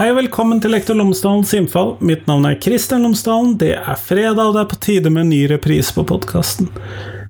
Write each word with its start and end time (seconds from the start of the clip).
Hei 0.00 0.06
og 0.14 0.16
velkommen 0.16 0.62
til 0.64 0.72
Lektor 0.72 0.96
Lomsdalens 0.96 1.50
innfall. 1.52 1.90
Mitt 2.00 2.22
navn 2.24 2.46
er 2.48 2.54
Kristian 2.56 3.02
Lomsdalen. 3.04 3.50
Det 3.60 3.74
er 3.76 3.98
fredag, 4.00 4.38
og 4.46 4.54
det 4.54 4.62
er 4.62 4.68
på 4.70 4.76
tide 4.80 5.10
med 5.12 5.26
en 5.26 5.32
ny 5.34 5.40
reprise 5.50 5.92
på 5.92 6.06
podkasten. 6.08 6.70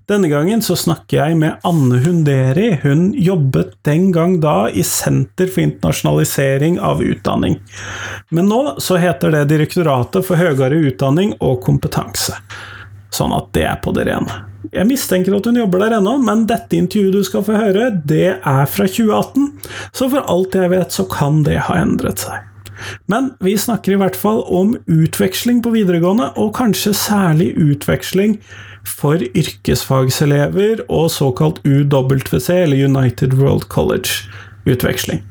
Denne 0.07 0.29
gangen 0.31 0.63
så 0.63 0.77
snakker 0.79 1.17
jeg 1.19 1.39
med 1.41 1.65
Anne 1.67 1.99
Hunderi. 2.05 2.69
Hun 2.85 3.09
jobbet 3.19 3.73
den 3.89 4.13
gang 4.15 4.37
da 4.39 4.69
i 4.71 4.85
Senter 4.87 5.51
for 5.51 5.65
internasjonalisering 5.65 6.77
av 6.79 7.03
utdanning. 7.03 7.57
Men 8.31 8.47
nå 8.53 8.61
så 8.79 9.01
heter 9.03 9.35
det 9.35 9.49
Direktoratet 9.51 10.29
for 10.29 10.39
høyere 10.39 10.79
utdanning 10.93 11.33
og 11.41 11.59
kompetanse. 11.67 12.37
Sånn 13.11 13.35
at 13.35 13.51
det 13.59 13.65
er 13.67 13.81
på 13.83 13.91
det 13.99 14.05
rene. 14.07 14.45
Jeg 14.71 14.87
mistenker 14.87 15.35
at 15.41 15.49
hun 15.51 15.59
jobber 15.59 15.83
der 15.83 15.97
ennå, 15.99 16.15
men 16.23 16.47
dette 16.47 16.79
intervjuet 16.79 17.19
du 17.19 17.27
skal 17.27 17.43
få 17.43 17.59
høre, 17.59 17.91
det 18.07 18.29
er 18.39 18.71
fra 18.71 18.87
2018, 18.87 19.51
så 19.91 20.07
for 20.15 20.23
alt 20.31 20.55
jeg 20.55 20.71
vet 20.77 20.95
så 20.95 21.09
kan 21.11 21.43
det 21.43 21.59
ha 21.67 21.81
endret 21.83 22.23
seg. 22.23 22.47
Men 23.11 23.33
vi 23.45 23.57
snakker 23.59 23.95
i 23.95 24.01
hvert 24.01 24.19
fall 24.19 24.43
om 24.47 24.77
utveksling 24.91 25.63
på 25.65 25.75
videregående, 25.75 26.33
og 26.41 26.55
kanskje 26.59 26.95
særlig 26.97 27.53
utveksling 27.61 28.39
for 28.89 29.21
yrkesfagselever 29.21 30.85
og 30.89 31.11
såkalt 31.13 31.61
UWC, 31.67 32.49
eller 32.63 32.87
United 32.87 33.37
World 33.41 33.69
College 33.69 34.25
utveksling. 34.69 35.23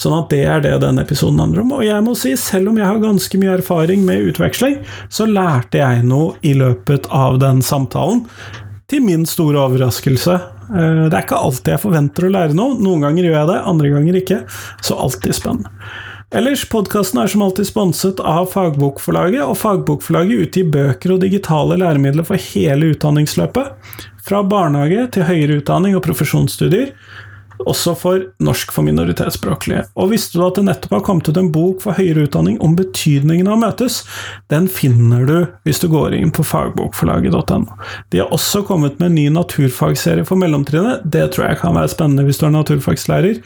Sånn 0.00 0.16
at 0.16 0.30
det 0.32 0.42
er 0.48 0.62
det 0.64 0.76
denne 0.82 1.04
episoden 1.04 1.40
handler 1.42 1.64
om. 1.64 1.74
Og 1.78 1.84
jeg 1.86 2.04
må 2.04 2.14
si, 2.18 2.34
selv 2.40 2.72
om 2.72 2.78
jeg 2.80 2.88
har 2.88 3.02
ganske 3.02 3.40
mye 3.40 3.58
erfaring 3.58 4.04
med 4.06 4.30
utveksling, 4.30 4.78
så 5.12 5.28
lærte 5.28 5.82
jeg 5.82 6.06
noe 6.08 6.36
i 6.46 6.54
løpet 6.58 7.08
av 7.14 7.40
den 7.42 7.62
samtalen. 7.64 8.24
Til 8.88 9.04
min 9.04 9.26
store 9.28 9.60
overraskelse. 9.66 10.38
Eh, 10.72 11.02
det 11.08 11.12
er 11.12 11.24
ikke 11.26 11.40
alltid 11.40 11.74
jeg 11.74 11.84
forventer 11.84 12.28
å 12.28 12.32
lære 12.32 12.56
noe. 12.56 12.78
Noen 12.80 13.04
ganger 13.04 13.28
gjør 13.28 13.36
jeg 13.36 13.50
det, 13.50 13.58
andre 13.72 13.90
ganger 13.92 14.20
ikke. 14.22 14.38
Så 14.80 14.96
alltid 14.96 15.36
spennende. 15.36 15.72
Ellers, 16.28 16.66
podkasten 16.68 17.22
er 17.22 17.30
som 17.32 17.40
alltid 17.40 17.64
sponset 17.70 18.18
av 18.20 18.50
Fagbokforlaget, 18.52 19.40
og 19.48 19.56
Fagbokforlaget 19.56 20.42
utgir 20.44 20.66
bøker 20.68 21.14
og 21.14 21.22
digitale 21.22 21.78
læremidler 21.80 22.26
for 22.28 22.48
hele 22.50 22.90
utdanningsløpet. 22.92 23.70
Fra 24.28 24.42
barnehage 24.44 25.06
til 25.14 25.24
høyere 25.24 25.56
utdanning 25.62 25.96
og 25.96 26.04
profesjonsstudier 26.04 26.92
også 27.66 27.94
for 27.98 28.24
norsk 28.44 28.72
for 28.74 28.86
minoritetsspråklige. 28.86 29.84
Og 29.98 30.12
visste 30.12 30.38
du 30.38 30.44
at 30.46 30.58
det 30.58 30.66
nettopp 30.68 30.94
har 30.98 31.04
kommet 31.06 31.28
ut 31.28 31.40
en 31.40 31.50
bok 31.54 31.82
for 31.84 31.98
høyere 31.98 32.26
utdanning 32.28 32.58
om 32.64 32.76
betydningen 32.78 33.48
av 33.50 33.60
møtes? 33.62 34.02
Den 34.52 34.68
finner 34.70 35.26
du 35.28 35.36
hvis 35.66 35.82
du 35.82 35.88
går 35.92 36.16
inn 36.18 36.32
på 36.34 36.46
fagbokforlaget.no. 36.46 37.78
De 38.12 38.22
har 38.22 38.32
også 38.34 38.62
kommet 38.68 39.00
med 39.00 39.10
en 39.10 39.18
ny 39.18 39.26
naturfagserie 39.34 40.26
for 40.28 40.40
mellomtrinnet. 40.40 41.04
Det 41.04 41.26
tror 41.34 41.50
jeg 41.50 41.62
kan 41.62 41.76
være 41.78 41.92
spennende 41.92 42.26
hvis 42.28 42.40
du 42.40 42.46
er 42.48 42.54
naturfagslærer. 42.54 43.42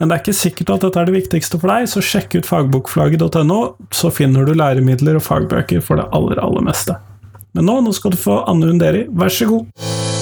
Men 0.00 0.08
det 0.08 0.16
er 0.16 0.24
ikke 0.24 0.36
sikkert 0.36 0.74
at 0.76 0.86
dette 0.86 1.02
er 1.02 1.10
det 1.10 1.18
viktigste 1.18 1.60
for 1.60 1.72
deg, 1.72 1.90
så 1.90 2.00
sjekk 2.04 2.38
ut 2.38 2.48
fagbokforlaget.no, 2.48 3.60
så 3.92 4.12
finner 4.14 4.48
du 4.48 4.54
læremidler 4.56 5.20
og 5.20 5.26
fagbøker 5.26 5.84
for 5.84 6.00
det 6.00 6.08
aller, 6.16 6.40
aller 6.40 6.64
meste. 6.64 6.96
Men 7.52 7.66
nå, 7.66 7.80
nå 7.84 7.92
skal 7.96 8.14
du 8.14 8.20
få 8.20 8.40
Anne 8.48 8.70
Hunderi, 8.70 9.04
vær 9.10 9.32
så 9.34 9.50
god! 9.50 10.19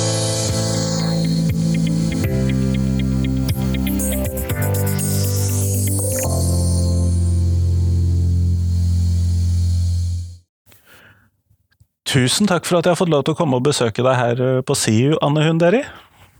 Tusen 12.08 12.48
takk 12.48 12.64
for 12.64 12.78
at 12.78 12.86
jeg 12.86 12.94
har 12.94 13.00
fått 13.02 13.12
lov 13.12 13.26
til 13.26 13.36
å 13.36 13.38
komme 13.38 13.58
og 13.58 13.66
besøke 13.68 14.04
deg 14.04 14.16
her 14.16 14.38
eh, 14.40 14.60
på 14.64 14.76
SIU, 14.78 15.18
Anne 15.24 15.44
Hunderi. 15.44 15.82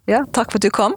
Ja, 0.09 0.23
takk 0.33 0.55
for 0.55 0.57
at 0.57 0.65
du 0.65 0.73
kom. 0.73 0.95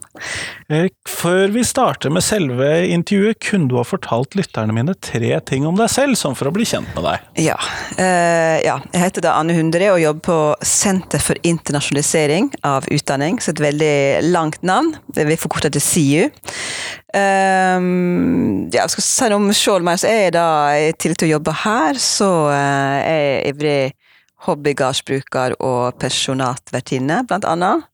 Eh, 0.72 0.86
før 1.10 1.52
vi 1.52 1.66
starter 1.68 2.14
med 2.16 2.24
selve 2.24 2.70
intervjuet, 2.88 3.42
kunne 3.44 3.68
du 3.68 3.76
ha 3.76 3.84
fortalt 3.84 4.38
lytterne 4.40 4.72
mine 4.72 4.96
tre 5.04 5.34
ting 5.44 5.66
om 5.68 5.76
deg 5.76 5.92
selv, 5.92 6.16
sånn 6.16 6.38
for 6.40 6.48
å 6.48 6.54
bli 6.56 6.64
kjent 6.70 6.88
med 6.96 7.04
deg? 7.04 7.26
Ja. 7.44 7.58
Uh, 7.98 8.56
ja. 8.64 8.78
Jeg 8.94 9.04
heter 9.04 9.28
da 9.28 9.36
Anne 9.42 9.58
Hundre 9.58 9.92
og 9.92 10.00
jobber 10.00 10.24
på 10.30 10.40
Senter 10.64 11.20
for 11.20 11.36
internasjonalisering 11.44 12.54
av 12.64 12.88
utdanning, 12.88 13.42
så 13.44 13.52
et 13.52 13.64
veldig 13.66 13.96
langt 14.32 14.64
navn. 14.64 14.94
Det 15.12 15.28
Vi 15.28 15.40
forkorter 15.44 15.76
til 15.76 15.84
SIU. 15.84 16.32
Um, 17.12 18.72
ja, 18.72 18.88
skal 18.88 19.04
si 19.04 19.28
noe 19.28 19.44
om 19.44 19.52
sjøl 19.52 19.84
mer, 19.84 20.00
så 20.00 20.08
er 20.08 20.30
jeg 20.30 20.38
da 20.40 20.48
i 20.80 20.92
tillegg 20.96 21.20
til 21.20 21.34
å 21.34 21.36
jobbe 21.36 21.60
her, 21.66 22.00
så 22.00 22.32
uh, 22.48 23.02
er 23.04 23.26
jeg 23.26 23.52
ivrig 23.52 23.82
hobbygardsbruker 24.48 25.58
og 25.60 25.98
pensjonatvertinne, 26.02 27.24
blant 27.30 27.48
annet. 27.50 27.88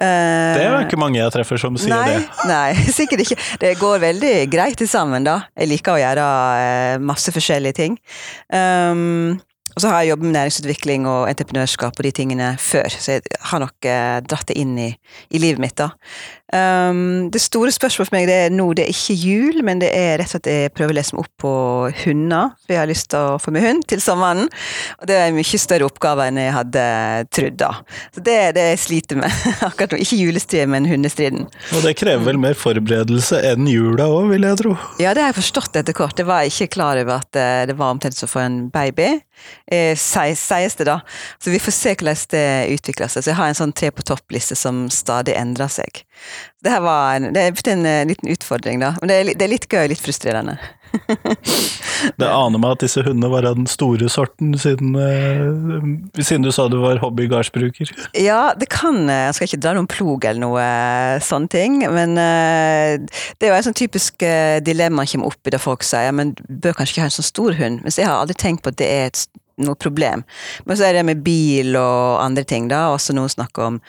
det 0.00 0.62
er 0.64 0.72
jo 0.72 0.78
ikke 0.88 0.98
mange 0.98 1.20
jeg 1.20 1.32
treffer 1.34 1.60
som 1.62 1.76
sier 1.78 1.92
nei, 1.92 2.16
det. 2.16 2.22
Nei, 2.52 2.86
sikkert 2.90 3.26
ikke. 3.26 3.40
Det 3.62 3.74
går 3.80 4.00
veldig 4.02 4.36
greit 4.52 4.82
sammen, 4.90 5.26
da. 5.26 5.42
Jeg 5.54 5.70
liker 5.70 5.94
å 5.94 6.00
gjøre 6.02 6.30
eh, 6.62 6.96
masse 7.12 7.34
forskjellige 7.34 7.78
ting. 7.78 8.00
Um, 8.50 9.36
og 9.76 9.82
så 9.82 9.90
har 9.92 10.02
jeg 10.02 10.14
jobbet 10.14 10.24
med 10.24 10.34
næringsutvikling 10.38 11.06
og 11.10 11.26
entreprenørskap 11.28 11.98
og 12.00 12.06
de 12.06 12.12
tingene 12.16 12.54
før, 12.56 12.88
så 12.88 13.18
jeg 13.18 13.40
har 13.50 13.60
nok 13.60 13.88
eh, 13.90 14.20
dratt 14.24 14.48
det 14.48 14.56
inn 14.56 14.72
i, 14.80 14.88
i 15.28 15.40
livet 15.42 15.60
mitt, 15.60 15.76
da. 15.76 15.90
Um, 16.56 17.28
det 17.32 17.40
store 17.42 17.72
spørsmålet 17.74 18.10
for 18.10 18.16
meg 18.16 18.28
det 18.30 18.36
er 18.46 18.54
nå, 18.54 18.66
det 18.76 18.86
er 18.86 18.92
ikke 18.94 19.16
jul, 19.18 19.60
men 19.66 19.80
det 19.82 19.90
er 19.94 20.16
rett 20.20 20.30
og 20.30 20.36
slett 20.36 20.50
jeg 20.50 20.72
prøver 20.76 20.94
å 20.94 20.96
lese 20.98 21.16
meg 21.16 21.26
opp 21.26 21.42
på 21.42 21.52
hunder. 22.04 22.54
For 22.64 22.74
jeg 22.74 22.82
har 22.82 22.90
lyst 22.90 23.10
til 23.12 23.20
å 23.20 23.38
få 23.42 23.54
meg 23.54 23.66
hund 23.66 23.86
til 23.90 24.02
sommeren. 24.04 24.50
Og 25.00 25.10
det 25.10 25.18
er 25.18 25.30
en 25.30 25.38
mye 25.38 25.60
større 25.62 25.88
oppgave 25.88 26.28
enn 26.30 26.40
jeg 26.40 26.54
hadde 26.56 26.86
trodd, 27.34 27.58
da. 27.60 27.72
Så 28.14 28.24
det 28.26 28.36
er 28.46 28.56
det 28.56 28.66
jeg 28.70 28.82
sliter 28.86 29.20
med 29.20 29.38
akkurat 29.68 29.94
nå. 29.94 30.00
Ikke 30.06 30.20
julestriden, 30.20 30.72
men 30.74 30.88
hundestriden. 30.90 31.46
Og 31.76 31.86
det 31.86 31.96
krever 32.00 32.26
vel 32.30 32.40
mer 32.40 32.58
forberedelse 32.58 33.42
enn 33.52 33.68
jula 33.70 34.08
òg, 34.12 34.30
vil 34.34 34.48
jeg 34.48 34.60
tro? 34.62 34.74
Ja, 35.02 35.14
det 35.16 35.24
har 35.24 35.32
jeg 35.32 35.40
forstått 35.42 35.78
etter 35.82 35.96
kort. 35.96 36.18
Jeg 36.18 36.28
var 36.28 36.46
ikke 36.48 36.70
klar 36.78 37.00
over 37.00 37.20
at 37.20 37.38
eh, 37.38 37.64
det 37.70 37.76
var 37.78 37.94
omtrent 37.94 38.18
som 38.18 38.30
å 38.30 38.34
få 38.34 38.44
en 38.44 38.60
baby. 38.72 39.16
Eh, 39.66 39.96
sies 39.98 40.76
det, 40.78 40.86
da. 40.88 41.00
Så 41.42 41.52
vi 41.52 41.60
får 41.62 41.74
se 41.74 41.94
hvordan 41.94 42.24
det 42.32 42.46
utvikler 42.76 43.10
seg. 43.10 43.24
Så 43.24 43.32
jeg 43.32 43.38
har 43.40 43.50
en 43.50 43.58
sånn 43.58 43.74
tre 43.76 43.90
på 43.94 44.04
topp-liste 44.06 44.56
som 44.58 44.86
stadig 44.92 45.36
endrer 45.36 45.70
seg. 45.72 46.04
Det 46.64 46.72
her 46.72 46.82
var 46.84 47.18
en, 47.18 47.30
det 47.34 47.44
er 47.44 47.72
en 47.72 47.86
uh, 47.86 48.02
liten 48.08 48.32
utfordring, 48.32 48.82
da. 48.82 48.94
Men 49.00 49.12
det 49.12 49.18
er, 49.18 49.32
det 49.34 49.46
er 49.46 49.54
litt 49.54 49.68
gøy 49.70 49.84
og 49.84 49.92
litt 49.92 50.02
frustrerende. 50.02 50.56
det 52.20 52.28
aner 52.28 52.60
meg 52.60 52.76
at 52.76 52.82
disse 52.84 53.02
hundene 53.04 53.30
var 53.32 53.46
av 53.48 53.56
den 53.58 53.68
store 53.70 54.08
sorten, 54.12 54.54
siden, 54.60 54.94
eh, 55.00 56.22
siden 56.22 56.46
du 56.46 56.52
sa 56.54 56.68
du 56.72 56.78
var 56.82 57.00
hobbygardsbruker. 57.02 57.92
Ja, 58.18 58.54
det 58.58 58.68
kan 58.72 59.08
eh, 59.08 59.26
Jeg 59.28 59.36
skal 59.36 59.50
ikke 59.50 59.62
dra 59.64 59.74
noen 59.76 59.90
plog 59.90 60.26
eller 60.28 60.42
noe 60.42 60.66
uh, 60.66 61.22
sånne 61.24 61.52
ting, 61.52 61.78
men 61.92 62.16
eh, 62.20 62.98
det 63.36 63.48
er 63.48 63.52
jo 63.52 63.58
et 63.58 63.68
sånn 63.68 63.78
typisk 63.78 64.22
dilemma 64.66 65.04
som 65.06 65.20
kommer 65.20 65.34
opp 65.34 65.48
i 65.48 65.54
det 65.54 65.62
folk 65.62 65.86
sier, 65.86 66.12
men 66.16 66.34
bør 66.48 66.76
kanskje 66.76 66.96
ikke 66.96 67.06
ha 67.06 67.10
en 67.10 67.18
sånn 67.18 67.32
stor 67.32 67.58
hund. 67.60 67.82
Mens 67.84 68.00
jeg 68.00 68.08
har 68.08 68.20
aldri 68.20 68.36
tenkt 68.38 68.64
på 68.64 68.72
at 68.72 68.80
det 68.80 68.88
er 68.90 69.10
et 69.10 69.26
noe 69.64 69.76
problem. 69.80 70.24
Men 70.68 70.76
så 70.76 70.88
er 70.88 70.98
det 70.98 71.06
med 71.08 71.22
bil 71.24 71.78
og 71.80 72.20
andre 72.20 72.44
ting, 72.48 72.68
da. 72.68 72.90
Også 72.92 73.16
noen 73.16 73.32
snakker 73.32 73.70
om 73.70 73.80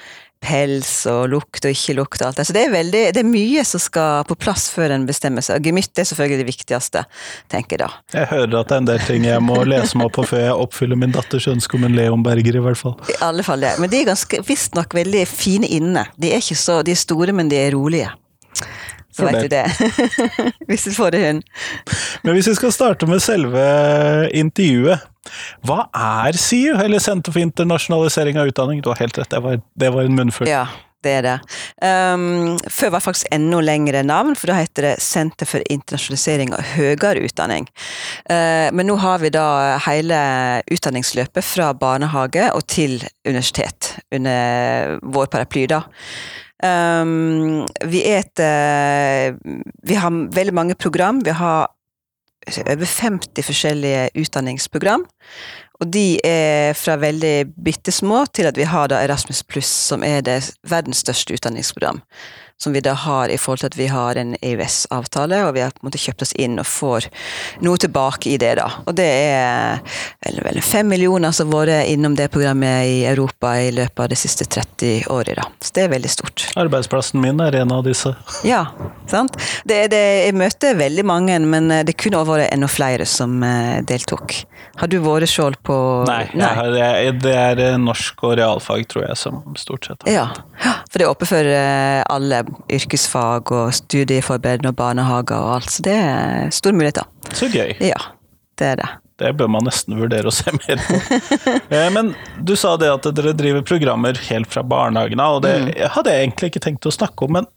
pels 0.44 0.92
og 1.10 1.28
lukt 1.32 1.66
og 1.66 1.74
ikke 1.74 1.96
lukt 1.98 2.22
og 2.22 2.30
alt 2.30 2.42
det. 2.42 2.48
Så 2.50 2.56
det 2.56 2.66
er, 2.68 2.74
veldig, 2.74 3.04
det 3.16 3.22
er 3.24 3.30
mye 3.30 3.64
som 3.68 3.82
skal 3.82 4.26
på 4.30 4.38
plass 4.40 4.68
før 4.74 4.94
en 4.96 5.08
bestemmer 5.10 5.46
seg. 5.46 5.64
Gemytt 5.66 5.98
er 5.98 6.08
selvfølgelig 6.10 6.42
det 6.44 6.50
viktigste, 6.50 7.04
tenker 7.52 7.78
jeg 7.78 7.84
da. 7.86 7.90
Jeg 8.16 8.32
hører 8.34 8.60
at 8.62 8.72
det 8.72 8.78
er 8.78 8.84
en 8.84 8.92
del 8.92 9.04
ting 9.08 9.28
jeg 9.28 9.44
må 9.44 9.60
lese 9.68 10.00
meg 10.00 10.10
opp 10.10 10.18
på 10.20 10.28
før 10.34 10.46
jeg 10.46 10.60
oppfyller 10.68 11.00
min 11.00 11.16
datters 11.16 11.50
ønske 11.52 11.80
om 11.80 11.88
en 11.88 11.98
Leonberger, 11.98 12.60
i 12.60 12.64
hvert 12.68 12.80
fall. 12.80 12.96
I 13.12 13.18
alle 13.26 13.46
fall 13.48 13.66
det. 13.66 13.76
Men 13.82 13.92
de 13.94 14.02
er 14.02 14.12
ganske 14.12 14.44
visstnok 14.48 14.96
veldig 14.98 15.26
fine 15.30 15.70
inne. 15.80 16.08
De 16.18 16.32
er 16.32 16.44
ikke 16.44 16.60
så, 16.60 16.82
de 16.86 16.94
er 16.94 17.02
store, 17.02 17.36
men 17.36 17.52
de 17.52 17.60
er 17.60 17.74
rolige. 17.76 18.14
Så 19.18 19.28
veit 19.28 19.48
du 19.48 19.52
det. 19.52 19.66
hvis 20.70 20.88
du 20.88 20.96
får 20.96 21.16
det 21.16 21.22
hund. 21.26 21.46
Men 22.24 22.38
hvis 22.38 22.50
vi 22.52 22.58
skal 22.60 22.74
starte 22.76 23.10
med 23.10 23.24
selve 23.24 23.68
intervjuet. 24.38 25.06
Hva 25.68 25.88
er 25.92 26.38
SIU, 26.40 26.78
eller 26.80 27.02
Senter 27.04 27.34
for 27.36 27.44
internasjonalisering 27.44 28.40
av 28.40 28.52
utdanning? 28.52 28.80
Du 28.84 28.92
har 28.94 29.02
helt 29.02 29.18
rett, 29.20 29.32
det 29.34 29.42
var, 29.44 29.58
det 29.76 29.90
var 29.92 30.08
en 30.08 30.16
munnfull. 30.16 30.48
Ja, 30.48 30.68
det 31.06 31.14
er 31.20 31.26
det. 31.26 31.36
Um, 31.84 32.56
før 32.72 32.94
var 32.94 33.00
det 33.00 33.06
faktisk 33.06 33.30
enda 33.36 33.60
lengre 33.62 34.02
navn, 34.08 34.36
for 34.40 34.52
da 34.52 34.58
heter 34.62 34.90
det 34.90 34.96
Senter 35.04 35.50
for 35.50 35.64
internasjonalisering 35.70 36.56
av 36.58 36.66
høyere 36.74 37.22
utdanning. 37.28 37.68
Uh, 38.30 38.72
men 38.74 38.90
nå 38.90 38.98
har 39.04 39.22
vi 39.24 39.32
da 39.36 39.78
hele 39.88 40.18
utdanningsløpet 40.74 41.46
fra 41.46 41.74
barnehage 41.78 42.50
og 42.54 42.66
til 42.72 43.00
universitet, 43.28 43.98
under 44.16 44.98
vår 45.04 45.32
paraply, 45.34 45.68
da. 45.70 45.84
Um, 46.64 47.68
vi 47.86 48.02
er 48.10 48.24
et 48.24 48.42
uh, 48.42 49.38
Vi 49.86 49.98
har 49.98 50.16
veldig 50.34 50.56
mange 50.58 50.76
program. 50.76 51.22
Vi 51.26 51.36
har 51.38 51.68
over 52.48 52.86
50 52.86 53.44
forskjellige 53.46 54.10
utdanningsprogram. 54.16 55.04
Og 55.78 55.92
de 55.94 56.18
er 56.26 56.74
fra 56.74 56.96
veldig 56.98 57.52
bitte 57.64 57.94
små 57.94 58.24
til 58.34 58.50
at 58.50 58.58
vi 58.58 58.66
har 58.66 58.90
da 58.90 59.04
Erasmus 59.04 59.44
pluss, 59.46 59.70
som 59.70 60.04
er 60.04 60.24
det 60.26 60.40
verdens 60.66 61.04
største 61.06 61.38
utdanningsprogram. 61.38 62.02
Som 62.58 62.74
vi 62.74 62.82
da 62.82 62.94
har 62.98 63.30
i 63.30 63.38
forhold 63.38 63.62
til 63.62 63.70
at 63.70 63.78
vi 63.78 63.88
har 63.92 64.18
en 64.18 64.34
EØS-avtale, 64.42 65.44
og 65.46 65.54
vi 65.54 65.62
har 65.62 65.74
på 65.76 65.84
en 65.84 65.90
måte 65.90 66.02
kjøpt 66.02 66.24
oss 66.26 66.34
inn 66.42 66.58
og 66.58 66.66
får 66.66 67.06
noe 67.66 67.78
tilbake 67.82 68.32
i 68.34 68.38
det, 68.42 68.56
da. 68.58 68.66
Og 68.90 68.96
det 68.98 69.06
er 69.08 69.84
vel, 70.26 70.42
vel 70.48 70.62
fem 70.66 70.90
millioner 70.90 71.36
som 71.36 71.52
har 71.54 71.70
vært 71.70 71.92
innom 71.94 72.18
det 72.18 72.30
programmet 72.34 72.90
i 72.90 72.98
Europa 73.10 73.54
i 73.62 73.70
løpet 73.76 74.04
av 74.08 74.10
de 74.10 74.18
siste 74.18 74.48
30 74.50 75.06
årene, 75.14 75.38
da. 75.38 75.46
Så 75.62 75.76
det 75.78 75.86
er 75.86 75.94
veldig 75.94 76.12
stort. 76.12 76.48
Arbeidsplassen 76.58 77.22
min 77.22 77.42
er 77.46 77.60
en 77.62 77.76
av 77.78 77.86
disse. 77.88 78.16
Ja, 78.48 78.64
sant. 79.10 79.36
Det, 79.68 79.90
det, 79.92 80.00
jeg 80.24 80.36
møter 80.38 80.78
veldig 80.78 81.04
mange, 81.06 81.38
men 81.44 81.70
det 81.86 81.98
kunne 82.00 82.22
også 82.22 82.38
vært 82.38 82.54
enda 82.54 82.70
flere 82.72 83.06
som 83.10 83.42
eh, 83.44 83.82
deltok. 83.86 84.34
Har 84.78 84.90
du 84.90 84.98
vært 85.04 85.30
sjøl 85.30 85.58
på 85.66 85.76
Nei, 86.08 86.24
Nei. 86.38 86.52
Har, 86.58 86.74
det 87.22 87.34
er 87.34 87.62
eh, 87.64 87.78
norsk 87.82 88.24
og 88.24 88.38
realfag, 88.40 88.86
tror 88.90 89.08
jeg, 89.08 89.18
som 89.20 89.42
stort 89.60 89.90
sett 89.90 90.06
har 90.06 90.08
vært. 90.08 90.42
Ja, 90.64 90.76
for 90.88 91.02
det 91.02 91.08
er 91.08 91.14
åpent 91.14 91.32
for 91.32 91.52
eh, 91.58 92.02
alle 92.14 92.44
yrkesfag 92.72 93.52
og 93.56 93.74
studieforberedende 93.78 94.72
og 94.74 94.78
barnehager 94.80 95.38
og 95.40 95.56
alt, 95.60 95.72
så 95.74 95.84
det 95.88 95.96
er 95.98 96.50
store 96.56 96.74
muligheter. 96.78 97.06
Så 97.34 97.50
gøy. 97.54 97.76
Ja, 97.84 98.00
det 98.60 98.72
er 98.74 98.82
det. 98.84 98.90
Det 99.18 99.32
bør 99.40 99.48
man 99.50 99.66
nesten 99.66 99.96
vurdere 99.98 100.30
å 100.30 100.34
se 100.36 100.52
mer 100.54 100.78
på. 100.86 100.98
Eh, 101.74 101.88
Men 101.96 102.12
du 102.46 102.52
sa 102.60 102.76
det 102.78 102.90
at 102.94 103.08
dere 103.18 103.34
driver 103.34 103.64
programmer 103.66 104.20
helt 104.30 104.52
fra 104.54 104.62
barnehagen 104.62 105.20
av, 105.24 105.40
og 105.40 105.42
det 105.48 105.56
Mm. 105.58 105.72
hadde 105.96 106.12
jeg 106.14 106.28
egentlig 106.28 106.52
ikke 106.52 106.62
tenkt 106.68 106.86
å 106.86 106.94
snakke 106.94 107.26
om, 107.26 107.32
men 107.40 107.48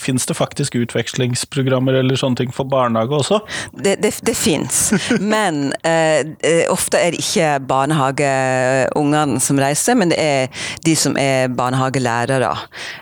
fins 0.00 0.26
det 0.26 0.34
faktisk 0.34 0.74
utvekslingsprogrammer 0.74 2.00
eller 2.00 2.18
sånne 2.18 2.40
ting 2.40 2.54
for 2.54 2.68
barnehage 2.70 3.14
også? 3.20 3.40
Det, 3.72 3.96
det, 4.02 4.12
det 4.26 4.34
fins, 4.34 4.90
men 5.34 5.70
eh, 5.86 6.26
eh, 6.46 6.64
ofte 6.72 6.98
er 6.98 7.14
det 7.14 7.22
ikke 7.22 7.52
barnehageungene 7.70 9.40
som 9.42 9.60
reiser, 9.62 9.98
men 9.98 10.10
det 10.12 10.18
er 10.18 10.64
de 10.86 10.96
som 10.98 11.16
er 11.20 11.50
barnehagelærere. 11.54 12.50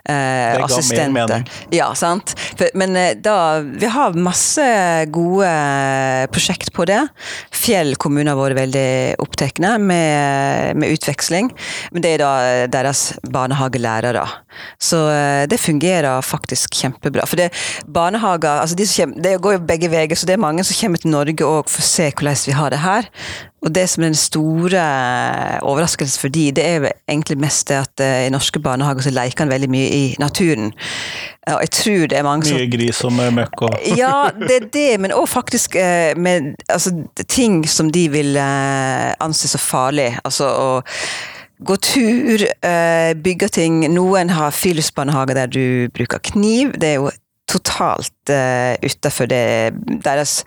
Eh, 0.05 0.59
assistenter. 0.65 1.47
Ja, 1.75 1.89
sant. 1.99 2.35
For, 2.59 2.69
men 2.79 2.97
eh, 2.97 3.15
da 3.17 3.37
Vi 3.59 3.89
har 3.89 4.17
masse 4.19 4.65
gode 5.15 5.49
prosjekt 6.35 6.73
på 6.77 6.85
det. 6.89 7.01
Fjell 7.55 7.95
kommune 8.01 8.33
har 8.33 8.39
vært 8.39 8.59
veldig 8.59 8.89
opptatt 9.23 9.61
med, 9.63 10.77
med 10.77 10.93
utveksling, 10.93 11.51
men 11.93 12.05
det 12.05 12.17
er 12.17 12.23
da 12.23 12.33
deres 12.71 13.13
barnehagelærere. 13.33 14.27
Så 14.79 15.09
eh, 15.11 15.47
det 15.49 15.59
fungerer 15.59 16.23
faktisk 16.23 16.58
kjempebra. 16.73 17.27
For 17.29 17.41
det 17.41 17.51
barnehager 17.87 18.63
altså 18.63 18.77
de 18.79 18.87
som 18.87 19.09
kommer, 19.09 19.23
Det 19.23 19.41
går 19.43 19.53
jo 19.53 19.67
begge 19.69 19.91
veier, 19.91 20.15
så 20.15 20.27
det 20.27 20.35
er 20.35 20.43
mange 20.43 20.65
som 20.65 20.77
kommer 20.81 20.99
til 20.99 21.11
Norge 21.11 21.47
og 21.47 21.71
får 21.71 21.83
se 21.83 22.11
hvordan 22.11 22.47
vi 22.47 22.53
har 22.53 22.71
det 22.71 22.79
her. 22.79 23.09
Og 23.67 23.75
det 23.75 23.89
som 23.91 24.03
er 24.03 24.13
den 24.13 24.19
store 24.19 24.83
overraskelsen 25.67 26.21
for 26.21 26.31
de, 26.31 26.45
det 26.55 26.65
er 26.65 26.93
egentlig 27.09 27.39
mest 27.43 27.69
det 27.69 27.81
at 27.81 28.03
eh, 28.05 28.27
i 28.27 28.31
norske 28.31 28.61
barnehager 28.63 29.03
så 29.03 29.11
leker 29.11 29.45
en 29.45 29.51
veldig 29.51 29.71
mye 29.71 29.89
i 29.95 30.05
naturen. 30.23 30.71
Og 31.49 31.65
jeg 31.65 31.71
tror 31.71 32.05
det 32.07 32.19
er 32.19 32.27
mange 32.27 32.47
som 32.47 32.59
Mye 32.59 32.71
gris 32.71 33.01
og 33.05 33.17
møkk 33.17 33.65
og 33.67 33.75
ja, 34.03 34.29
det 34.39 34.61
er 34.61 34.69
det, 34.73 35.01
men 35.03 35.15
òg 35.17 35.27
faktisk 35.29 35.75
eh, 35.81 36.15
med 36.17 36.55
altså, 36.69 36.95
ting 37.27 37.65
som 37.69 37.91
de 37.91 38.07
vil 38.13 38.39
eh, 38.39 39.11
anse 39.21 39.51
så 39.51 39.59
farlig. 39.59 40.13
Altså 40.25 40.53
å 40.53 40.71
gå 41.61 41.77
tur, 41.83 42.45
eh, 42.63 43.15
bygge 43.15 43.49
ting. 43.49 43.81
Noen 43.95 44.31
har 44.31 44.55
friluftsbarnehage 44.55 45.35
der 45.39 45.47
du 45.47 45.89
bruker 45.95 46.23
kniv. 46.33 46.75
Det 46.79 46.93
er 46.93 47.01
jo 47.03 47.11
totalt 47.49 48.29
uh, 48.29 48.75
utafor 48.85 49.25
deres 49.25 50.43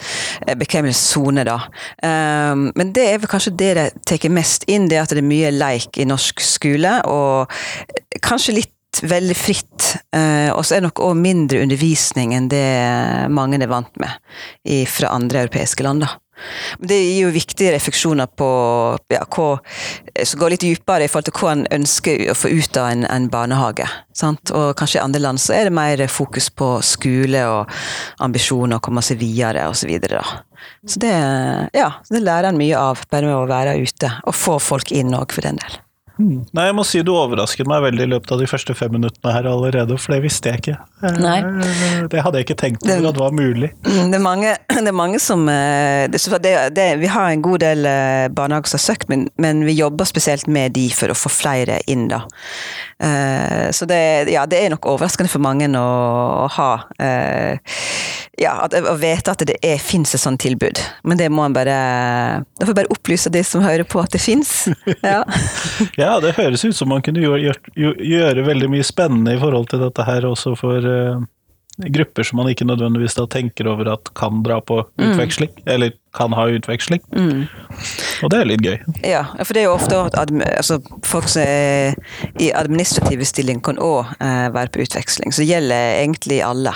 bekvemmelighetssone, 0.45 1.45
da. 1.47 1.57
Um, 2.05 2.67
men 2.77 2.91
det 2.93 3.07
er 3.09 3.17
vel 3.23 3.31
kanskje 3.31 3.55
det 3.57 3.71
de 3.79 3.87
tar 4.05 4.29
mest 4.29 4.67
inn, 4.69 4.85
det 4.85 4.99
at 5.01 5.09
det 5.09 5.23
er 5.23 5.25
mye 5.25 5.49
leik 5.55 5.97
i 5.97 6.05
norsk 6.05 6.43
skole, 6.45 6.99
og 7.09 7.49
kanskje 8.21 8.59
litt 8.59 9.01
veldig 9.01 9.37
fritt. 9.39 9.93
Eh, 10.13 10.51
og 10.51 10.65
så 10.65 10.75
er 10.75 10.81
det 10.81 10.89
nok 10.89 11.01
òg 11.07 11.15
mindre 11.17 11.61
undervisning 11.63 12.35
enn 12.35 12.49
det 12.51 12.65
mange 13.33 13.57
er 13.57 13.71
vant 13.71 13.93
med 14.01 14.85
fra 14.91 15.13
andre 15.15 15.45
europeiske 15.45 15.85
land. 15.87 16.03
da. 16.03 16.11
Det 16.79 16.97
gir 16.97 17.27
jo 17.27 17.33
viktige 17.35 17.73
refleksjoner 17.75 18.29
på 18.37 18.49
ja, 19.13 19.23
hva, 19.25 19.49
som 20.23 20.41
går 20.41 20.55
litt 20.55 20.65
dypere 20.65 21.05
i 21.05 21.11
forhold 21.11 21.29
til 21.29 21.37
hva 21.39 21.53
en 21.55 21.65
ønsker 21.79 22.25
å 22.31 22.37
få 22.37 22.51
ut 22.53 22.79
av 22.81 22.91
en, 22.93 23.05
en 23.07 23.27
barnehage. 23.31 23.87
Sant? 24.17 24.53
Og 24.55 24.73
kanskje 24.79 24.99
i 24.99 25.03
andre 25.03 25.23
land 25.23 25.41
så 25.41 25.55
er 25.57 25.69
det 25.69 25.75
mer 25.75 26.05
fokus 26.11 26.49
på 26.53 26.73
skole 26.85 27.43
og 27.49 27.71
ambisjoner 28.23 28.79
å 28.79 28.83
komme 28.83 29.03
seg 29.05 29.21
videre 29.21 29.67
osv. 29.71 29.93
Så, 30.01 30.25
så 30.95 31.03
det, 31.03 31.13
ja, 31.77 31.91
det 32.09 32.23
lærer 32.25 32.51
en 32.51 32.59
mye 32.59 32.79
av, 32.79 33.05
bare 33.11 33.29
med 33.29 33.37
å 33.37 33.47
være 33.49 33.79
ute 33.81 34.11
og 34.25 34.37
få 34.37 34.59
folk 34.61 34.93
inn 34.95 35.15
òg, 35.17 35.31
for 35.33 35.45
den 35.47 35.61
del. 35.61 35.79
Nei, 36.19 36.65
jeg 36.67 36.75
må 36.77 36.83
si 36.85 36.99
du 37.05 37.13
overrasket 37.15 37.67
meg 37.69 37.81
veldig 37.85 38.03
i 38.05 38.09
løpet 38.11 38.33
av 38.35 38.41
de 38.43 38.47
første 38.49 38.75
fem 38.77 38.91
minuttene 38.93 39.31
her 39.33 39.47
allerede, 39.49 39.95
for 39.97 40.13
det 40.13 40.19
visste 40.25 40.51
jeg 40.51 40.61
ikke. 40.61 40.75
Eh, 41.07 41.17
Nei. 41.23 41.37
Det 42.11 42.21
hadde 42.21 42.41
jeg 42.41 42.45
ikke 42.49 42.57
tenkt 42.61 42.85
over 42.85 43.07
at 43.09 43.17
var 43.21 43.31
mulig. 43.33 43.71
Mm, 43.87 44.11
Det 44.11 44.19
er 44.19 44.23
mange, 44.25 44.51
det 44.85 44.91
er 44.91 44.97
mange 44.97 45.21
som 45.23 45.47
eh, 45.49 46.05
det, 46.11 46.21
det, 46.43 46.53
det, 46.77 46.87
Vi 47.01 47.09
har 47.09 47.31
en 47.31 47.41
god 47.41 47.63
del 47.63 47.85
eh, 47.89 48.27
barnehager 48.37 48.73
som 48.73 48.77
har 48.81 48.85
søkt, 48.85 49.09
men, 49.09 49.27
men 49.41 49.63
vi 49.65 49.73
jobber 49.79 50.05
spesielt 50.09 50.47
med 50.51 50.75
de 50.77 50.87
for 50.93 51.13
å 51.13 51.17
få 51.17 51.31
flere 51.33 51.79
inn, 51.89 52.07
da. 52.11 52.23
Eh, 53.01 53.69
Så 53.73 53.87
det, 53.89 54.01
ja, 54.29 54.45
det 54.45 54.59
er 54.61 54.69
nok 54.75 54.85
overraskende 54.91 55.31
for 55.31 55.41
mange 55.41 55.65
å, 55.73 55.87
å 56.45 56.47
ha 56.59 56.71
eh, 57.01 57.57
Ja, 58.41 58.55
at, 58.65 58.73
å 58.75 58.93
vite 58.99 59.33
at 59.33 59.41
det 59.47 59.57
er, 59.65 59.77
fins 59.81 60.13
et 60.15 60.21
sånt 60.21 60.41
tilbud. 60.41 60.79
Men 61.07 61.17
det 61.19 61.29
må 61.33 61.43
en 61.45 61.53
bare 61.55 61.75
Da 62.57 62.65
får 62.65 62.71
jeg 62.73 62.79
bare 62.81 62.93
opplyse 62.93 63.31
de 63.33 63.41
som 63.45 63.61
hører 63.65 63.85
på, 63.89 64.01
at 64.03 64.13
det 64.13 64.21
fins. 64.21 64.67
Ja. 65.01 65.23
Ja, 66.01 66.15
det 66.23 66.33
høres 66.39 66.63
ut 66.65 66.77
som 66.77 66.89
man 66.91 67.03
kunne 67.05 67.21
gjøre, 67.21 67.53
gjøre, 67.75 68.47
veldig 68.47 68.71
mye 68.73 68.85
spennende 68.85 69.35
i 69.35 69.41
forhold 69.41 69.69
til 69.71 69.83
dette 69.83 70.05
her 70.07 70.25
også 70.25 70.55
for 70.57 70.87
uh, 70.87 71.21
grupper 71.93 72.25
som 72.27 72.41
man 72.41 72.49
ikke 72.51 72.65
nødvendigvis 72.67 73.15
da 73.17 73.27
tenker 73.31 73.69
over 73.69 73.91
at 73.93 74.11
kan 74.17 74.41
dra 74.45 74.59
på 74.65 74.81
utveksling, 75.01 75.51
eller 75.65 75.93
kan 76.17 76.33
ha 76.37 76.47
utveksling. 76.51 77.03
Og 78.21 78.31
det 78.33 78.39
er 78.39 78.49
litt 78.49 78.65
gøy. 78.65 78.77
Ja, 79.07 79.23
for 79.43 79.53
det 79.53 79.63
er 79.63 79.69
jo 79.69 79.77
ofte 79.77 80.01
at 80.09 80.17
altså, 80.19 80.81
folk 81.07 81.29
som 81.31 81.45
er 81.45 81.95
i 82.41 82.51
administrative 82.55 83.25
stilling 83.27 83.61
kan 83.63 83.79
òg 83.81 84.15
uh, 84.17 84.47
være 84.53 84.73
på 84.73 84.85
utveksling, 84.85 85.33
så 85.33 85.43
det 85.43 85.51
gjelder 85.53 86.01
egentlig 86.01 86.41
alle. 86.45 86.75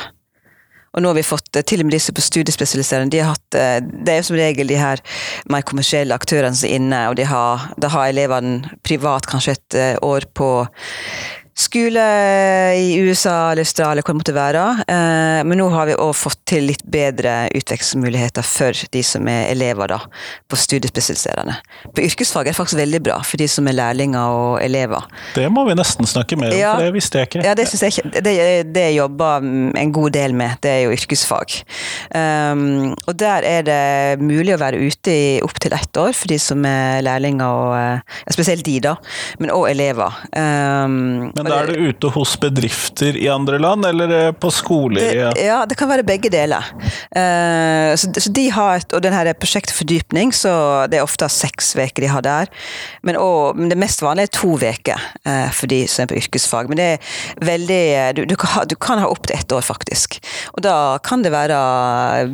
Og 0.95 1.03
nå 1.03 1.11
har 1.11 1.17
vi 1.17 1.27
fått 1.27 1.59
eh, 1.59 1.65
til 1.67 1.83
og 1.83 1.89
med 1.89 1.97
disse 1.97 2.15
på 2.15 2.23
studiespesialiserende, 2.23 3.11
de 3.13 3.21
har 3.23 3.35
hatt 3.35 3.59
eh, 3.59 3.77
Det 3.83 4.13
er 4.13 4.21
jo 4.21 4.27
som 4.29 4.39
regel 4.39 4.71
de 4.71 4.79
her 4.79 5.03
mer 5.51 5.65
kommersielle 5.67 6.15
aktørene 6.15 6.55
som 6.55 6.69
er 6.69 6.79
inne, 6.79 7.01
og 7.11 7.17
de 7.19 7.27
har, 7.29 7.69
da 7.81 7.91
har 7.93 8.11
elevene 8.11 8.75
privat 8.87 9.27
kanskje 9.29 9.57
et 9.57 9.79
eh, 9.81 9.95
år 10.05 10.29
på 10.33 10.49
skole 11.57 12.03
i 12.75 12.97
USA 12.99 13.51
eller 13.51 13.63
Australia, 13.63 14.03
hva 14.03 14.11
det 14.13 14.19
måtte 14.19 14.33
være. 14.35 14.63
Eh, 14.91 15.43
Men 15.47 15.57
nå 15.61 15.69
har 15.71 15.85
vi 15.87 15.93
òg 15.95 16.11
fått 16.17 16.41
til 16.49 16.65
litt 16.67 16.83
bedre 16.91 17.47
utvekslingsmuligheter 17.55 18.43
for 18.43 18.75
de 18.91 19.03
som 19.05 19.27
er 19.31 19.47
elever 19.53 19.87
da, 19.93 19.99
på 20.51 20.57
studiespesialiserende. 20.59 21.55
På 21.95 22.03
yrkesfag 22.03 22.47
er 22.49 22.51
det 22.51 22.57
faktisk 22.57 22.79
veldig 22.81 23.01
bra 23.07 23.19
for 23.23 23.39
de 23.39 23.47
som 23.51 23.67
er 23.71 23.77
lærlinger 23.77 24.35
og 24.35 24.57
elever. 24.65 25.05
Det 25.35 25.47
må 25.53 25.63
vi 25.69 25.77
nesten 25.79 26.05
snakke 26.09 26.35
mer 26.39 26.51
om, 26.51 26.57
Ja. 26.59 26.73
for 26.75 26.83
det 26.83 26.93
visste 26.97 27.19
jeg 27.21 27.29
ikke. 27.29 27.43
Ja, 27.45 27.53
det 27.55 27.67
synes 27.69 27.81
jeg 27.81 27.93
ikke 27.95 28.21
Det, 28.25 28.73
det 28.73 28.83
jeg 28.89 28.95
jobber 28.97 29.37
en 29.79 29.91
god 29.95 30.11
del 30.11 30.33
med, 30.35 30.57
det 30.61 30.71
er 30.71 30.81
jo 30.85 30.91
yrkesfag. 30.95 31.63
Um, 32.15 32.95
og 33.07 33.15
der 33.19 33.43
er 33.47 33.61
det 33.67 34.19
mulig 34.21 34.55
å 34.55 34.59
være 34.61 34.79
ute 34.81 35.11
i 35.11 35.41
opptil 35.43 35.73
ett 35.73 35.97
år 35.97 36.13
for 36.13 36.27
de 36.31 36.37
som 36.39 36.63
er 36.65 37.01
lærlinger, 37.05 37.45
og 37.45 37.75
eh, 37.79 37.99
spesielt 38.33 38.65
de, 38.65 38.79
da, 38.79 38.95
men 39.39 39.51
òg 39.55 39.69
elever. 39.71 40.11
Um, 40.35 41.31
Men 41.35 41.44
og 41.45 41.51
da 41.51 41.61
er 41.63 41.71
du 41.71 41.89
ute 41.89 42.11
hos 42.15 42.35
bedrifter 42.41 43.17
i 43.19 43.27
andre 43.31 43.59
land, 43.61 43.85
eller 43.87 44.13
eh, 44.17 44.31
på 44.33 44.51
skoler? 44.53 45.01
det, 45.01 45.19
ja. 45.19 45.31
ja, 45.39 45.59
det 45.69 45.77
kan 45.79 45.89
være 45.91 46.05
begge 46.07 46.31
deler. 46.33 46.65
Uh, 47.15 47.93
så, 47.97 48.09
så 48.09 48.31
de 48.33 48.47
har 48.53 48.79
et, 48.79 48.95
og 48.95 49.03
den 49.05 49.15
her 49.15 49.31
prosjektet 49.39 49.75
fordypning, 49.77 50.33
så 50.35 50.51
det 50.91 50.99
er 50.99 51.05
ofte 51.05 51.29
seks 51.31 51.73
uker 51.75 52.05
de 52.05 52.11
har 52.11 52.25
der. 52.25 52.51
Men, 53.05 53.19
og, 53.21 53.57
men 53.59 53.71
det 53.71 53.79
mest 53.79 54.03
vanlige 54.03 54.29
er 54.29 54.35
to 54.35 54.53
uker 54.55 55.07
uh, 55.27 55.49
for 55.55 55.71
de 55.71 55.83
som 55.91 56.05
er 56.05 56.11
på 56.11 56.19
yrkesfag. 56.19 56.71
Men 56.71 56.81
det 56.81 56.89
er 56.95 57.45
veldig 57.45 57.83
Du, 58.15 58.23
du, 58.29 58.35
kan, 58.39 58.51
ha, 58.53 58.63
du 58.67 58.75
kan 58.79 58.99
ha 59.01 59.09
opptil 59.11 59.35
ett 59.37 59.51
år, 59.51 59.63
faktisk. 59.65 60.19
Og 60.55 60.63
da 60.65 60.97
kan 61.05 61.23
det 61.25 61.33
være 61.33 61.57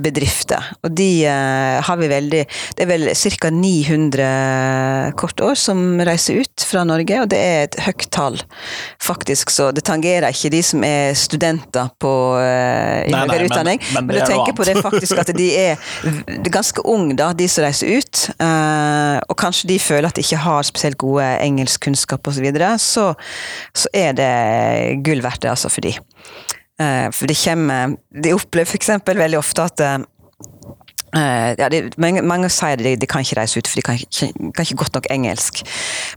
bedrifter. 0.04 0.72
Og 0.86 0.94
de 0.98 1.10
uh, 1.28 1.82
har 1.84 2.00
vi 2.00 2.12
veldig 2.12 2.44
Det 2.78 2.86
er 2.86 2.92
vel 2.92 3.10
ca. 3.16 3.52
900 3.52 5.14
kortår 5.20 5.56
som 5.60 6.00
reiser 6.06 6.42
ut 6.42 6.66
fra 6.66 6.84
Norge, 6.88 7.22
og 7.24 7.30
det 7.32 7.40
er 7.42 7.66
et 7.66 7.80
høyt 7.86 8.08
tall, 8.14 8.38
faktisk. 9.02 9.50
Så 9.54 9.70
det 9.74 9.84
tangerer 9.88 10.28
ikke 10.30 10.52
de 10.54 10.62
som 10.66 10.84
er 10.86 11.16
studenter 11.18 11.90
på, 12.02 12.12
uh, 12.38 13.10
Nei, 13.10 13.24
nei, 13.28 13.40
utdanning, 13.48 13.82
men- 13.94 14.06
men 14.06 14.16
det 14.16 14.22
du 14.22 14.26
er 14.28 14.32
tenker 14.36 14.54
på 14.58 14.68
det 14.68 14.76
faktisk 14.88 15.18
at 15.24 15.32
de 15.38 15.48
er, 15.58 15.76
de 16.04 16.38
er 16.46 16.54
ganske 16.54 16.86
unge, 16.86 17.16
da, 17.18 17.32
de 17.34 17.48
som 17.50 17.66
reiser 17.66 17.98
ut. 17.98 18.24
Uh, 18.40 19.18
og 19.28 19.36
kanskje 19.42 19.68
de 19.74 19.80
føler 19.82 20.08
at 20.12 20.16
de 20.20 20.22
ikke 20.26 20.38
har 20.46 20.64
spesielt 20.70 20.98
gode 21.02 21.26
engelskkunnskaper 21.42 22.32
osv. 22.32 22.40
Så, 22.42 22.46
videre, 22.46 22.72
så 22.80 23.10
så 23.78 23.88
er 23.94 24.14
det 24.18 25.04
gull 25.06 25.22
verdt 25.24 25.42
det, 25.44 25.52
altså, 25.54 25.70
for 25.70 25.82
de. 25.86 25.96
Uh, 26.82 27.10
for 27.14 27.30
de 27.30 27.36
kommer 27.38 27.96
De 28.24 28.32
opplever 28.34 28.66
f.eks. 28.66 28.90
veldig 29.06 29.38
ofte 29.38 29.62
at 29.70 29.84
Eh, 31.16 31.54
ja, 31.60 31.68
de, 31.70 31.82
mange, 32.00 32.22
mange, 32.24 32.48
sier 32.52 32.80
de, 32.80 32.94
de 32.96 33.08
kan 33.10 33.26
ikke 33.26 33.36
reise 33.42 33.60
ut, 33.60 33.68
for 33.68 33.80
de 33.80 33.84
kan 33.84 34.00
ikke, 34.00 34.30
kan 34.56 34.64
ikke, 34.64 34.80
godt 34.80 34.96
nok 34.96 35.10
engelsk. 35.12 35.62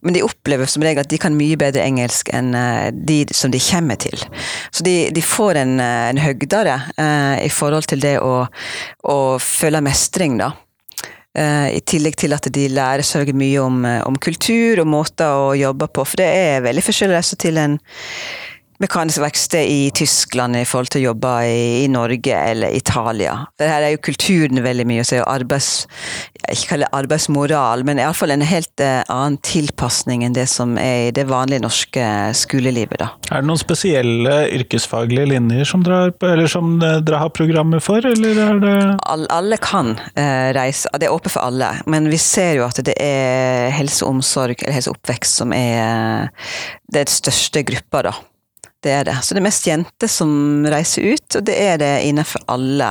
Men 0.07 0.15
de 0.15 0.23
opplever 0.23 0.71
som 0.71 0.85
regel 0.87 1.03
at 1.03 1.11
de 1.11 1.19
kan 1.19 1.35
mye 1.35 1.59
bedre 1.59 1.83
engelsk 1.83 2.31
enn 2.35 2.55
uh, 2.55 2.91
de 2.95 3.25
som 3.35 3.51
de 3.51 3.63
kommer 3.63 3.99
til. 4.05 4.23
Så 4.71 4.87
de, 4.87 4.97
de 5.15 5.25
får 5.25 5.59
en, 5.65 5.79
eh, 5.83 6.11
en 6.13 6.23
høgdere 6.23 6.79
uh, 6.95 7.37
i 7.43 7.51
forhold 7.51 7.91
til 7.91 8.05
det 8.05 8.21
å, 8.23 8.45
å 9.11 9.19
føle 9.43 9.83
mestring, 9.85 10.39
da. 10.43 10.53
Uh, 11.35 11.67
I 11.75 11.83
tillegg 11.83 12.15
til 12.21 12.37
at 12.37 12.47
de 12.55 12.69
lærer 12.71 13.03
seg 13.03 13.33
mye 13.35 13.59
om, 13.59 13.83
om 14.07 14.19
kultur 14.23 14.85
og 14.85 14.87
måter 14.87 15.35
å 15.35 15.55
jobbe 15.59 15.91
på, 15.91 16.07
for 16.07 16.23
det 16.23 16.31
er 16.31 16.67
veldig 16.69 16.87
forskjellig 16.87 17.17
å 17.17 17.19
reise 17.19 17.41
til 17.43 17.59
en 17.59 17.81
mekanisk 18.85 19.23
verksted 19.23 19.65
i 19.71 19.91
Tyskland 19.97 20.59
i 20.59 20.65
forhold 20.69 20.93
til 20.93 21.03
å 21.03 21.09
jobbe 21.11 21.33
i, 21.49 21.65
i 21.85 21.89
Norge 21.91 22.37
eller 22.37 22.75
Italia. 22.77 23.37
For 23.59 23.71
her 23.71 23.87
er 23.87 23.95
jo 23.95 24.03
kulturen 24.05 24.61
veldig 24.65 24.87
mye, 24.89 25.05
så 25.07 25.19
er 25.19 25.23
jo 25.23 25.31
arbeids... 25.33 25.73
Jeg 26.45 26.59
ikke 26.59 26.69
kaller 26.75 26.91
det 26.91 26.99
arbeidsmoral, 26.99 27.85
men 27.89 28.01
iallfall 28.03 28.35
en 28.35 28.45
helt 28.45 28.83
uh, 28.85 29.01
annen 29.09 29.39
tilpasning 29.47 30.27
enn 30.27 30.35
det 30.37 30.45
som 30.53 30.75
er 30.81 31.07
i 31.07 31.15
det 31.17 31.25
vanlige 31.31 31.63
norske 31.65 32.09
skolelivet, 32.37 33.01
da. 33.01 33.09
Er 33.31 33.41
det 33.41 33.49
noen 33.49 33.63
spesielle 33.63 34.35
yrkesfaglige 34.53 35.31
linjer 35.33 35.71
som 35.71 35.87
dere, 35.87 36.13
eller 36.29 36.51
som 36.51 36.77
dere 36.83 37.23
har 37.23 37.33
programmer 37.33 37.81
for, 37.85 38.05
eller 38.05 38.43
er 38.45 38.61
det 38.61 38.75
All, 39.09 39.25
Alle 39.33 39.57
kan 39.63 39.95
uh, 39.97 40.51
reise, 40.57 40.93
det 41.01 41.09
er 41.09 41.17
åpent 41.17 41.33
for 41.39 41.49
alle, 41.49 41.73
men 41.89 42.11
vi 42.13 42.21
ser 42.21 42.59
jo 42.61 42.69
at 42.69 42.83
det 42.85 42.99
er 43.01 43.73
helse 43.79 44.05
og 44.05 44.19
omsorg, 44.19 44.59
eller 44.61 44.77
helse 44.77 44.93
og 44.93 45.01
oppvekst, 45.01 45.41
som 45.41 45.57
er 45.57 46.29
det 46.93 47.09
største 47.09 47.65
gruppa, 47.65 48.05
da. 48.11 48.17
Det 48.85 48.93
er 48.93 49.07
det. 49.09 49.15
Så 49.25 49.33
det 49.33 49.41
er 49.41 49.47
mest 49.47 49.65
jenter 49.65 50.11
som 50.13 50.31
reiser 50.69 51.15
ut, 51.15 51.39
og 51.39 51.45
det 51.49 51.55
er 51.57 51.79
det 51.81 51.93
innenfor 52.05 52.43
alle 52.53 52.91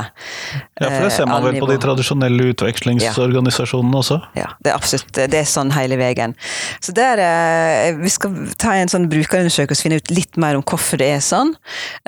Ja, 0.82 0.88
for 0.90 1.06
det 1.06 1.12
ser 1.14 1.28
man 1.30 1.44
vel 1.46 1.60
på 1.62 1.68
de 1.70 1.76
tradisjonelle 1.82 2.48
utvekslingsorganisasjonene 2.50 4.00
også? 4.00 4.18
Ja, 4.40 4.50
det 4.66 4.72
er 4.72 4.80
absolutt. 4.80 5.12
Det 5.14 5.38
er 5.38 5.46
sånn 5.50 5.74
hele 5.76 6.00
veien. 6.02 6.34
Så 6.82 6.96
der, 6.98 7.22
eh, 7.22 7.94
Vi 8.00 8.10
skal 8.10 8.34
ta 8.58 8.74
en 8.74 8.90
sånn 8.90 9.06
brukerundersøkelse 9.12 9.84
og 9.84 9.86
finne 9.86 10.02
ut 10.02 10.12
litt 10.12 10.38
mer 10.38 10.58
om 10.58 10.64
hvorfor 10.66 10.98
det 10.98 11.12
er 11.14 11.22
sånn. 11.22 11.54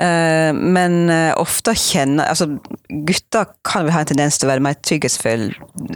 Eh, 0.02 0.50
men 0.52 1.08
eh, 1.10 1.32
ofte 1.38 1.76
kjenner 1.76 2.26
Altså, 2.26 2.48
gutter 3.06 3.46
kan 3.64 3.84
vel 3.86 3.94
ha 3.94 4.00
en 4.02 4.10
tendens 4.10 4.38
til 4.38 4.48
å 4.48 4.52
være 4.52 4.64
mer 4.64 4.74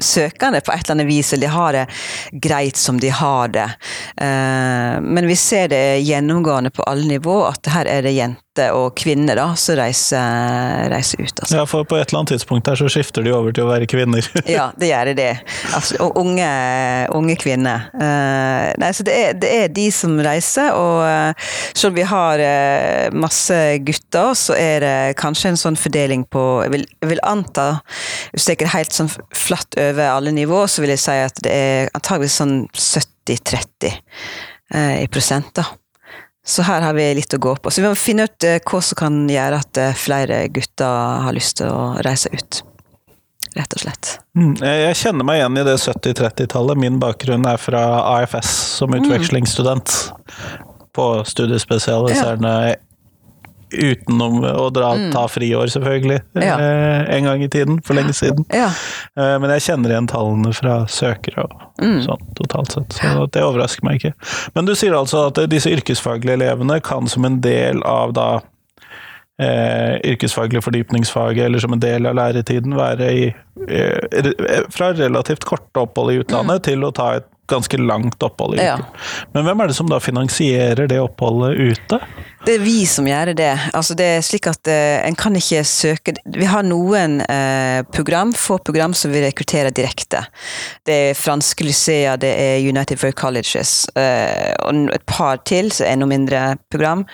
søkende 0.01 0.61
på 0.63 0.73
et 0.73 0.85
eller 0.85 0.95
annet 0.95 1.09
vis, 1.09 1.33
eller 1.33 1.49
de 1.49 1.53
har 1.53 1.73
det 1.73 1.85
greit 2.45 2.79
som 2.79 3.01
de 3.01 3.11
har 3.11 3.49
det. 3.49 3.67
Men 4.21 5.27
vi 5.27 5.37
ser 5.37 5.69
det 5.73 6.01
gjennomgående 6.07 6.71
på 6.71 6.85
alle 6.87 7.09
nivå 7.09 7.37
at 7.49 7.63
det 7.65 7.75
her 7.81 7.89
er 7.89 8.05
det 8.05 8.13
jenter 8.17 8.75
og 8.77 8.93
kvinner 8.99 9.39
da, 9.39 9.47
som 9.59 9.77
reiser, 9.79 10.89
reiser 10.93 11.23
ut. 11.23 11.33
Altså. 11.33 11.57
Ja, 11.57 11.65
for 11.69 11.87
på 11.89 11.97
et 11.97 12.11
eller 12.11 12.21
annet 12.21 12.35
tidspunkt 12.35 12.69
her 12.69 12.77
så 12.77 12.89
skifter 12.93 13.25
de 13.25 13.33
over 13.33 13.55
til 13.57 13.65
å 13.65 13.71
være 13.71 13.89
kvinner. 13.91 14.27
ja, 14.57 14.69
det 14.81 14.91
gjør 14.91 15.13
det. 15.17 15.31
Altså, 15.77 15.97
og 16.05 16.19
unge, 16.21 16.51
unge 17.17 17.37
kvinner. 17.41 17.89
Uh, 17.95 18.69
nei, 18.81 18.91
så 18.97 19.07
det 19.07 19.17
er, 19.17 19.39
det 19.41 19.53
er, 19.63 19.73
de 19.73 19.87
som 19.95 20.19
reiser, 20.25 20.75
og 20.77 21.01
uh, 21.07 21.51
selv 21.73 21.93
om 21.93 21.99
vi 22.01 22.07
har 22.11 22.45
uh, 22.45 23.17
masse 23.17 23.59
gutter, 23.87 24.35
så 24.37 24.59
er 24.59 24.85
det 24.85 24.95
kanskje 25.21 25.55
en 25.55 25.61
sånn 25.61 25.79
fordeling 25.81 26.27
på 26.31 26.43
Jeg 26.67 26.75
vil, 26.75 26.87
jeg 27.01 27.13
vil 27.15 27.25
anta, 27.27 27.69
hvis 28.35 28.51
jeg 28.51 28.59
ikke 28.59 28.75
helt 28.75 28.97
sånn 28.97 29.11
flatt 29.37 29.79
over 29.81 30.11
alle 30.11 30.35
nivå, 30.37 30.67
så 30.69 30.85
vil 30.85 30.95
jeg 30.97 31.05
si 31.07 31.19
at 31.23 31.45
det 31.47 31.55
er 31.55 31.93
antageligvis 31.97 32.41
sånn 32.43 32.57
70-30 32.75 33.95
i 35.01 35.07
prosent, 35.11 35.55
da. 35.57 35.65
Så 36.51 36.65
her 36.67 36.83
har 36.83 36.97
vi 36.97 37.05
litt 37.15 37.35
å 37.37 37.39
gå 37.39 37.53
på. 37.63 37.71
Så 37.71 37.83
vi 37.83 37.87
må 37.87 37.95
finne 37.95 38.27
ut 38.27 38.47
eh, 38.47 38.59
hva 38.67 38.81
som 38.83 38.99
kan 38.99 39.21
gjøre 39.31 39.61
at 39.63 39.79
eh, 39.79 39.95
flere 39.95 40.43
gutter 40.51 41.23
har 41.27 41.37
lyst 41.37 41.61
til 41.61 41.71
å 41.71 41.93
reise 42.03 42.33
ut. 42.35 42.63
Rett 43.55 43.77
og 43.77 43.83
slett. 43.83 44.11
Mm, 44.39 44.57
jeg 44.59 44.99
kjenner 44.99 45.27
meg 45.27 45.41
igjen 45.41 45.61
i 45.63 45.65
det 45.67 45.77
70-30-tallet. 45.79 46.83
Min 46.83 46.99
bakgrunn 47.03 47.47
er 47.51 47.59
fra 47.63 47.85
AFS 48.17 48.51
som 48.81 48.91
mm. 48.91 48.99
utvekslingsstudent. 49.01 49.97
På 50.95 51.11
studiespesialiserende 51.27 52.55
ja 52.73 52.79
utenom 53.73 54.41
å 54.45 54.69
dra, 54.75 54.93
mm. 54.99 55.09
ta 55.15 55.25
friår, 55.31 55.71
selvfølgelig. 55.75 56.21
Ja. 56.43 56.57
Eh, 56.61 57.17
en 57.17 57.29
gang 57.29 57.43
i 57.45 57.49
tiden, 57.53 57.81
for 57.87 57.99
lenge 57.99 58.15
siden. 58.17 58.45
Ja. 58.55 58.69
Eh, 59.17 59.35
men 59.43 59.53
jeg 59.57 59.67
kjenner 59.69 59.95
igjen 59.95 60.11
tallene 60.11 60.53
fra 60.57 60.77
søkere 60.91 61.47
og 61.47 61.57
mm. 61.83 61.99
sånn 62.07 62.31
totalt 62.39 62.77
sett, 62.77 62.99
så 62.99 63.27
det 63.33 63.45
overrasker 63.47 63.87
meg 63.87 64.01
ikke. 64.01 64.15
Men 64.57 64.69
du 64.69 64.75
sier 64.79 64.97
altså 64.99 65.29
at 65.31 65.43
disse 65.53 65.73
yrkesfaglige 65.73 66.39
elevene 66.41 66.81
kan 66.85 67.11
som 67.11 67.27
en 67.29 67.41
del 67.45 67.85
av 67.87 68.15
da 68.17 68.31
eh, 69.41 69.97
yrkesfaglig 70.13 70.65
fordypningsfaget, 70.65 71.45
eller 71.47 71.59
som 71.59 71.73
en 71.73 71.83
del 71.83 72.07
av 72.07 72.17
læretiden, 72.19 72.77
være 72.79 73.13
i 73.13 73.27
eh, 73.69 74.65
Fra 74.71 74.93
relativt 74.93 75.45
korte 75.49 75.85
opphold 75.85 76.15
i 76.15 76.23
utlandet 76.23 76.61
mm. 76.61 76.67
til 76.69 76.87
å 76.87 76.95
ta 76.97 77.13
et 77.21 77.29
ganske 77.51 77.79
langt 77.83 78.23
opphold 78.23 78.55
i 78.55 78.61
uken. 78.63 78.85
Ja. 78.85 79.29
Men 79.35 79.47
hvem 79.47 79.63
er 79.63 79.71
det 79.71 79.79
som 79.79 79.89
da 79.91 79.99
finansierer 80.03 80.91
det 80.91 81.01
oppholdet 81.03 81.59
ute? 81.59 81.99
Det 82.41 82.55
er 82.57 82.63
vi 82.65 82.87
som 82.89 83.05
gjør 83.05 83.35
det. 83.37 83.51
Altså 83.77 83.95
det 83.99 84.07
er 84.15 84.23
slik 84.25 84.47
at 84.49 84.69
uh, 84.71 85.01
en 85.05 85.17
kan 85.19 85.35
ikke 85.37 85.61
søke 85.69 86.15
Vi 86.25 86.47
har 86.49 86.65
noen 86.65 87.19
uh, 87.21 87.81
program, 87.93 88.33
få 88.33 88.57
program 88.65 88.95
som 88.97 89.13
vi 89.13 89.21
rekrutterer 89.27 89.75
direkte. 89.77 90.23
Det 90.89 90.97
er 91.11 91.19
franske 91.19 91.67
lyceer, 91.67 92.17
det 92.21 92.31
er 92.33 92.65
United 92.65 93.01
for 93.03 93.13
Colleges 93.13 93.85
uh, 93.93 94.55
og 94.65 94.89
et 94.95 95.05
par 95.05 95.43
til, 95.45 95.69
så 95.75 95.85
enda 95.91 96.09
mindre 96.09 96.41
program. 96.73 97.05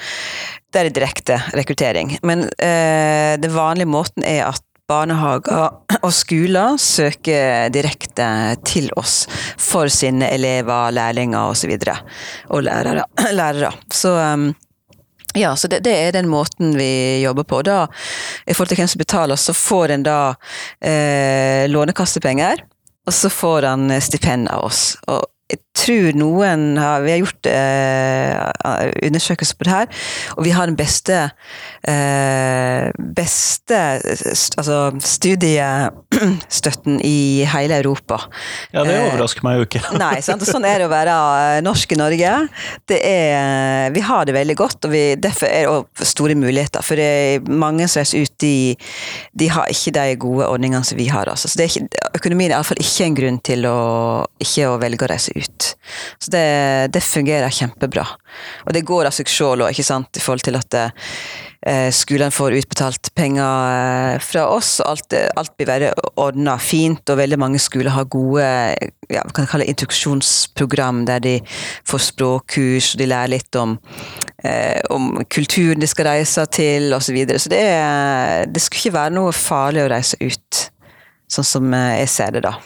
Det 0.71 0.85
er 0.85 0.92
direkte 0.95 1.40
rekruttering. 1.56 2.18
Men 2.26 2.45
den 2.61 3.52
vanlige 3.54 3.88
måten 3.88 4.25
er 4.28 4.42
at 4.50 4.61
barnehager 4.90 6.02
og 6.02 6.12
skoler 6.14 6.76
søker 6.78 7.71
direkte 7.73 8.26
til 8.66 8.90
oss 8.99 9.25
for 9.56 9.88
sine 9.90 10.28
elever, 10.35 10.92
lærlinger 10.95 11.54
osv. 11.54 11.73
Og, 11.73 11.88
så 11.88 11.97
og 12.50 12.66
lærere. 12.68 13.06
lærere. 13.40 13.73
Så 13.90 14.12
um, 14.35 14.50
ja, 15.37 15.55
så 15.57 15.69
det, 15.69 15.83
det, 15.85 15.93
er 15.93 16.16
den 16.16 16.31
måten 16.33 16.75
vi 16.78 17.23
jobber 17.23 17.45
på. 17.45 17.62
Da, 17.66 17.85
I 18.47 18.55
forhold 18.55 18.73
til 18.73 18.81
hvem 18.81 18.90
som 18.90 19.02
betaler, 19.02 19.40
så 19.40 19.55
får 19.57 19.95
en 19.95 20.07
da 20.07 20.19
eh, 20.81 21.69
lånekassepenger, 21.71 22.64
og 23.07 23.14
så 23.14 23.31
får 23.31 23.69
han 23.71 23.90
stipend 24.02 24.50
av 24.50 24.66
oss. 24.71 24.83
Og 25.07 25.26
jeg 25.52 25.62
tror 25.76 26.16
noen 26.16 26.76
har 26.80 27.04
Vi 27.04 27.12
har 27.12 27.21
gjort 27.23 27.49
eh, 27.50 28.35
undersøkelser 29.06 29.59
på 29.59 29.66
det 29.66 29.73
her, 29.73 29.87
og 30.37 30.45
vi 30.47 30.54
har 30.54 30.71
den 30.71 30.78
beste 30.78 31.18
eh, 31.87 32.90
beste 32.97 33.78
altså 34.56 34.78
studiestøtten 35.04 37.00
i 37.04 37.45
hele 37.50 37.80
Europa. 37.80 38.21
Ja, 38.73 38.85
det 38.87 38.97
overrasker 39.04 39.47
meg 39.47 39.61
jo 39.61 39.66
ikke. 39.68 39.83
Nei, 40.02 40.21
sant? 40.25 40.45
sånn 40.47 40.66
er 40.68 40.83
det 40.83 40.88
å 40.88 40.92
være 40.92 41.14
eh, 41.56 41.62
norsk 41.66 41.92
i 41.95 42.00
Norge. 42.00 42.33
Det 42.88 43.00
er, 43.00 43.90
vi 43.95 44.04
har 44.06 44.26
det 44.26 44.37
veldig 44.37 44.56
godt, 44.59 44.88
og 44.88 44.95
vi, 44.95 45.04
derfor 45.21 45.50
er 45.50 45.71
det 46.00 46.09
store 46.09 46.37
muligheter. 46.38 46.85
For 46.87 46.99
det 46.99 47.06
er 47.06 47.47
mange 47.47 47.88
som 47.88 48.02
reiser 48.02 48.26
ut, 48.26 48.35
de, 48.42 48.76
de, 49.33 49.50
har 49.52 49.71
ikke 49.73 49.95
de 49.97 50.16
gode 50.21 50.49
ordningene 50.49 50.85
som 50.87 50.99
vi 50.99 51.09
har. 51.12 51.28
Altså. 51.30 51.50
Så 51.50 51.61
det 51.61 51.66
er 51.66 51.75
ikke, 51.75 52.06
økonomien 52.21 52.50
er 52.50 52.59
iallfall 52.59 52.83
ikke 52.83 53.06
en 53.06 53.18
grunn 53.18 53.40
til 53.47 53.68
å 53.71 53.76
ikke 54.42 54.71
å 54.71 54.78
velge 54.80 55.06
å 55.06 55.11
reise 55.11 55.35
ut. 55.37 55.65
Så 56.18 56.32
det, 56.35 56.46
det 56.94 57.04
fungerer 57.04 57.52
kjempebra. 57.52 58.06
Og 58.66 58.75
det 58.76 58.87
går 58.87 59.08
av 59.08 59.16
seg 59.16 59.30
sjøl 59.30 59.64
òg, 59.66 59.76
i 59.76 60.23
forhold 60.23 60.44
til 60.46 60.58
at 60.58 60.76
eh, 60.80 61.88
skolen 61.94 62.35
får 62.35 62.58
utbetalt 62.61 63.11
penger 63.16 63.73
eh, 63.73 64.18
fra 64.23 64.46
oss. 64.52 64.78
og 64.80 64.92
Alt, 64.94 65.16
alt 65.37 65.56
blir 65.56 65.70
bare 65.70 65.92
ordna 66.20 66.56
fint, 66.62 67.04
og 67.11 67.20
veldig 67.20 67.40
mange 67.40 67.62
skoler 67.62 67.94
har 67.96 68.08
gode 68.12 68.44
ja, 69.12 69.23
kan 69.35 69.49
kalle 69.49 69.66
introduksjonsprogram 69.70 71.04
der 71.08 71.23
de 71.23 71.35
får 71.88 72.04
språkkurs, 72.11 72.92
og 72.94 73.02
de 73.02 73.11
lærer 73.11 73.35
litt 73.37 73.58
om, 73.61 73.76
eh, 74.44 74.80
om 74.90 75.12
kulturen 75.30 75.82
de 75.82 75.90
skal 75.90 76.11
reise 76.11 76.46
til, 76.52 76.92
osv. 76.94 77.06
Så, 77.06 77.16
videre. 77.16 77.42
så 77.42 77.52
det, 77.52 77.61
er, 77.62 78.46
det 78.50 78.62
skulle 78.62 78.87
ikke 78.87 78.99
være 78.99 79.16
noe 79.18 79.35
farlig 79.37 79.85
å 79.85 79.90
reise 79.92 80.18
ut, 80.20 80.64
sånn 81.30 81.52
som 81.54 81.76
eh, 81.76 82.00
jeg 82.02 82.14
ser 82.16 82.38
det 82.38 82.46
da. 82.49 82.56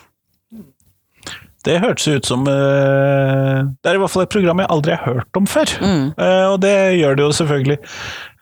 Det 1.66 1.76
hørtes 1.82 2.08
ut 2.08 2.28
som 2.28 2.46
uh, 2.48 3.66
Det 3.82 3.90
er 3.90 3.98
i 3.98 4.00
hvert 4.00 4.12
fall 4.12 4.24
et 4.24 4.32
program 4.32 4.62
jeg 4.62 4.72
aldri 4.72 4.94
har 4.96 5.18
hørt 5.18 5.40
om 5.40 5.48
før. 5.50 5.74
Mm. 5.82 6.06
Uh, 6.16 6.46
og 6.54 6.56
det 6.64 6.76
gjør 6.96 7.18
det 7.18 7.26
jo 7.26 7.34
selvfølgelig 7.36 7.76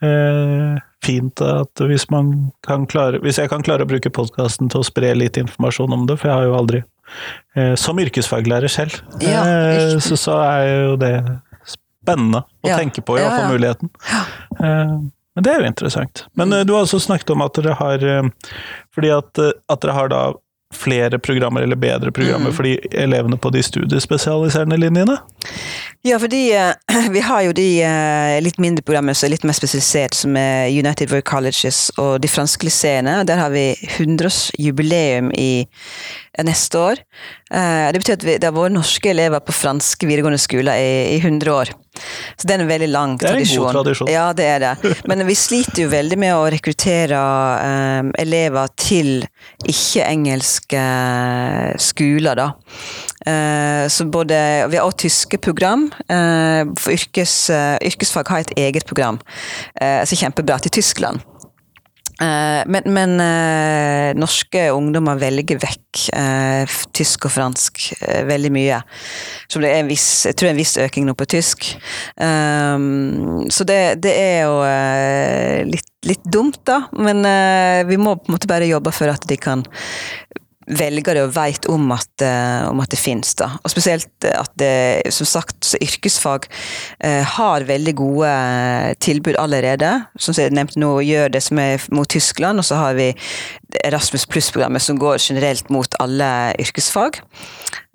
uh, 0.05 0.79
fint 1.05 1.43
at 1.43 1.83
hvis 1.91 2.09
man 2.15 2.31
kan 2.67 2.87
klare 2.91 3.21
Hvis 3.25 3.41
jeg 3.43 3.51
kan 3.51 3.65
klare 3.67 3.87
å 3.87 3.91
bruke 3.91 4.13
podkasten 4.15 4.71
til 4.71 4.83
å 4.83 4.87
spre 4.87 5.13
litt 5.19 5.39
informasjon 5.41 5.95
om 5.95 6.07
det, 6.11 6.19
for 6.21 6.31
jeg 6.31 6.41
har 6.41 6.49
jo 6.49 6.57
aldri 6.59 6.81
Som 7.81 8.01
yrkesfaglærer 8.03 8.69
selv, 8.69 8.99
ja, 9.25 9.45
så, 10.03 10.19
så, 10.19 10.35
er 10.45 10.67
jo 10.69 10.97
det 11.01 11.13
spennende 11.65 12.43
å 12.45 12.69
ja. 12.69 12.77
tenke 12.77 13.01
på, 13.01 13.17
i 13.17 13.23
hvert 13.23 13.39
fall 13.39 13.55
muligheten. 13.55 13.89
men 14.61 15.47
det 15.47 15.55
er 15.55 15.63
jo 15.63 15.71
interessant. 15.71 16.27
Men 16.37 16.53
du 16.53 16.75
har 16.75 16.83
også 16.83 17.01
snakket 17.01 17.33
om 17.33 17.47
at 17.47 17.57
dere 17.57 17.79
har 17.79 18.05
Fordi 18.93 19.15
at, 19.15 19.41
at 19.41 19.81
dere 19.87 19.97
har 19.97 20.13
da 20.13 20.21
flere 20.75 21.19
programmer 21.19 21.63
eller 21.65 21.77
bedre 21.77 22.13
programmer 22.13 22.51
mm. 22.51 22.57
for 22.57 22.63
de 22.63 22.77
elevene 22.93 23.39
på 23.41 23.51
de 23.51 23.63
studiespesialiserende 23.63 24.77
linjene? 24.77 25.17
Ja, 26.07 26.19
fordi 26.21 26.43
uh, 26.53 27.09
vi 27.17 27.23
har 27.25 27.43
jo 27.47 27.55
de 27.57 27.69
uh, 27.83 28.37
litt 28.45 28.61
mindre 28.61 28.85
programmene 28.85 29.17
som 29.17 29.29
er 29.29 29.35
litt 29.37 29.47
mer 29.49 29.57
spesialisert, 29.57 30.15
som 30.19 30.37
er 30.37 30.69
United 30.69 31.11
World 31.13 31.27
Colleges 31.29 31.89
og 31.97 32.21
de 32.23 32.31
franske 32.31 32.69
lyseene. 32.69 33.23
Der 33.29 33.41
har 33.41 33.55
vi 33.55 33.73
100-årsjubileum 33.97 35.33
i 35.37 35.67
neste 36.45 36.79
år. 36.79 37.01
Det 37.51 37.99
betyr 37.99 38.15
at 38.15 38.25
vi, 38.27 38.37
det 38.39 38.47
har 38.47 38.55
vært 38.55 38.77
norske 38.77 39.11
elever 39.11 39.41
på 39.43 39.55
franske 39.57 40.07
videregående 40.07 40.39
skoler 40.39 40.79
i, 40.79 41.17
i 41.17 41.19
100 41.19 41.51
år. 41.51 41.73
Så 42.37 42.49
det 42.49 42.57
er 42.57 42.65
en 42.65 42.71
veldig 42.71 42.89
lang 42.93 43.17
tradisjon. 43.21 43.39
Det 43.39 43.49
er 43.49 43.55
en 43.55 43.65
god 43.65 43.79
tradisjon. 43.79 44.11
Ja, 44.13 44.27
det 44.37 44.49
er 44.49 44.65
det. 44.65 44.95
Men 45.11 45.25
vi 45.29 45.37
sliter 45.39 45.85
jo 45.85 45.93
veldig 45.93 46.19
med 46.21 46.35
å 46.37 46.47
rekruttere 46.53 47.19
um, 47.19 48.13
elever 48.19 48.71
til 48.79 49.13
ikke-engelske 49.69 50.85
skoler, 51.83 52.39
da. 52.39 52.49
Uh, 53.29 53.85
så 53.91 54.07
både 54.07 54.37
Vi 54.71 54.79
har 54.79 54.87
også 54.87 55.05
tyske 55.09 55.41
program. 55.43 55.89
Uh, 56.07 56.69
for 56.79 56.95
yrkes, 56.95 57.41
uh, 57.51 57.77
yrkesfag 57.85 58.31
har 58.33 58.47
et 58.47 58.55
eget 58.69 58.87
program. 58.89 59.21
Uh, 59.81 60.01
er 60.03 60.19
kjempebra 60.19 60.61
til 60.63 60.79
Tyskland. 60.81 61.25
Eh, 62.21 62.63
men, 62.67 62.83
men 62.87 63.13
uh, 63.23 64.11
norske 64.19 64.65
ungdommer 64.75 65.19
velger 65.21 65.61
vekk 65.63 66.01
uh, 66.19 66.79
tysk 66.97 67.29
og 67.29 67.35
fransk 67.37 67.83
veldig 68.27 68.51
mye. 68.55 68.81
Så 69.47 69.63
det 69.63 69.71
er 69.71 69.83
en 69.85 69.91
viss, 69.91 70.09
jeg 70.27 70.35
tror 70.35 70.49
det 70.49 70.51
er 70.51 70.57
en 70.57 70.63
viss 70.63 70.77
økning 70.83 71.07
nå 71.09 71.15
på 71.19 71.29
tysk. 71.31 71.69
Um, 72.19 73.47
så 73.55 73.67
det, 73.69 73.81
det, 74.03 74.15
er 74.19 74.41
jo 74.49 74.59
litt, 75.71 75.93
litt, 76.09 76.27
dumt, 76.27 76.61
da. 76.69 76.83
Men 76.99 77.23
vi 77.89 78.01
må 78.01 78.17
på 78.19 78.29
en 78.29 78.37
måte 78.37 78.51
bare 78.51 78.69
jobbe 78.69 78.93
for 78.95 79.11
at 79.13 79.25
de 79.31 79.39
kan 79.41 79.65
velger 80.69 81.17
det 81.17 81.25
og 81.25 81.35
vet 81.37 81.69
om 81.71 81.93
at, 81.95 82.11
uh, 82.23 82.69
om 82.71 82.83
at 82.83 82.93
det 82.93 83.01
finnes. 83.01 83.35
Da. 83.39 83.51
Og 83.63 83.73
spesielt 83.73 84.29
at 84.29 84.53
det, 84.61 85.13
som 85.15 85.29
sagt, 85.29 85.73
yrkesfag 85.79 86.49
eh, 87.05 87.25
har 87.37 87.67
veldig 87.69 87.95
gode 87.99 88.29
uh, 88.29 88.93
tilbud 89.01 89.39
allerede. 89.41 89.93
Som 90.21 90.37
jeg 90.37 90.55
nevnte 90.57 90.81
nå, 90.81 90.93
gjør 91.07 91.33
det 91.33 91.43
som 91.45 91.61
er 91.63 91.85
mot 91.95 92.09
Tyskland, 92.09 92.61
og 92.61 92.69
så 92.69 92.81
har 92.83 92.99
vi 92.99 93.13
Erasmus 93.85 94.25
pluss-programmet 94.27 94.83
som 94.83 94.99
går 94.99 95.19
generelt 95.21 95.69
mot 95.69 95.95
alle 96.01 96.55
yrkesfag. 96.59 97.21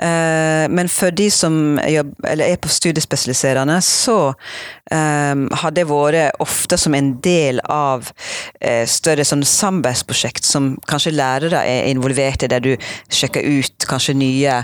Eh, 0.04 0.66
men 0.70 0.90
for 0.92 1.14
de 1.16 1.30
som 1.32 1.78
er 1.80 2.58
på 2.62 2.72
studiespesialiserende, 2.72 3.78
så 3.86 4.18
um, 4.34 5.44
har 5.62 5.74
det 5.76 5.86
vært 5.88 6.42
ofte 6.44 6.78
som 6.82 6.96
en 6.98 7.14
del 7.24 7.62
av 7.72 8.10
uh, 8.10 8.84
større 8.90 9.26
sånn 9.28 9.46
samarbeidsprosjekt 9.48 10.46
som 10.48 10.74
kanskje 10.90 11.14
lærere 11.16 11.62
er 11.70 11.88
involvert 11.92 12.44
i, 12.44 12.52
der 12.52 12.64
du 12.64 12.74
sjekker 13.14 13.46
ut 13.46 13.88
kanskje 13.88 14.16
nye 14.18 14.60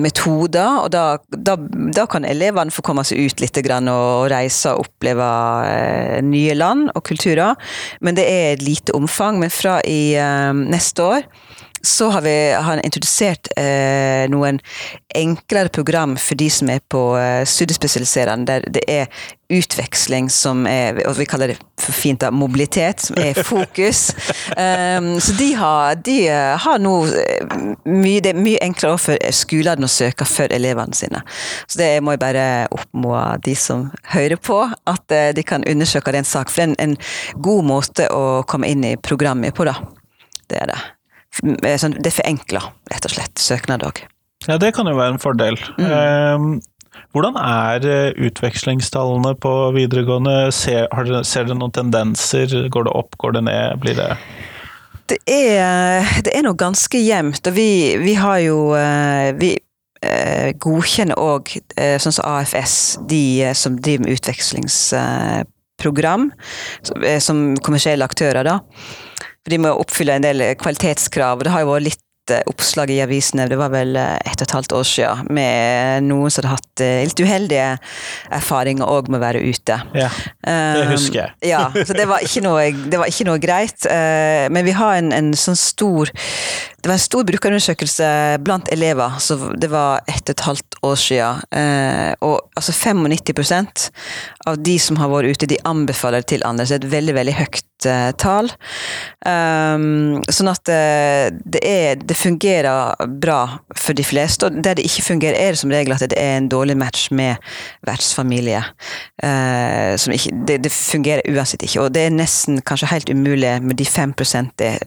metoder. 0.00 0.82
Og 0.84 0.90
da, 0.92 1.04
da, 1.28 1.56
da, 1.58 2.06
kan 2.10 2.26
elevene 2.28 2.72
få 2.74 2.84
komme 2.84 3.04
seg 3.06 3.20
ut 3.24 3.42
litt 3.42 3.58
og, 3.62 4.28
reise 4.30 4.72
og 4.72 4.86
oppleve 4.86 5.28
nye 6.24 6.54
land 6.56 6.90
og 6.94 7.04
kulturer. 7.08 7.56
Men 8.00 8.18
det 8.18 8.26
er 8.28 8.52
et 8.52 8.64
lite 8.64 8.94
omfang. 8.96 9.40
Men 9.40 9.52
fra 9.54 9.78
i 9.88 10.14
neste 10.68 11.06
år 11.06 11.28
så 11.82 12.08
har 12.08 12.20
vi 12.20 12.52
har 12.52 12.80
introdusert 12.86 13.48
eh, 13.56 14.30
noen 14.30 14.60
enklere 15.14 15.68
program 15.68 16.14
for 16.16 16.38
de 16.38 16.46
som 16.50 16.70
er 16.70 16.82
på 16.88 17.00
eh, 17.18 17.42
studiespesialiserende, 17.48 18.46
der 18.46 18.66
det 18.70 18.82
er 18.88 19.24
utveksling 19.52 20.30
som 20.32 20.62
er 20.66 21.02
og 21.04 21.18
Vi 21.18 21.26
kaller 21.28 21.50
det 21.50 21.58
for 21.76 21.92
fint 21.92 22.22
da, 22.22 22.30
mobilitet, 22.30 23.02
som 23.02 23.18
er 23.18 23.34
fokus. 23.44 24.12
um, 24.56 25.18
så 25.24 25.34
de 25.36 25.48
har, 25.58 25.96
de 26.06 26.16
eh, 26.28 26.54
har 26.64 26.78
nå 26.78 26.92
eh, 27.10 27.56
mye, 27.84 28.20
Det 28.22 28.30
er 28.30 28.38
mye 28.38 28.62
enklere 28.62 29.00
for 29.02 29.32
skolene 29.34 29.88
å 29.88 29.92
søke 29.92 30.24
for 30.24 30.54
elevene 30.54 30.94
sine. 30.94 31.24
Så 31.66 31.82
det 31.82 31.90
må 32.00 32.14
jeg 32.14 32.22
bare 32.22 32.46
oppfordre 32.70 33.40
de 33.42 33.56
som 33.58 33.88
hører 34.14 34.38
på, 34.38 34.62
at 34.86 35.16
de 35.34 35.42
kan 35.42 35.66
undersøke 35.66 36.14
den 36.14 36.24
sak. 36.24 36.50
For 36.50 36.62
det 36.62 36.78
er 36.78 36.86
en, 36.86 36.94
en 36.94 37.42
god 37.42 37.66
måte 37.66 38.06
å 38.14 38.44
komme 38.46 38.70
inn 38.70 38.86
i 38.86 38.94
programmet 38.96 39.56
på, 39.58 39.66
da. 39.66 39.80
Det 40.52 40.60
er 40.60 40.68
det. 40.68 40.82
Eh, 41.40 41.78
sånn, 41.80 41.94
det 42.02 42.10
forenkler 42.12 42.66
rett 42.92 43.06
og 43.08 43.12
slett 43.14 43.38
søknad 43.40 43.82
òg. 43.86 44.02
Ja, 44.48 44.58
det 44.60 44.72
kan 44.76 44.88
jo 44.90 44.96
være 44.98 45.12
en 45.14 45.22
fordel. 45.22 45.56
Mm. 45.78 45.86
Eh, 45.88 46.38
hvordan 47.14 47.36
er 47.40 47.86
eh, 47.88 48.12
utvekslingstallene 48.28 49.32
på 49.40 49.52
videregående? 49.76 50.36
Ser, 50.54 50.82
dere, 50.92 51.24
ser 51.28 51.42
dere 51.48 51.58
noen 51.60 51.74
tendenser? 51.74 52.46
Går 52.72 52.82
det 52.88 52.96
opp, 52.98 53.10
går 53.22 53.30
det 53.38 53.44
ned? 53.48 53.66
Blir 53.84 53.96
det 54.00 54.10
Det 55.12 55.20
er, 55.28 56.00
det 56.24 56.32
er 56.36 56.42
noe 56.46 56.56
ganske 56.58 56.98
jevnt. 57.00 57.46
Og 57.48 57.54
vi, 57.56 57.70
vi 58.02 58.14
har 58.18 58.38
jo 58.44 58.58
Vi 59.40 59.50
godkjenner 60.58 61.16
òg, 61.20 61.42
sånn 62.02 62.16
som 62.16 62.24
AFS, 62.26 62.98
de 63.06 63.54
som 63.54 63.76
driver 63.78 64.02
med 64.02 64.12
utvekslingsprogram, 64.16 66.32
som 67.22 67.54
kommersielle 67.62 68.04
aktører, 68.10 68.42
da. 68.42 68.58
For 69.42 69.54
de 69.54 69.58
må 69.64 69.74
oppfylle 69.74 70.16
en 70.18 70.24
del 70.24 70.44
kvalitetskrav. 70.60 71.40
og 71.40 71.44
Det 71.46 71.54
har 71.54 71.64
jo 71.64 71.72
vært 71.72 71.88
litt 71.88 72.02
eh, 72.30 72.44
oppslag 72.46 72.92
i 72.94 73.00
avisene, 73.02 73.48
det 73.50 73.58
var 73.58 73.72
vel 73.74 73.96
et 73.96 74.32
ett 74.32 74.42
og 74.42 74.48
et 74.48 74.54
halvt 74.56 74.74
år 74.76 74.86
siden, 74.88 75.26
med 75.34 76.06
noen 76.08 76.30
som 76.30 76.42
hadde 76.42 76.54
hatt 76.56 76.82
eh, 76.84 77.02
litt 77.06 77.20
uheldige 77.22 77.68
erfaringer 78.32 78.88
òg 78.88 79.10
med 79.10 79.20
å 79.20 79.22
være 79.22 79.42
ute. 79.44 79.78
Ja, 79.96 80.10
det 80.42 80.86
husker 80.90 81.20
jeg. 81.22 81.34
Um, 81.42 81.48
ja, 81.50 81.62
så 81.72 81.96
det 81.96 82.06
var 82.10 82.24
ikke 82.24 82.44
noe, 82.44 82.68
var 82.96 83.10
ikke 83.10 83.28
noe 83.28 83.42
greit. 83.42 83.86
Uh, 83.86 84.48
men 84.52 84.66
vi 84.66 84.76
har 84.76 84.98
en, 84.98 85.12
en, 85.14 85.32
sånn 85.36 85.58
stor 85.58 86.10
Det 86.12 86.90
var 86.90 86.96
en 86.96 87.02
stor 87.02 87.24
brukerundersøkelse 87.26 88.06
blant 88.42 88.70
elever, 88.74 89.18
så 89.22 89.36
det 89.58 89.70
var 89.70 90.02
ett 90.10 90.24
og 90.26 90.34
et 90.34 90.46
halvt 90.48 90.78
år 90.82 90.96
siden. 90.98 91.44
Uh, 91.54 92.10
og 92.26 92.40
altså 92.58 92.74
95% 92.74 93.90
av 94.50 94.58
de 94.58 94.78
som 94.82 94.98
har 94.98 95.12
vært 95.12 95.36
ute, 95.36 95.50
de 95.52 95.60
anbefaler 95.68 96.26
til 96.26 96.42
andre. 96.46 96.66
Så 96.66 96.74
det 96.74 96.82
er 96.82 96.88
et 96.88 96.96
veldig, 96.96 97.18
veldig 97.20 97.36
høyt 97.38 97.62
tall. 98.20 98.50
Um, 99.26 100.20
sånn 100.30 100.50
at 100.50 100.70
eh, 100.70 101.28
det, 101.32 101.62
er, 101.62 102.02
det, 102.12 102.18
fungerer 102.20 103.06
bra 103.20 103.38
for 103.76 103.96
de 103.96 104.04
fleste. 104.04 104.46
Og 104.46 104.58
der 104.64 104.76
det 104.78 104.84
ikke 104.86 105.04
fungerer, 105.06 105.38
er 105.38 105.54
det 105.54 105.60
som 105.62 105.72
regel 105.72 105.94
at 105.96 106.04
det 106.04 106.18
er 106.20 106.36
en 106.36 106.48
dårlig 106.52 106.76
match 106.76 107.08
med 107.10 107.40
vertsfamilie. 107.86 108.62
Uh, 109.24 109.96
ikke, 110.12 110.34
det, 110.48 110.60
det, 110.64 110.72
fungerer 110.72 111.24
uansett 111.32 111.64
ikke. 111.64 111.80
Og 111.80 111.94
det 111.94 112.06
er 112.06 112.14
nesten 112.14 112.60
kanskje 112.60 112.90
helt 112.92 113.10
umulig 113.10 113.56
med 113.62 113.80
de 113.80 113.86
5 113.86 114.14
det, 114.58 114.78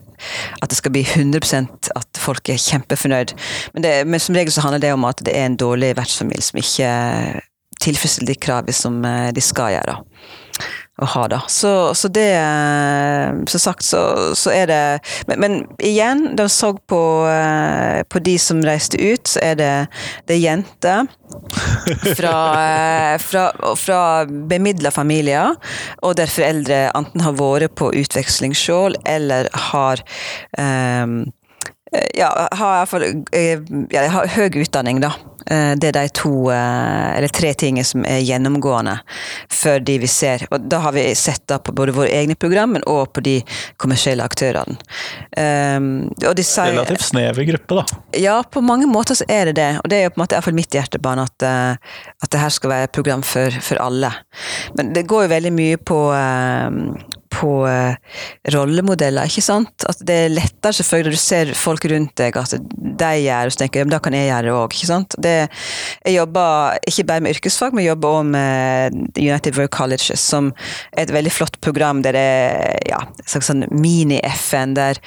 at 0.62 0.70
det 0.70 0.76
skal 0.76 0.92
bli 0.92 1.02
100 1.02 1.66
at 1.96 2.18
folk 2.18 2.48
er 2.48 2.62
kjempefornøyd. 2.62 3.34
Men, 3.74 3.82
det, 3.82 4.06
men 4.06 4.20
som 4.20 4.34
regel 4.34 4.52
så 4.52 4.60
handler 4.60 4.78
det 4.78 4.92
om 4.92 5.04
at 5.04 5.22
det 5.26 5.36
er 5.36 5.46
en 5.46 5.56
dårlig 5.56 5.96
vertsfamilie 5.96 6.42
som 6.42 6.58
ikke 6.58 6.90
tilfredsstiller 7.80 8.32
de 8.32 8.40
kravene 8.40 8.72
som 8.72 9.04
eh, 9.04 9.32
de 9.36 9.42
skal 9.44 9.74
gjøre 9.76 9.98
å 10.96 11.06
ha, 11.12 11.26
da. 11.28 11.42
Så, 11.52 11.94
så 11.94 12.08
det 12.08 12.30
Som 13.52 13.60
sagt, 13.60 13.84
så, 13.84 14.00
så 14.38 14.52
er 14.54 14.70
det 14.70 14.80
men, 15.28 15.40
men, 15.42 15.56
igjen, 15.84 16.30
da 16.38 16.46
så 16.48 16.72
på, 16.88 17.00
eh, 17.28 18.00
på 18.08 18.22
de 18.24 18.36
som 18.40 18.62
reiste 18.64 18.96
ut, 19.00 19.28
så 19.28 19.42
er 19.44 19.58
det, 19.60 19.72
det 20.28 20.36
er 20.38 20.42
jenter 20.42 21.06
fra, 22.18 22.34
eh, 22.62 23.16
fra, 23.20 23.44
fra 23.76 24.00
bemidla 24.26 24.92
familier, 24.94 25.56
og 26.00 26.16
der 26.16 26.32
foreldre 26.32 26.86
enten 26.96 27.24
har 27.26 27.36
vært 27.36 27.76
på 27.76 27.90
utveksling 28.00 28.56
sjøl, 28.56 28.96
eller 29.08 29.50
har 29.70 30.02
um, 30.58 31.26
ja, 32.16 32.30
har 32.52 32.80
iallfall 32.80 33.06
ja, 33.92 34.06
har 34.12 34.30
høy 34.36 34.62
utdanning, 34.62 35.00
da. 35.04 35.14
Eh, 35.50 35.72
det 35.78 35.92
er 35.92 35.94
de 35.94 36.08
to, 36.08 36.50
eh, 36.50 37.16
eller 37.16 37.30
tre 37.30 37.52
tingene 37.54 37.86
som 37.86 38.02
er 38.08 38.18
gjennomgående 38.26 38.96
for 39.52 39.78
de 39.78 39.98
vi 40.02 40.08
ser. 40.10 40.46
Og 40.50 40.66
da 40.66 40.80
har 40.82 40.96
vi 40.96 41.04
sett 41.14 41.44
da 41.46 41.60
på 41.62 41.74
både 41.76 41.94
våre 41.94 42.10
egne 42.10 42.34
program, 42.34 42.74
men 42.74 42.86
òg 42.90 43.12
på 43.14 43.22
de 43.22 43.36
kommersielle 43.78 44.24
aktørene. 44.26 44.78
Um, 45.36 46.08
sier, 46.18 46.72
Relativt 46.72 47.06
snever 47.10 47.46
gruppe, 47.46 47.78
da. 47.78 48.00
Ja, 48.18 48.40
på 48.42 48.62
mange 48.64 48.88
måter 48.90 49.18
så 49.18 49.26
er 49.28 49.50
det 49.50 49.58
det. 49.60 49.70
Og 49.84 49.90
det 49.90 50.00
er 50.00 50.08
jo 50.08 50.14
på 50.14 50.20
en 50.20 50.24
måte 50.24 50.38
iallfall 50.38 50.56
mitt 50.56 50.74
hjertebarn 50.74 51.22
at, 51.22 51.46
at 51.46 52.32
det 52.32 52.40
her 52.40 52.54
skal 52.54 52.72
være 52.72 52.88
et 52.88 52.96
program 52.96 53.22
for, 53.26 53.54
for 53.62 53.78
alle. 53.82 54.10
Men 54.78 54.92
det 54.96 55.06
går 55.06 55.26
jo 55.26 55.34
veldig 55.36 55.54
mye 55.54 55.78
på 55.78 56.00
på 57.36 57.52
rollemodeller, 58.54 59.28
ikke 59.28 59.44
sant. 59.44 59.86
At 59.88 60.00
det 60.06 60.16
er 60.24 60.34
lettere 60.34 60.76
selvfølgelig 60.76 61.12
når 61.12 61.16
du 61.16 61.22
ser 61.22 61.52
folk 61.58 61.86
rundt 61.90 62.14
deg, 62.18 62.36
at 62.40 62.56
de 62.56 63.10
gjør 63.22 63.50
og 63.50 63.54
så 63.54 63.60
tenker 63.62 63.82
jeg, 63.82 63.90
da 63.92 64.00
kan 64.02 64.16
jeg 64.16 64.30
gjøre 64.30 64.46
det 64.46 64.54
òg. 64.56 64.74
ikke 64.74 64.88
sant. 64.88 65.16
Jeg 65.22 66.14
jobber 66.16 66.78
ikke 66.88 67.06
bare 67.10 67.24
med 67.24 67.36
yrkesfag, 67.36 67.76
men 67.76 67.86
jobber 67.86 68.20
òg 68.20 68.30
med 68.32 68.98
United 69.20 69.58
World 69.58 69.74
Colleges, 69.76 70.22
som 70.22 70.52
er 70.92 71.06
et 71.06 71.14
veldig 71.14 71.32
flott 71.34 71.60
program 71.64 72.02
der 72.04 72.16
det 72.16 72.22
er 72.22 72.78
ja, 72.90 73.00
sånn 73.28 73.66
mini-FN, 73.74 74.76
der 74.76 75.00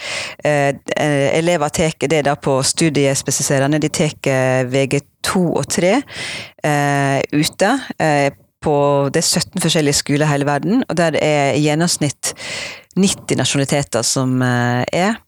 eh, 0.46 0.76
elever 1.38 1.74
tar 1.74 1.96
det 2.10 2.24
da 2.28 2.36
på 2.40 2.60
studiespesialiserende, 2.66 3.82
de 3.82 3.90
tar 3.90 4.68
VG2 4.70 5.46
og 5.48 5.66
3 5.70 5.96
eh, 5.96 7.18
ute. 7.34 7.74
Eh, 8.00 8.30
på, 8.64 8.76
det 9.14 9.22
er 9.22 9.28
17 9.42 9.64
forskjellige 9.64 10.00
skoler 10.02 10.28
i 10.28 10.32
hele 10.34 10.48
verden, 10.50 10.84
og 10.88 10.98
der 11.00 11.16
det 11.16 11.24
er 11.24 11.56
i 11.56 11.64
gjennomsnitt 11.64 12.34
90 13.00 13.40
nasjonaliteter 13.40 14.06
som 14.06 14.40
eh, 14.44 14.84
er. 14.94 15.20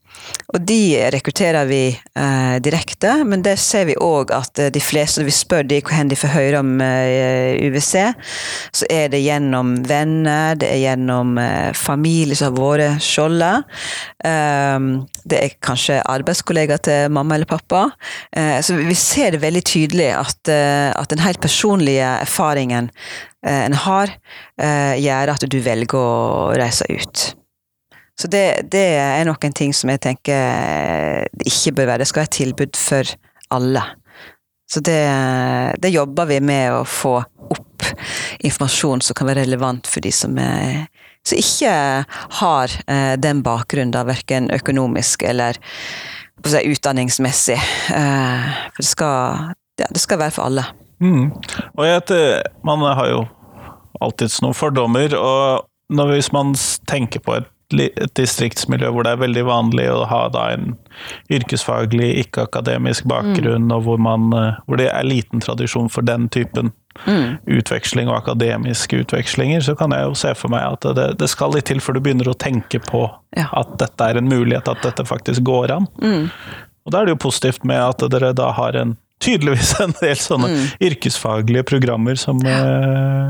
Og 0.52 0.60
de 0.68 1.00
rekrutterer 1.14 1.68
vi 1.70 1.84
eh, 1.92 2.56
direkte, 2.64 3.14
men 3.28 3.44
det 3.46 3.56
ser 3.62 3.88
vi 3.88 3.96
òg 3.96 4.34
at 4.36 4.60
eh, 4.60 4.72
de 4.74 4.82
fleste, 4.84 5.22
når 5.22 5.30
vi 5.30 5.36
spør 5.36 5.68
de 5.70 5.80
hvor 5.86 6.10
de 6.12 6.20
får 6.20 6.34
høre 6.34 6.60
om 6.60 6.74
eh, 6.84 7.62
UWC, 7.68 7.94
så 8.82 8.90
er 8.92 9.12
det 9.14 9.24
gjennom 9.24 9.78
venner, 9.88 10.60
det 10.60 10.74
er 10.74 10.84
gjennom 10.84 11.38
eh, 11.42 11.72
familie 11.78 12.38
som 12.38 12.52
har 12.52 12.60
vært 12.60 13.06
skjoldet. 13.06 13.80
Eh, 14.28 14.78
det 15.32 15.40
er 15.40 15.58
kanskje 15.64 16.02
arbeidskollegaer 16.12 16.86
til 16.90 17.12
mamma 17.16 17.38
eller 17.38 17.50
pappa. 17.50 17.88
Eh, 18.36 18.60
så 18.66 18.76
vi 18.80 18.98
ser 18.98 19.36
det 19.36 19.44
veldig 19.46 19.66
tydelig 19.68 20.12
at, 20.18 20.40
at 20.52 21.12
den 21.12 21.24
helt 21.24 21.42
personlige 21.44 22.08
erfaringen 22.22 22.92
en 23.42 23.74
har, 23.74 24.12
gjør 25.02 25.32
at 25.34 25.46
du 25.50 25.56
velger 25.66 25.98
å 25.98 26.52
reise 26.54 26.86
ut. 26.94 27.24
Så 28.22 28.30
det, 28.30 28.70
det 28.70 28.86
er 29.02 29.26
noen 29.26 29.56
ting 29.58 29.72
som 29.74 29.90
jeg 29.90 30.04
tenker 30.04 31.26
det 31.34 31.48
ikke 31.50 31.74
bør 31.80 31.88
være. 31.90 32.04
Det 32.04 32.10
skal 32.12 32.22
være 32.22 32.30
et 32.30 32.38
tilbud 32.38 32.78
for 32.78 33.14
alle. 33.58 33.82
Så 34.72 34.80
det, 34.86 35.00
det, 35.82 35.90
jobber 35.90 36.30
vi 36.30 36.38
med 36.40 36.72
å 36.72 36.84
få 36.88 37.18
opp 37.52 37.88
informasjon 38.46 39.02
som 39.04 39.18
kan 39.18 39.28
være 39.28 39.44
relevant 39.44 39.90
for 39.90 40.06
de 40.06 40.14
som, 40.16 40.38
er, 40.40 40.86
som 41.28 41.42
ikke 41.42 41.74
har 42.38 42.76
eh, 42.86 43.18
den 43.20 43.42
bakgrunnen, 43.44 43.98
verken 44.08 44.48
økonomisk 44.54 45.26
eller 45.28 45.60
si, 46.46 46.62
utdanningsmessig. 46.62 47.58
Eh, 47.98 48.48
for 48.70 48.86
det 48.86 48.88
skal, 48.94 49.52
ja, 49.82 49.90
det 49.90 50.06
skal 50.06 50.22
være 50.22 50.38
for 50.38 50.48
alle. 50.48 50.70
Mm. 51.04 51.34
Og 51.74 51.84
jeg, 51.90 52.22
man 52.64 52.86
har 52.86 53.10
jo 53.12 53.26
alltids 54.00 54.40
noen 54.46 54.56
fordommer, 54.56 55.18
og 55.18 55.68
når, 55.92 56.16
hvis 56.16 56.32
man 56.32 56.56
tenker 56.88 57.20
på 57.26 57.42
et 57.42 57.50
et 57.80 58.14
distriktsmiljø 58.20 58.90
hvor 58.92 59.06
det 59.06 59.14
er 59.16 59.22
veldig 59.22 59.44
vanlig 59.48 59.88
å 59.92 60.04
ha 60.10 60.22
da 60.34 60.48
en 60.56 60.74
yrkesfaglig, 61.32 62.10
ikke-akademisk 62.26 63.08
bakgrunn, 63.10 63.68
mm. 63.70 63.74
og 63.76 63.86
hvor, 63.88 64.02
man, 64.02 64.30
eh, 64.36 64.60
hvor, 64.66 64.82
det 64.82 64.90
er 64.92 65.08
liten 65.08 65.44
tradisjon 65.44 65.90
for 65.92 66.06
den 66.08 66.28
typen 66.34 66.72
mm. 67.06 67.42
utveksling 67.60 68.12
og 68.12 68.20
akademiske 68.22 69.04
utvekslinger, 69.06 69.64
så 69.66 69.76
kan 69.80 69.96
jeg 69.96 70.10
jo 70.10 70.18
se 70.24 70.34
for 70.38 70.54
meg 70.54 70.66
at 70.68 70.90
det, 70.98 71.08
det 71.22 71.30
skal 71.32 71.56
litt 71.56 71.70
til 71.72 71.84
før 71.84 71.98
du 71.98 72.04
begynner 72.04 72.32
å 72.32 72.38
tenke 72.38 72.82
på 72.84 73.06
ja. 73.38 73.48
at 73.48 73.78
dette 73.82 74.10
er 74.12 74.20
en 74.20 74.32
mulighet, 74.32 74.68
at 74.72 74.84
dette 74.86 75.08
faktisk 75.08 75.46
går 75.48 75.78
an. 75.78 75.88
Mm. 76.02 76.28
Og 76.86 76.94
da 76.94 77.02
er 77.02 77.08
det 77.08 77.16
jo 77.16 77.24
positivt 77.28 77.66
med 77.68 77.82
at 77.82 78.04
dere 78.12 78.34
da 78.36 78.52
har 78.58 78.78
en 78.80 78.98
tydeligvis 79.22 79.76
en 79.84 79.94
del 80.02 80.18
sånne 80.18 80.50
mm. 80.52 80.66
yrkesfaglige 80.90 81.66
programmer 81.70 82.18
som 82.20 82.42
ja. 82.46 82.60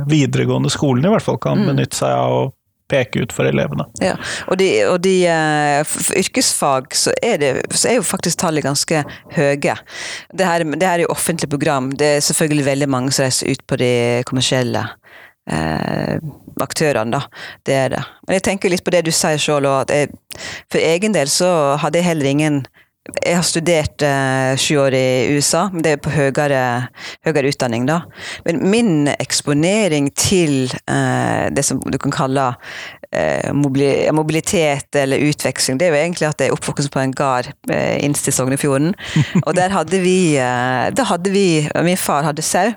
videregående 0.09 0.71
skolen 0.73 1.05
i 1.05 1.13
hvert 1.13 1.25
fall 1.25 1.39
kan 1.41 1.61
mm. 1.61 1.69
benytte 1.73 2.01
seg 2.03 2.15
av. 2.15 2.39
og 2.39 2.57
peke 2.91 3.23
ut 3.23 3.35
for 3.35 3.47
elevene. 3.49 3.87
Ja, 4.03 4.15
og, 4.47 4.57
de, 4.61 4.69
og 4.89 4.99
de, 5.05 5.15
eh, 5.31 5.81
for 5.87 6.19
yrkesfag 6.19 6.95
så 6.97 7.15
er, 7.23 7.39
det, 7.41 7.51
så 7.71 7.91
er 7.91 7.99
jo 7.99 8.07
faktisk 8.07 8.41
tallet 8.43 8.67
ganske 8.67 9.03
høye. 9.37 9.77
Det 10.35 10.47
her, 10.47 10.65
det 10.75 10.87
her 10.87 10.99
er 10.99 11.05
jo 11.05 11.13
offentlig 11.15 11.49
program. 11.51 11.91
Det 11.97 12.17
er 12.17 12.25
selvfølgelig 12.25 12.67
veldig 12.67 12.89
mange 12.91 13.15
som 13.15 13.27
reiser 13.27 13.51
ut 13.51 13.65
på 13.67 13.79
de 13.81 13.93
kommersielle 14.29 14.83
eh, 15.51 16.17
aktørene, 16.61 17.17
da. 17.17 17.47
Det 17.65 17.77
er 17.77 17.89
det. 17.95 18.03
Men 18.27 18.37
jeg 18.37 18.45
tenker 18.47 18.73
litt 18.73 18.85
på 18.85 18.93
det 18.93 19.05
du 19.07 19.11
sier 19.15 19.41
sjøl, 19.41 19.67
og 19.69 19.85
at 19.85 19.95
jeg, 19.95 20.11
for 20.71 20.83
egen 20.83 21.15
del 21.15 21.31
så 21.31 21.51
hadde 21.81 22.01
jeg 22.01 22.11
heller 22.11 22.31
ingen 22.31 22.61
jeg 23.01 23.33
har 23.33 23.45
studert 23.45 24.03
eh, 24.05 24.53
sju 24.61 24.75
år 24.83 24.93
i 24.93 25.05
USA, 25.33 25.63
men 25.73 25.81
det 25.81 25.95
er 25.95 26.01
på 26.05 26.11
høyere, 26.13 26.61
høyere, 27.25 27.49
utdanning, 27.49 27.87
da. 27.89 28.03
Men 28.45 28.61
min 28.69 29.09
eksponering 29.15 30.11
til 30.13 30.69
eh, 30.85 31.47
det 31.49 31.63
som 31.65 31.81
du 31.81 31.97
kan 32.01 32.13
kalle 32.13 32.45
eh, 33.09 33.49
mobilitet 33.57 35.01
eller 35.01 35.25
utveksling, 35.31 35.81
det 35.81 35.89
er 35.89 35.95
jo 35.95 36.01
egentlig 36.03 36.29
at 36.29 36.45
jeg 36.45 36.51
er 36.51 36.59
oppvokst 36.59 36.93
på 36.93 37.01
en 37.01 37.17
gard 37.17 37.49
eh, 37.73 37.97
innst 38.05 38.29
i 38.29 38.35
Sognefjorden. 38.37 38.93
Og 39.47 39.57
der 39.57 39.73
hadde 39.73 40.03
vi 40.05 40.37
eh, 40.37 40.85
Da 40.93 41.07
hadde 41.09 41.33
vi 41.33 41.65
Min 41.81 41.97
far 41.97 42.29
hadde 42.29 42.45
sau, 42.45 42.69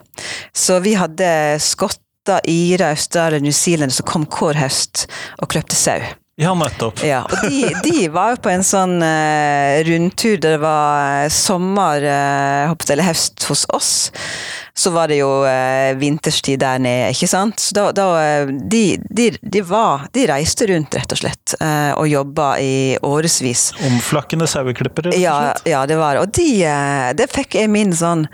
så 0.56 0.80
vi 0.80 0.96
hadde 0.96 1.60
skotter, 1.60 2.40
irer, 2.48 2.94
australiere, 2.94 3.52
Zealand 3.52 3.92
som 3.92 4.08
kom 4.08 4.24
hver 4.24 4.56
høst 4.56 5.04
og 5.36 5.52
kløpte 5.52 5.76
sau. 5.76 6.00
Ja, 6.36 6.50
nettopp. 6.58 6.98
Ja, 7.06 7.20
og 7.30 7.44
de, 7.46 7.68
de, 7.84 8.08
var 8.10 8.32
jo 8.32 8.40
på 8.42 8.50
en 8.50 8.64
sånn 8.66 8.96
uh, 8.98 9.78
rundtur 9.86 10.40
der 10.42 10.56
det 10.56 10.62
var 10.64 11.20
eh, 11.22 11.28
sommer, 11.30 12.02
uh, 12.02 12.74
eller 12.90 13.06
høst 13.06 13.46
hos 13.46 13.62
oss. 13.70 13.92
Så 14.74 14.90
var 14.90 15.12
det 15.12 15.20
jo 15.20 15.28
uh, 15.46 15.94
vinterstid 15.94 16.58
der 16.58 16.82
nede, 16.82 17.12
ikke 17.14 17.28
sant. 17.30 17.62
Så 17.62 17.76
da, 17.78 17.86
da 17.94 18.08
de, 18.50 18.82
de, 19.06 19.28
de, 19.38 19.62
var 19.62 20.08
De 20.14 20.26
reiste 20.26 20.66
rundt, 20.66 20.98
rett 20.98 21.14
og 21.14 21.22
slett, 21.22 21.54
uh, 21.62 21.94
og 22.00 22.10
jobba 22.10 22.50
i 22.58 22.74
årevis. 22.98 23.68
Omflakkende 23.92 24.50
saueklippere, 24.50 25.14
rett 25.14 25.14
og 25.14 25.22
slett? 25.22 25.70
Ja, 25.70 25.76
ja, 25.76 25.86
det 25.86 26.02
var. 26.02 26.18
Og 26.18 26.34
de, 26.34 26.50
det 27.14 27.30
fikk 27.30 27.60
jeg 27.62 27.70
min 27.70 27.94
sånn 27.94 28.26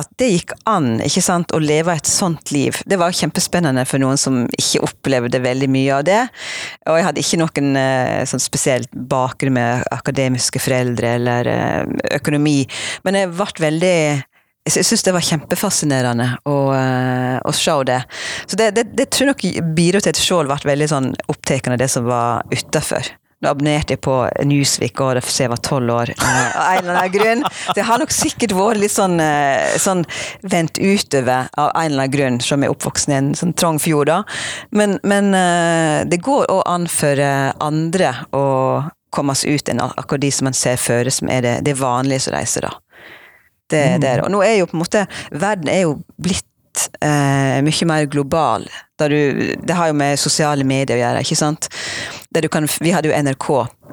at 0.00 0.08
det 0.20 0.28
gikk 0.30 0.54
an 0.68 0.96
ikke 1.04 1.22
sant, 1.24 1.52
å 1.52 1.60
leve 1.62 1.94
et 1.94 2.08
sånt 2.08 2.52
liv. 2.54 2.78
Det 2.88 2.98
var 3.00 3.14
kjempespennende 3.16 3.84
for 3.88 4.02
noen 4.02 4.20
som 4.20 4.42
ikke 4.58 4.82
opplevde 4.86 5.42
veldig 5.44 5.68
mye 5.72 5.94
av 5.98 6.04
det. 6.08 6.20
Og 6.88 6.98
jeg 6.98 7.06
hadde 7.08 7.24
ikke 7.24 7.40
noen 7.42 7.78
eh, 7.80 8.24
sånn 8.28 8.42
spesielt 8.42 8.92
bakgrunn 8.92 9.56
med 9.58 9.86
akademiske 9.92 10.62
foreldre 10.62 11.16
eller 11.18 11.50
eh, 11.52 11.96
økonomi, 12.20 12.60
men 13.06 13.20
jeg 13.20 13.32
ble 13.36 13.66
veldig 13.68 13.96
jeg 14.62 14.86
syns 14.86 15.02
det 15.02 15.10
var 15.16 15.24
kjempefascinerende 15.26 16.26
å, 16.46 16.52
uh, 16.70 17.38
å 17.42 17.50
se 17.56 17.72
det. 17.88 17.98
Så 18.46 18.58
det, 18.60 18.68
det, 18.76 18.84
det 18.94 19.08
tror 19.10 19.26
jeg 19.26 19.32
nok 19.32 19.72
bidro 19.74 19.98
til 19.98 20.12
at 20.12 20.20
jeg 20.20 20.28
sjøl 20.28 20.46
ble 20.46 20.70
veldig 20.70 20.88
sånn 20.92 21.08
opptatt 21.32 21.66
av 21.66 21.80
det 21.82 21.88
som 21.90 22.06
var 22.06 22.46
utafor. 22.54 23.10
Nå 23.42 23.50
abonnerte 23.50 23.96
jeg 23.96 24.02
på 24.06 24.14
Newsweek 24.46 25.00
og 25.02 25.16
det 25.18 25.24
jeg 25.26 25.50
var 25.50 25.58
tolv 25.66 25.90
år, 25.90 26.12
eh, 26.14 26.52
av 26.54 26.76
en 26.76 26.84
eller 26.84 26.98
annen 27.00 27.14
grunn. 27.16 27.40
Så 27.66 27.74
jeg 27.80 27.86
har 27.88 27.98
nok 27.98 28.14
sikkert 28.14 28.54
vært 28.54 28.78
litt 28.78 28.94
sånn, 28.94 29.18
eh, 29.20 29.74
sånn 29.82 30.04
vendt 30.46 30.78
utover 30.78 31.48
av 31.58 31.72
en 31.74 31.90
eller 31.90 32.04
annen 32.04 32.14
grunn, 32.14 32.40
som 32.40 32.62
er 32.62 32.70
oppvokst 32.70 33.10
i 33.10 33.16
en 33.18 33.32
sånn 33.34 33.54
trang 33.58 33.80
fjord, 33.82 34.06
da. 34.06 34.22
Men, 34.70 35.00
men 35.02 35.34
eh, 35.34 36.04
det 36.06 36.22
går 36.22 36.46
òg 36.54 36.62
an 36.70 36.86
for 36.86 37.18
andre 37.18 38.14
å 38.32 38.44
komme 39.10 39.34
seg 39.34 39.58
ut 39.58 39.68
enn 39.68 39.82
akkurat 39.82 40.22
de 40.22 40.30
som 40.30 40.46
man 40.46 40.56
ser 40.56 40.78
føre, 40.78 41.10
som 41.10 41.28
er 41.28 41.42
det, 41.42 41.56
det 41.66 41.74
vanlige 41.80 42.28
som 42.28 42.36
reiser, 42.36 42.68
da. 42.68 42.78
Det, 43.72 43.82
mm. 43.82 44.00
det, 44.04 44.16
og 44.22 44.30
nå 44.30 44.42
er 44.44 44.58
jo 44.60 44.66
på 44.68 44.76
en 44.76 44.82
måte 44.82 45.06
Verden 45.32 45.70
er 45.72 45.86
jo 45.86 45.94
blitt 46.20 46.44
eh, 47.00 47.60
mye 47.64 47.88
mer 47.88 48.08
global. 48.10 48.66
Du, 49.02 49.18
det 49.58 49.74
har 49.74 49.90
jo 49.90 49.96
med 49.98 50.20
sosiale 50.20 50.64
medier 50.66 50.94
å 50.94 51.00
gjøre, 51.00 51.22
ikke 51.24 51.38
sant. 51.38 51.66
Kan, 52.52 52.68
vi 52.80 52.92
hadde 52.94 53.10
jo 53.10 53.16
NRK, 53.18 53.48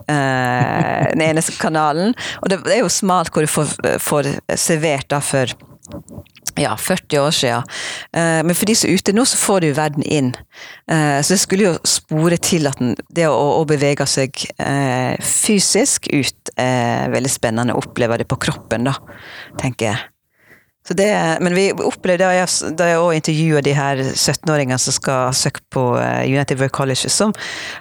eh, 0.06 1.08
den 1.16 1.26
eneste 1.26 1.58
kanalen. 1.58 2.14
Og 2.44 2.52
det, 2.52 2.62
er 2.70 2.84
jo 2.84 2.94
smalt 2.94 3.34
hvor 3.34 3.46
du 3.46 3.50
får, 3.50 3.74
får 4.04 4.34
servert 4.54 5.10
da 5.10 5.22
for 5.24 5.58
ja, 6.60 6.76
40 6.78 7.20
år 7.20 7.32
siden. 7.32 7.64
Eh, 8.14 8.42
men 8.46 8.56
for 8.56 8.70
de 8.70 8.76
som 8.76 8.90
er 8.90 9.00
ute 9.00 9.14
nå, 9.16 9.26
så 9.28 9.40
får 9.40 9.64
du 9.64 9.70
verden 9.78 10.04
inn. 10.04 10.34
Eh, 10.92 11.20
så 11.22 11.34
det 11.34 11.42
skulle 11.42 11.70
jo 11.70 11.74
spore 11.88 12.40
til 12.42 12.68
at 12.70 12.80
det 13.16 13.28
å, 13.30 13.64
bevege 13.70 14.08
seg 14.10 14.46
eh, 14.58 15.16
fysisk 15.24 16.10
ut 16.12 16.54
er 16.60 17.12
veldig 17.14 17.32
spennende. 17.32 17.78
Oppleve 17.80 18.20
det 18.20 18.28
på 18.30 18.40
kroppen, 18.42 18.88
da, 18.90 18.98
tenker 19.62 19.92
jeg. 19.92 20.08
Det, 20.88 21.38
men 21.42 21.54
vi 21.54 21.68
opplevde 21.72 22.24
da 22.26 22.32
jeg, 22.34 22.74
da 22.74 22.88
jeg 22.90 22.98
også 22.98 23.18
intervjuet 23.20 23.66
de 23.68 23.74
her 23.78 24.00
17-åringene 24.10 24.80
som 24.82 24.96
skal 24.96 25.36
søke 25.38 25.62
på 25.70 25.84
eh, 26.02 26.24
United 26.26 26.58
World 26.58 26.74
College, 26.74 27.12
så 27.14 27.28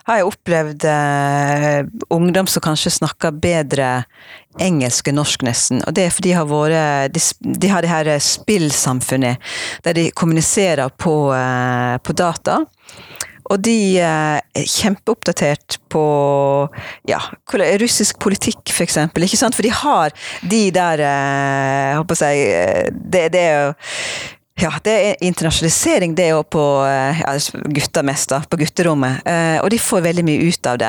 har 0.05 0.19
jeg 0.19 0.29
opplevd 0.29 0.85
eh, 0.91 1.79
ungdom 2.13 2.51
som 2.51 2.65
kanskje 2.67 2.93
snakker 2.99 3.33
bedre 3.33 4.03
engelsk 4.61 5.09
enn 5.09 5.17
norsk, 5.17 5.47
nesten. 5.47 5.81
Og 5.87 5.97
det 5.97 6.05
er 6.05 6.13
fordi 6.13 6.35
de 6.35 6.37
har 6.37 6.51
vært 6.51 7.15
De, 7.15 7.23
de 7.65 7.73
har 7.73 7.85
det 7.85 7.93
her 7.95 8.11
spillsamfunnet 8.21 9.41
der 9.87 9.97
de 9.97 10.11
kommuniserer 10.13 10.93
på, 11.01 11.17
eh, 11.33 11.97
på 12.05 12.13
data. 12.13 12.61
Og 13.49 13.61
de 13.65 13.97
er 14.05 14.67
kjempeoppdatert 14.69 15.79
på 15.93 16.05
ja, 17.09 17.21
russisk 17.81 18.19
politikk, 18.21 18.61
for 18.69 18.85
eksempel. 18.85 19.25
Ikke 19.25 19.41
sant? 19.41 19.57
For 19.57 19.65
de 19.65 19.73
har 19.73 20.15
de 20.43 20.63
der 20.75 21.05
Jeg 21.05 21.93
eh, 21.93 21.97
håper 22.01 22.25
jeg 22.25 22.49
eh, 22.59 22.91
det, 22.93 23.29
det 23.33 23.41
er 23.41 23.57
jo 23.63 23.73
ja, 24.59 24.73
det 24.85 24.93
er 24.93 25.21
internasjonalisering, 25.23 26.15
det 26.19 26.29
jo 26.33 26.41
på 26.43 26.63
eh, 26.89 27.21
ja, 27.21 27.35
gutter 27.77 28.03
mest, 28.07 28.33
da, 28.33 28.41
på 28.43 28.59
gutterommet. 28.59 29.21
Eh, 29.29 29.59
og 29.63 29.71
de 29.71 29.79
får 29.79 30.03
veldig 30.09 30.25
mye 30.27 30.49
ut 30.49 30.67
av 30.67 30.81
det. 30.83 30.89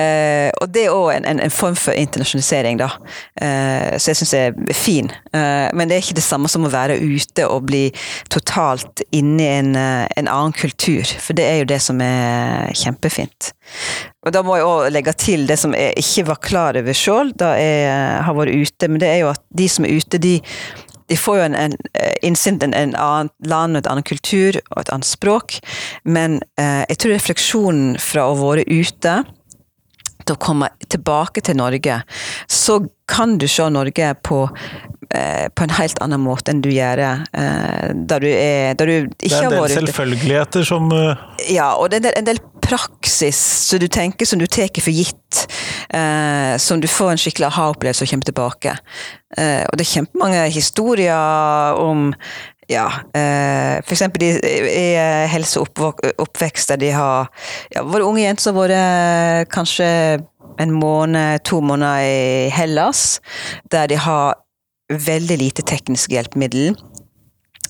Eh, 0.00 0.48
og 0.56 0.70
det 0.72 0.86
er 0.86 0.94
òg 0.96 1.10
en, 1.18 1.26
en, 1.28 1.42
en, 1.44 1.52
form 1.52 1.76
for 1.76 1.92
internasjonalisering, 1.92 2.80
da. 2.80 2.88
Eh, 3.36 3.98
så 3.98 4.12
jeg 4.12 4.20
syns 4.22 4.32
det 4.32 4.40
er 4.46 4.76
fin. 4.76 5.10
Eh, 5.32 5.68
men 5.76 5.90
det 5.90 5.98
er 5.98 6.06
ikke 6.06 6.16
det 6.22 6.24
samme 6.24 6.48
som 6.48 6.64
å 6.64 6.72
være 6.72 6.96
ute 7.02 7.44
og 7.48 7.66
bli 7.68 7.82
totalt 8.32 9.04
inne 9.12 9.44
i 9.44 9.50
en, 9.58 9.74
eh, 9.76 10.06
en 10.16 10.30
annen 10.32 10.56
kultur. 10.56 11.04
For 11.20 11.36
det 11.36 11.44
er 11.48 11.60
jo 11.60 11.68
det 11.74 11.82
som 11.84 12.00
er 12.04 12.72
kjempefint. 12.78 13.52
Og 14.24 14.32
da 14.32 14.40
må 14.46 14.56
jeg 14.56 14.68
òg 14.70 14.86
legge 14.94 15.12
til 15.18 15.44
det 15.50 15.58
som 15.60 15.74
jeg 15.76 15.98
ikke 16.00 16.24
var 16.30 16.40
klar 16.44 16.78
over 16.80 16.96
sjøl 16.96 17.34
da 17.36 17.52
jeg 17.58 18.24
har 18.24 18.36
vært 18.38 18.56
ute, 18.56 18.88
men 18.88 19.02
det 19.02 19.10
er 19.10 19.20
jo 19.24 19.32
at 19.34 19.44
de 19.52 19.68
som 19.68 19.84
er 19.84 19.98
ute, 19.98 20.20
de 20.22 20.38
de 21.12 21.18
får 21.20 21.38
jo 21.38 21.44
en, 21.44 21.58
en 21.58 21.76
eh, 21.92 22.14
innsyn 22.24 22.56
i 22.62 22.70
en 22.72 22.96
annen 22.96 23.28
land, 23.44 23.76
et 23.76 23.88
annet 23.90 24.08
kultur 24.08 24.56
og 24.70 24.78
et 24.80 24.92
annet 24.94 25.08
språk. 25.08 25.58
Men 26.08 26.40
eh, 26.56 26.86
jeg 26.88 27.02
tror 27.02 27.16
refleksjonen 27.18 27.98
fra 28.00 28.30
å 28.30 28.38
være 28.40 28.64
ute 28.70 29.18
til 30.22 30.36
å 30.36 30.40
komme 30.40 30.70
tilbake 30.88 31.42
til 31.44 31.58
Norge, 31.58 32.00
så 32.50 32.78
kan 33.10 33.36
du 33.42 33.48
se 33.50 33.66
Norge 33.74 34.12
på, 34.24 34.38
eh, 35.10 35.48
på 35.52 35.66
en 35.66 35.74
helt 35.76 36.00
annen 36.04 36.22
måte 36.22 36.54
enn 36.54 36.62
du 36.64 36.70
gjør 36.72 37.02
eh, 37.04 37.90
da 37.92 38.20
du, 38.22 38.28
er, 38.30 38.72
da 38.78 38.86
du 38.88 39.10
Det 39.10 39.32
er 39.32 39.48
en 39.50 39.56
del 39.58 39.76
selvfølgeligheter 39.90 40.64
som 40.68 40.88
eh, 40.96 41.26
Ja, 41.52 41.74
og 41.74 41.90
det 41.92 42.04
er 42.06 42.20
en 42.22 42.30
del 42.30 42.40
praksis 42.72 43.38
som 43.68 43.80
du 43.82 43.88
tenker 43.92 44.28
som 44.28 44.40
du 44.40 44.46
tar 44.46 44.72
for 44.80 44.94
gitt. 44.94 45.44
Eh, 45.92 46.56
som 46.58 46.80
du 46.80 46.88
får 46.88 47.12
en 47.12 47.20
skikkelig 47.20 47.50
aha-opplevelse 47.50 48.06
og 48.06 48.10
kommer 48.10 48.28
tilbake. 48.28 48.74
Eh, 49.36 49.62
og 49.68 49.76
det 49.76 49.86
er 49.86 49.92
kjempemange 49.92 50.42
historier 50.54 51.78
om 51.80 52.10
ja, 52.70 52.86
eh, 53.14 53.78
eksempel 53.82 54.22
i, 54.24 54.30
eh, 54.96 55.28
helse 55.28 55.60
og 55.60 56.00
oppvekst 56.22 56.72
der 56.72 56.80
de 56.80 56.92
har 56.94 57.28
ja, 57.74 57.82
vært 57.82 58.06
unge 58.06 58.22
jenter 58.22 58.46
som 58.46 58.56
har 58.56 58.68
vært 58.68 58.78
eh, 58.78 59.48
kanskje 59.52 59.88
en 60.60 60.72
måned, 60.76 61.42
to 61.48 61.60
måneder 61.64 62.04
i 62.04 62.48
Hellas, 62.52 63.20
der 63.72 63.88
de 63.88 63.96
har 63.96 64.36
veldig 64.92 65.38
lite 65.40 65.64
tekniske 65.64 66.12
hjelpemiddel. 66.12 66.76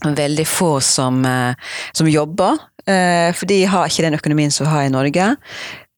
Veldig 0.03 0.47
få 0.51 0.81
som, 0.83 1.25
eh, 1.25 1.55
som 1.95 2.09
jobber, 2.11 2.59
for 2.83 3.47
de 3.47 3.61
har 3.71 3.87
ikke 3.87 4.03
den 4.03 4.17
økonomien 4.19 4.51
som 4.51 4.67
vi 4.67 4.73
har 4.73 4.87
i 4.89 4.93
Norge. 4.93 5.27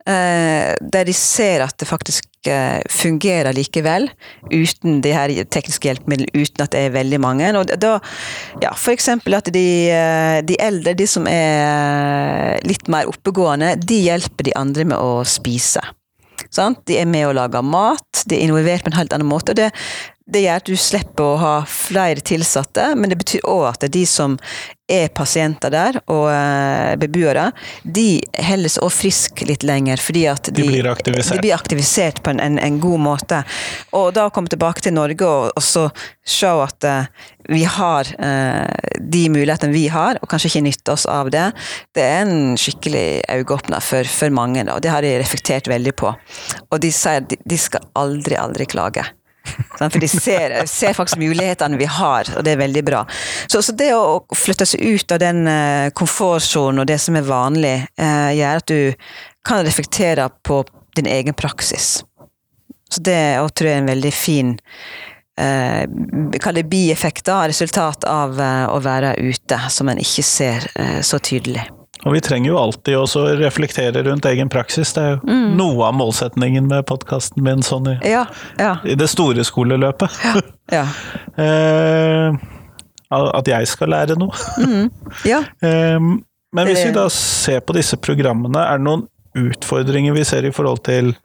Eh, 0.05 0.75
der 0.85 1.07
de 1.09 1.12
ser 1.16 1.62
at 1.64 1.79
det 1.81 1.87
faktisk 1.88 2.27
eh, 2.53 2.83
fungerer 2.92 3.57
likevel, 3.57 4.11
uten 4.53 4.99
de 5.01 5.14
her 5.16 5.33
tekniske 5.49 5.88
hjelpemidlene, 5.88 6.29
uten 6.37 6.61
at 6.61 6.75
det 6.75 6.83
er 6.85 6.97
veldig 6.99 7.20
mange. 7.25 7.49
Og 7.57 7.73
da, 7.81 7.94
ja, 8.61 8.75
for 8.77 8.92
eksempel 8.92 9.38
at 9.38 9.49
de, 9.55 9.64
eh, 9.88 10.42
de 10.44 10.59
eldre, 10.61 10.92
de 10.99 11.09
som 11.09 11.25
er 11.31 12.61
litt 12.68 12.90
mer 12.92 13.09
oppegående, 13.09 13.79
de 13.81 14.03
hjelper 14.05 14.51
de 14.51 14.57
andre 14.61 14.85
med 14.92 15.01
å 15.01 15.23
spise. 15.25 15.81
Sant? 16.53 16.85
De 16.85 16.99
er 17.01 17.09
med 17.09 17.31
og 17.31 17.38
lager 17.38 17.64
mat, 17.64 18.27
de 18.29 18.37
er 18.37 18.44
involvert 18.44 18.85
på 18.85 18.92
en 18.92 19.01
helt 19.01 19.16
annen 19.16 19.31
måte. 19.31 19.57
og 19.57 19.62
det, 19.62 19.70
det 20.29 20.44
gjør 20.44 20.61
at 20.61 20.68
du 20.68 20.77
slipper 20.81 21.25
å 21.25 21.40
ha 21.40 21.55
flere 21.68 22.20
tilsatte, 22.25 22.90
men 22.97 23.12
det 23.12 23.18
betyr 23.20 23.49
òg 23.49 23.66
at 23.73 23.88
de 23.92 24.05
som 24.09 24.37
er 24.90 25.09
pasienter 25.16 25.73
der, 25.73 25.97
og 26.12 26.27
eh, 26.29 26.92
beboere, 27.01 27.47
de 27.85 28.20
holder 28.37 28.73
seg 28.75 28.85
også 28.85 29.01
friske 29.01 29.47
litt 29.49 29.64
lenger, 29.64 30.01
fordi 30.03 30.27
at 30.29 30.51
de, 30.51 30.61
De 30.61 30.66
blir 30.68 30.88
aktivisert. 30.90 31.33
De 31.38 31.44
blir 31.47 31.57
aktivisert 31.57 32.20
på 32.25 32.35
en, 32.35 32.42
en, 32.44 32.59
en 32.61 32.81
god 32.83 33.01
måte. 33.01 33.40
Og 33.97 34.11
da 34.16 34.27
å 34.29 34.35
komme 34.35 34.53
tilbake 34.53 34.85
til 34.85 34.97
Norge 34.97 35.25
og, 35.25 35.55
og 35.57 35.64
så 35.64 35.87
se 36.25 36.49
at 36.49 36.88
uh, 36.88 37.09
vi 37.49 37.62
har 37.68 38.09
uh, 38.20 38.68
de 39.01 39.25
mulighetene 39.33 39.73
vi 39.73 39.87
har, 39.92 40.20
og 40.20 40.29
kanskje 40.29 40.53
ikke 40.53 40.64
nytte 40.68 40.97
oss 40.97 41.09
av 41.09 41.33
det, 41.33 41.47
det 41.97 42.05
er 42.05 42.23
en 42.27 42.61
skikkelig 42.61 43.25
øyeåpner 43.33 43.85
for, 43.85 44.05
for 44.09 44.37
mange. 44.37 44.66
Da. 44.68 44.77
og 44.77 44.85
Det 44.85 44.92
har 44.92 45.05
de 45.05 45.16
reflektert 45.20 45.68
veldig 45.73 45.97
på. 45.97 46.12
Og 46.68 46.81
de 46.85 46.92
sier 46.92 47.25
de, 47.25 47.40
de 47.40 47.61
skal 47.61 47.88
aldri, 47.97 48.37
aldri 48.40 48.68
klage. 48.68 49.09
For 49.79 50.01
de 50.01 50.09
ser, 50.09 50.55
ser 50.71 50.97
faktisk 50.97 51.21
mulighetene 51.21 51.79
vi 51.79 51.89
har, 51.91 52.31
og 52.37 52.45
det 52.47 52.55
er 52.55 52.63
veldig 52.63 52.85
bra. 52.87 53.03
Så, 53.51 53.61
så 53.63 53.75
det 53.77 53.91
å 53.97 54.23
flytte 54.35 54.67
seg 54.69 54.83
ut 54.83 55.15
av 55.15 55.21
den 55.23 55.45
eh, 55.51 55.91
komfortsonen 55.97 56.83
og 56.83 56.89
det 56.89 56.99
som 57.03 57.19
er 57.19 57.27
vanlig, 57.29 57.75
eh, 58.01 58.31
gjør 58.39 58.63
at 58.63 58.71
du 58.71 59.11
kan 59.45 59.65
reflektere 59.67 60.31
på 60.47 60.63
din 60.97 61.11
egen 61.11 61.37
praksis. 61.37 61.99
Så 62.91 63.03
det 63.05 63.37
også 63.43 63.61
tror 63.61 63.71
jeg 63.71 63.81
er 63.81 63.83
en 63.83 63.91
veldig 63.91 64.13
fin 64.15 64.53
eh, 65.41 65.83
Kall 66.41 66.61
det 66.61 66.69
bieffekter, 66.71 67.51
resultat 67.51 68.07
av 68.09 68.39
eh, 68.41 68.67
å 68.71 68.81
være 68.85 69.17
ute, 69.21 69.59
som 69.69 69.91
en 69.91 70.01
ikke 70.01 70.25
ser 70.25 70.71
så 71.05 71.19
tydelig. 71.19 71.67
Og 72.05 72.12
vi 72.12 72.21
trenger 72.21 72.51
jo 72.51 72.59
alltid 72.61 72.97
også 73.01 73.23
å 73.25 73.37
reflektere 73.40 74.03
rundt 74.05 74.27
egen 74.29 74.51
praksis. 74.53 74.93
Det 74.93 75.03
er 75.03 75.11
jo 75.14 75.21
Mm. 75.25 75.57
noe 75.57 75.87
av 75.87 75.95
målsetningen 75.95 76.67
med 76.69 76.85
podkasten 76.87 77.43
min 77.43 77.62
sånn 77.62 77.88
i, 77.95 78.11
Ja, 78.11 78.27
ja, 78.59 78.77
i 78.85 78.95
det 78.95 79.09
store 79.09 79.45
skoleløpet. 79.45 80.11
ja. 80.73 80.87
Eh, 81.38 82.33
at 83.11 83.47
jeg 83.47 83.67
skal 83.67 83.88
lære 83.88 84.17
noe. 84.19 84.33
ja. 85.25 85.43
Eh, 85.62 85.99
men 86.55 86.67
hvis 86.69 86.85
vi 86.87 86.93
da 86.95 87.09
ser 87.11 87.61
på 87.67 87.75
disse 87.75 87.97
programmene, 87.97 88.61
er 88.62 88.79
det 88.79 88.85
noen 88.87 89.09
utfordringer 89.35 90.14
vi 90.14 90.23
ser 90.25 90.45
i 90.47 90.53
forhold 90.55 90.85
til 90.87 91.17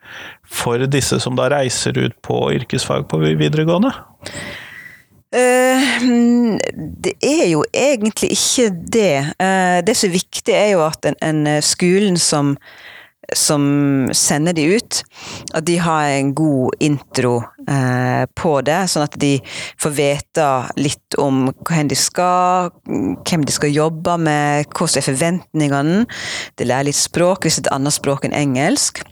for 0.49 0.79
disse 0.89 1.19
som 1.21 1.35
da 1.37 1.49
reiser 1.53 1.93
ut 2.01 2.15
på 2.25 2.39
yrkesfag 2.55 3.05
på 3.11 3.19
videregående? 3.37 3.91
Eh, 5.29 5.89
det 6.97 7.13
er 7.21 7.49
jo 7.51 7.63
egentlig 7.73 8.31
ikke 8.33 8.69
det. 8.93 9.17
Eh, 9.37 9.79
det 9.85 9.97
som 9.97 10.09
er 10.09 10.17
viktig, 10.17 10.55
er 10.55 10.71
jo 10.73 10.85
at 10.87 11.05
en, 11.05 11.17
en 11.21 11.43
eh, 11.47 11.61
skolen 11.61 12.17
som, 12.17 12.55
som 13.37 13.61
sender 14.15 14.57
de 14.57 14.65
ut, 14.73 15.03
at 15.53 15.67
de 15.69 15.77
har 15.77 16.15
en 16.15 16.33
god 16.33 16.81
intro 16.81 17.41
på 17.69 18.51
det, 18.65 18.77
sånn 18.89 19.03
at 19.05 19.13
de 19.21 19.35
får 19.77 19.91
vite 19.93 20.45
litt 20.81 21.17
om 21.21 21.43
hvor 21.51 21.83
de 21.85 21.97
skal, 21.99 22.71
hvem 22.89 23.43
de 23.45 23.53
skal 23.53 23.69
jobbe 23.69 24.15
med, 24.25 24.65
hva 24.73 24.87
som 24.89 24.97
er 24.97 25.05
forventningene. 25.05 25.99
De 26.57 26.65
lærer 26.65 26.89
litt 26.89 26.97
språk, 26.97 27.45
hvis 27.45 27.59
det 27.59 27.67
er 27.67 27.69
et 27.69 27.75
annet 27.75 27.93
språk 27.93 28.25
enn 28.25 28.33
engelsk. 28.33 29.03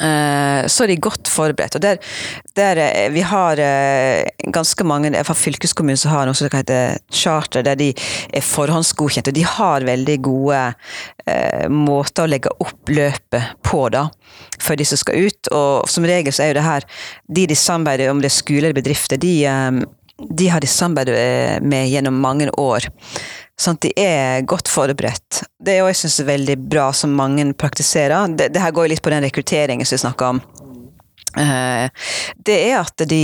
Eh, 0.00 0.66
så 0.66 0.84
er 0.84 0.92
de 0.92 0.98
godt 1.02 1.28
forberedt. 1.30 1.78
Og 1.78 1.82
der, 1.82 1.98
der 2.58 2.80
eh, 2.84 3.08
vi 3.14 3.24
har 3.26 3.58
eh, 3.58 4.28
ganske 4.54 4.84
mange 4.86 5.10
Fra 5.24 5.34
fylkeskommunen 5.34 5.98
som 5.98 6.12
har 6.12 6.28
noe 6.28 6.36
som 6.38 6.48
heter 6.52 6.98
charter, 7.10 7.64
der 7.66 7.78
de 7.78 7.90
er 8.32 8.44
forhåndsgodkjent. 8.44 9.30
Og 9.30 9.36
de 9.36 9.46
har 9.46 9.86
veldig 9.88 10.18
gode 10.24 10.64
måter 11.68 12.24
å 12.24 12.30
legge 12.30 12.48
opp 12.64 12.88
løpet 12.88 13.50
på, 13.66 13.82
da, 13.92 14.06
for 14.64 14.80
de 14.80 14.86
som 14.88 14.96
skal 15.00 15.26
ut. 15.28 15.50
Og 15.52 15.90
som 15.90 16.06
regel 16.08 16.32
så 16.32 16.46
er 16.46 16.52
jo 16.52 16.56
det 16.56 16.64
her 16.64 16.86
De 17.28 17.44
de 17.50 17.56
samarbeider 17.58 18.08
om 18.08 18.22
det 18.22 18.30
er 18.30 18.36
skole 18.38 18.70
eller 18.70 18.78
bedrifter, 18.78 19.20
de, 19.20 19.34
de 20.40 20.48
har 20.48 20.64
de 20.64 20.70
samarbeidet 20.70 21.60
med 21.68 21.90
gjennom 21.92 22.16
mange 22.24 22.48
år. 22.56 22.88
Sånn 23.58 23.78
at 23.78 23.86
de 23.88 23.92
er 23.98 24.44
godt 24.46 24.70
forberedt. 24.70 25.42
Det 25.58 25.74
er 25.74 25.80
jo 25.82 25.88
jeg 25.90 25.98
synes 26.02 26.20
veldig 26.28 26.58
bra, 26.70 26.90
som 26.94 27.16
mange 27.18 27.46
praktiserer. 27.58 28.30
Det, 28.38 28.52
det 28.54 28.62
her 28.62 28.74
går 28.74 28.86
jo 28.86 28.92
litt 28.94 29.02
på 29.02 29.12
den 29.14 29.26
rekrutteringen 29.26 29.88
som 29.88 29.98
vi 29.98 30.04
snakka 30.04 30.28
om. 30.34 30.42
Eh, 31.38 32.12
det 32.46 32.58
er 32.68 32.78
at 32.78 33.08
de 33.10 33.22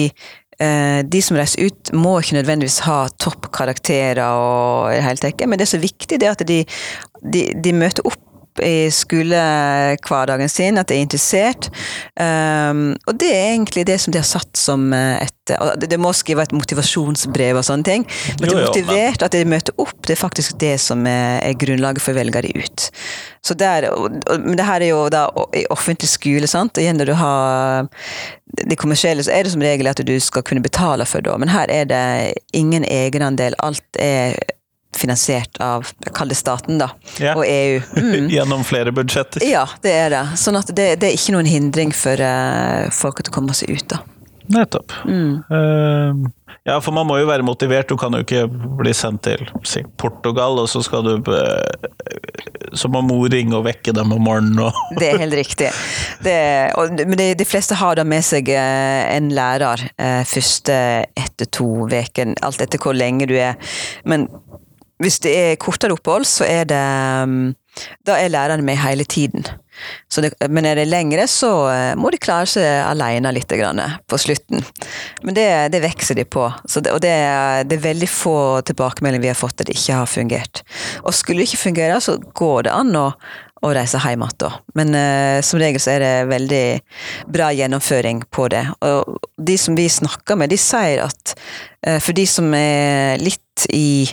eh, 0.58 1.00
de 1.06 1.22
som 1.22 1.38
reiser 1.38 1.70
ut, 1.70 1.94
må 1.94 2.16
ikke 2.20 2.38
nødvendigvis 2.40 2.80
ha 2.88 3.04
toppkarakterer, 3.22 4.24
og 4.26 5.46
men 5.46 5.58
det 5.58 5.68
som 5.70 5.78
er 5.78 5.86
viktig, 5.86 6.18
det 6.18 6.28
er 6.28 6.34
at 6.34 6.46
de, 6.48 6.60
de, 7.22 7.46
de 7.54 7.72
møter 7.76 8.06
opp 8.06 8.23
i 8.62 8.90
skolehverdagen 8.92 10.50
sin, 10.52 10.78
at 10.78 10.90
de 10.90 10.98
er 10.98 11.06
interessert. 11.06 11.70
Um, 12.14 12.92
og 13.08 13.18
det 13.20 13.30
er 13.34 13.52
egentlig 13.54 13.86
det 13.88 13.98
som 14.02 14.14
de 14.14 14.20
har 14.20 14.28
satt 14.28 14.58
som 14.58 14.92
eh, 14.94 15.24
et 15.24 15.32
og 15.60 15.74
De 15.76 15.84
de 15.90 15.98
må 16.00 16.08
skrive 16.16 16.40
et 16.40 16.54
motivasjonsbrev 16.56 17.58
og 17.60 17.66
sånne 17.66 17.84
ting. 17.84 18.06
Men 18.40 18.48
de 18.48 18.54
er 18.54 18.62
motivert, 18.64 19.24
at 19.26 19.34
de 19.34 19.42
møter 19.44 19.76
opp, 19.76 19.98
det 20.06 20.14
er 20.14 20.20
faktisk 20.22 20.56
det 20.62 20.78
som 20.80 21.04
er, 21.04 21.42
er 21.44 21.58
grunnlaget 21.60 22.00
for 22.00 22.14
å 22.14 22.16
velge 22.16 22.40
de 22.46 22.52
ut. 22.64 22.86
Så 23.44 23.52
der, 23.60 23.90
og, 23.92 24.16
og, 24.24 24.40
men 24.40 24.56
det 24.56 24.64
her 24.64 24.80
er 24.80 24.94
jo 24.94 25.02
da 25.12 25.26
i 25.52 25.66
offentlig 25.74 26.08
skole, 26.08 26.48
sant. 26.48 26.80
Igjen 26.80 26.96
når 26.96 27.12
du 27.12 27.14
har 27.20 27.90
de 28.64 28.80
kommersielle, 28.80 29.24
så 29.26 29.34
er 29.36 29.44
det 29.44 29.52
som 29.52 29.64
regel 29.64 29.90
at 29.90 30.00
du 30.00 30.14
skal 30.16 30.46
kunne 30.48 30.64
betale 30.64 31.04
for 31.08 31.24
det. 31.24 31.36
Men 31.42 31.52
her 31.52 31.68
er 31.68 31.92
det 31.92 32.04
ingen 32.56 32.88
egenandel. 32.88 33.56
Alt 33.60 34.00
er 34.00 34.38
finansiert 34.98 35.60
av, 35.62 35.86
kall 36.14 36.32
det 36.32 36.38
staten, 36.38 36.78
da. 36.80 36.90
Ja. 37.22 37.36
Og 37.36 37.44
EU. 37.48 37.80
Mm. 37.98 38.30
Gjennom 38.34 38.64
flere 38.66 38.94
budsjetter. 38.94 39.44
Ja, 39.46 39.66
det 39.84 39.94
er 39.98 40.10
det. 40.14 40.24
Sånn 40.40 40.58
at 40.60 40.72
det, 40.74 40.88
det 41.02 41.10
er 41.10 41.18
ikke 41.18 41.36
noen 41.36 41.50
hindring 41.50 41.94
for 41.96 42.20
uh, 42.20 42.90
folk 42.94 43.22
til 43.22 43.34
å 43.34 43.38
komme 43.40 43.56
seg 43.56 43.74
ut, 43.76 43.88
da. 43.94 44.02
Nettopp. 44.46 44.92
Mm. 45.08 45.42
Uh, 45.50 46.30
ja, 46.64 46.80
for 46.80 46.92
man 46.96 47.06
må 47.08 47.16
jo 47.20 47.28
være 47.28 47.44
motivert. 47.46 47.88
Du 47.88 47.96
kan 48.00 48.12
jo 48.12 48.20
ikke 48.24 48.44
bli 48.48 48.92
sendt 48.96 49.24
til 49.24 49.40
si, 49.68 49.80
Portugal, 50.00 50.58
og 50.60 50.68
så 50.68 50.82
skal 50.84 51.04
du 51.06 51.30
uh, 51.32 52.68
Så 52.76 52.90
må 52.92 53.00
mor 53.04 53.24
ringe 53.32 53.56
og 53.56 53.64
vekke 53.64 53.94
dem 53.96 54.12
om 54.12 54.24
morgenen 54.24 54.60
og 54.66 54.76
Det 55.00 55.10
er 55.10 55.22
helt 55.24 55.36
riktig. 55.38 55.70
Det, 56.24 56.36
og, 56.76 56.92
men 57.00 57.16
de, 57.20 57.30
de 57.38 57.48
fleste 57.48 57.78
har 57.80 57.96
da 57.96 58.04
med 58.08 58.24
seg 58.24 58.48
eh, 58.52 59.02
en 59.14 59.30
lærer 59.34 59.86
første 60.28 60.74
etter 61.16 61.48
to 61.52 61.86
uker, 61.86 62.34
alt 62.44 62.64
etter 62.64 62.80
hvor 62.80 62.96
lenge 62.96 63.28
du 63.30 63.36
er. 63.38 63.56
Men 64.08 64.26
hvis 65.04 65.20
det 65.24 65.34
er 65.36 65.60
kortere 65.60 65.94
opphold, 65.96 66.26
så 66.28 66.46
er 66.48 66.64
det 66.70 66.80
mm, 67.28 67.52
Da 68.06 68.16
er 68.20 68.30
læreren 68.30 68.64
med 68.64 68.78
hele 68.78 69.04
tiden. 69.04 69.46
Det, 70.14 70.30
men 70.48 70.66
er 70.68 70.78
det 70.78 70.86
lengre, 70.86 71.26
så 71.26 71.48
eh, 71.72 71.94
må 71.98 72.12
de 72.14 72.20
klare 72.22 72.46
seg 72.46 72.66
alene 72.86 73.32
litt 73.34 73.50
grann, 73.50 73.80
på 74.06 74.18
slutten. 74.20 74.62
Men 75.26 75.34
det, 75.34 75.46
det 75.74 75.82
vokser 75.82 76.14
de 76.14 76.24
på. 76.24 76.46
Det, 76.70 76.92
og 76.94 77.00
det, 77.02 77.10
er- 77.10 77.82
veldig 77.84 78.08
få 78.08 78.36
tilbakemeldinger 78.70 79.24
vi 79.24 79.32
har 79.32 79.38
fått 79.40 79.60
at 79.60 79.66
det 79.66 79.74
ikke 79.74 79.98
har 79.98 80.06
fungert. 80.10 80.62
Og 81.02 81.14
skulle 81.16 81.42
det 81.42 81.50
ikke 81.50 81.64
fungere, 81.66 81.98
så 82.00 82.16
går 82.38 82.68
det 82.68 82.76
an 82.76 82.94
å, 82.94 83.08
å 83.64 83.72
reise 83.74 83.98
hjem 84.04 84.22
igjen. 84.28 84.58
Men 84.78 84.94
uh, 84.94 85.42
som 85.42 85.58
regel 85.60 85.82
så 85.82 85.96
er 85.96 86.04
det 86.04 86.14
veldig 86.30 86.64
bra 87.34 87.50
gjennomføring 87.58 88.22
på 88.30 88.46
det. 88.54 88.62
Og 88.86 89.18
de 89.50 89.58
som 89.58 89.74
vi 89.74 89.88
snakker 89.90 90.38
med, 90.38 90.54
de 90.54 90.60
sier 90.60 91.02
at 91.08 91.34
uh, 91.88 91.98
for 91.98 92.14
de 92.16 92.26
som 92.30 92.54
er 92.54 93.18
litt 93.22 93.66
i 93.74 94.06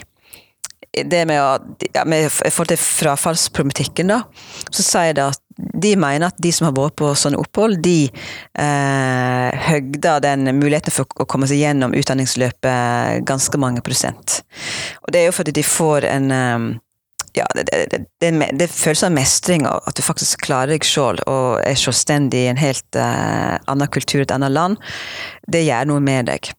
det 0.92 1.22
med, 1.28 1.40
å, 1.40 1.86
ja, 1.94 2.04
med 2.04 2.28
forhold 2.28 2.72
til 2.74 2.80
frafallsproblematikken, 2.80 4.12
da, 4.12 4.20
så 4.68 4.84
sier 4.84 5.16
det 5.16 5.24
at 5.30 5.40
de 5.56 5.92
mener 6.00 6.26
at 6.28 6.38
de 6.42 6.52
som 6.52 6.68
har 6.68 6.76
vært 6.76 6.96
på 7.00 7.10
sånne 7.16 7.40
opphold, 7.40 7.80
de 7.84 8.06
eh, 8.08 9.64
høgder 9.68 10.22
den 10.24 10.52
muligheten 10.58 10.94
for 10.94 11.08
å 11.20 11.28
komme 11.28 11.48
seg 11.48 11.62
gjennom 11.62 11.96
utdanningsløpet 11.96 13.26
ganske 13.28 13.60
mange 13.60 13.84
prosent. 13.84 14.40
Og 15.04 15.12
det 15.12 15.22
er 15.22 15.30
jo 15.30 15.36
fordi 15.36 15.56
de 15.56 15.66
får 15.66 16.08
en 16.12 16.32
eh, 16.36 16.70
ja, 17.32 17.46
det, 17.56 17.64
det, 17.70 18.02
det, 18.20 18.30
det 18.60 18.68
føles 18.68 19.04
av 19.06 19.14
mestring, 19.16 19.64
at 19.64 19.96
du 19.96 20.04
faktisk 20.04 20.44
klarer 20.44 20.74
deg 20.74 20.84
sjøl 20.84 21.20
og 21.24 21.62
er 21.64 21.78
selvstendig 21.80 22.44
i 22.44 22.50
en 22.50 22.60
helt 22.60 22.98
eh, 23.00 23.56
annen 23.64 23.92
kultur, 23.92 24.20
et 24.24 24.34
annet 24.34 24.52
land, 24.52 24.76
det 25.48 25.64
gjør 25.64 25.88
noe 25.88 26.04
med 26.04 26.28
deg. 26.28 26.52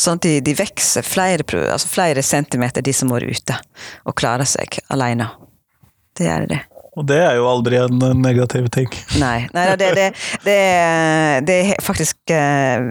Sånn 0.00 0.18
at 0.18 0.26
de, 0.26 0.38
de 0.42 0.56
vokser 0.58 1.06
flere, 1.06 1.46
altså 1.70 1.90
flere 1.90 2.22
centimeter, 2.26 2.82
de 2.82 2.94
som 2.96 3.12
går 3.14 3.28
ute, 3.30 3.58
og 4.04 4.16
klarer 4.18 4.48
seg 4.48 4.80
alene. 4.90 5.28
Det 6.18 6.26
gjør 6.26 6.48
de. 6.50 6.60
Og 6.94 7.06
det 7.10 7.18
er 7.18 7.34
jo 7.38 7.46
aldri 7.50 7.78
en 7.82 8.02
negativ 8.22 8.68
ting. 8.74 8.90
Nei, 9.18 9.48
nei 9.54 9.64
det, 9.74 9.88
det, 9.98 10.08
det, 10.44 10.58
det, 11.46 11.56
er 11.74 11.82
faktisk 11.82 12.30
eh, 12.30 12.86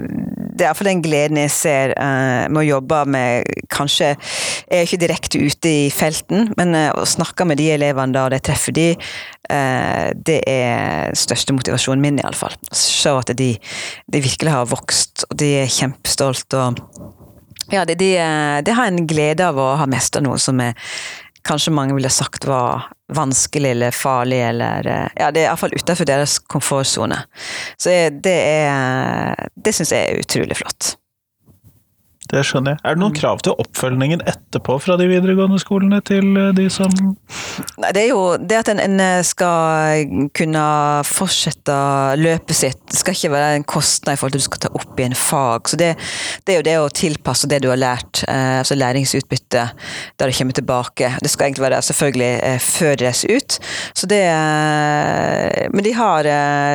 Det 0.53 0.63
er 0.63 0.69
iallfall 0.69 0.91
den 0.91 1.03
gleden 1.03 1.39
jeg 1.41 1.51
ser 1.53 1.93
uh, 1.97 2.45
med 2.51 2.61
å 2.61 2.67
jobbe 2.67 2.99
med 3.09 3.63
Kanskje 3.73 4.13
jeg 4.13 4.17
er 4.69 4.85
ikke 4.85 5.01
direkte 5.01 5.41
ute 5.41 5.71
i 5.71 5.87
felten, 5.93 6.51
men 6.59 6.75
uh, 6.77 6.89
å 6.97 7.07
snakke 7.09 7.47
med 7.49 7.59
de 7.61 7.71
elevene 7.73 8.13
da, 8.15 8.27
og 8.27 8.35
jeg 8.37 8.45
treffer 8.45 8.75
de, 8.75 8.87
uh, 9.49 10.11
det 10.13 10.39
er 10.49 11.17
største 11.17 11.55
motivasjonen 11.57 12.03
min, 12.03 12.21
iallfall. 12.21 12.55
Se 12.69 13.13
at 13.13 13.33
de, 13.37 13.53
de, 13.57 14.23
virkelig 14.23 14.53
har 14.53 14.69
vokst, 14.69 15.25
og 15.29 15.37
de 15.41 15.49
er 15.63 15.73
kjempestolte. 15.73 16.61
og 16.61 17.73
ja, 17.73 17.85
de, 17.87 17.95
de, 17.97 18.11
de 18.65 18.77
har 18.77 18.91
en 18.91 19.05
glede 19.09 19.45
av 19.47 19.57
å 19.57 19.73
ha 19.79 19.89
mestra 19.89 20.21
noe 20.21 20.37
som 20.41 20.59
er 20.61 20.77
kanskje 21.47 21.73
mange 21.75 21.95
ville 21.97 22.10
sagt 22.13 22.47
var 22.49 22.89
vanskelig 23.13 23.71
eller 23.75 23.91
farlig, 23.95 24.41
eller 24.49 24.88
eh, 24.88 25.08
Ja, 25.19 25.29
det 25.32 25.43
er 25.43 25.51
iallfall 25.51 25.75
utenfor 25.75 26.08
deres 26.08 26.39
komfortsone. 26.39 27.19
Så 27.77 27.93
det 28.10 28.38
er 28.39 29.49
Det 29.56 29.75
syns 29.75 29.91
jeg 29.93 30.10
er 30.10 30.23
utrolig 30.23 30.58
flott. 30.58 30.95
Det 32.31 32.41
skjønner 32.47 32.75
jeg. 32.75 32.79
Er 32.88 32.95
det 32.95 33.01
noen 33.01 33.12
mm. 33.12 33.19
krav 33.19 33.41
til 33.43 33.55
oppfølgingen 33.59 34.21
etterpå 34.29 34.77
fra 34.81 34.95
de 34.99 35.07
videregående 35.09 35.59
skolene 35.59 35.99
til 36.07 36.38
eh, 36.39 36.51
de 36.55 36.69
som 36.71 36.91
Nei, 36.93 37.89
Det 37.95 38.03
er 38.05 38.09
jo 38.09 38.21
det 38.39 38.59
at 38.62 38.71
en, 38.71 38.79
en 38.79 39.01
eh, 39.03 39.19
skal 39.27 40.07
kunne 40.36 40.63
fortsette 41.07 41.75
løpet 42.19 42.57
sitt. 42.57 42.79
Det 42.89 43.01
skal 43.01 43.17
ikke 43.17 43.33
være 43.33 43.57
en 43.57 43.67
kostnad 43.67 44.15
i 44.15 44.21
forhold 44.21 44.38
til 44.38 44.41
at 44.41 44.45
du 44.45 44.49
skal 44.49 44.63
ta 44.65 44.71
opp 44.79 45.01
i 45.01 45.07
en 45.07 45.17
fag. 45.17 45.69
Så 45.69 45.79
det, 45.79 45.91
det 46.47 46.55
er 46.55 46.62
jo 46.62 46.67
det 46.69 46.77
å 46.79 46.93
tilpasse 46.95 47.49
det 47.51 47.59
du 47.65 47.69
har 47.73 47.81
lært, 47.81 48.23
eh, 48.27 48.59
altså 48.62 48.79
læringsutbytte, 48.79 49.65
da 50.17 50.29
det 50.29 50.38
kommer 50.38 50.57
tilbake. 50.57 51.12
Det 51.19 51.31
skal 51.31 51.49
egentlig 51.49 51.67
være 51.67 51.83
selvfølgelig 51.89 52.31
før 52.63 52.97
det 52.97 53.07
reiser 53.09 53.36
ut. 53.36 53.59
Så 53.93 54.07
det 54.09 54.23
Men 55.73 55.83
de 55.83 55.93
har 55.97 56.27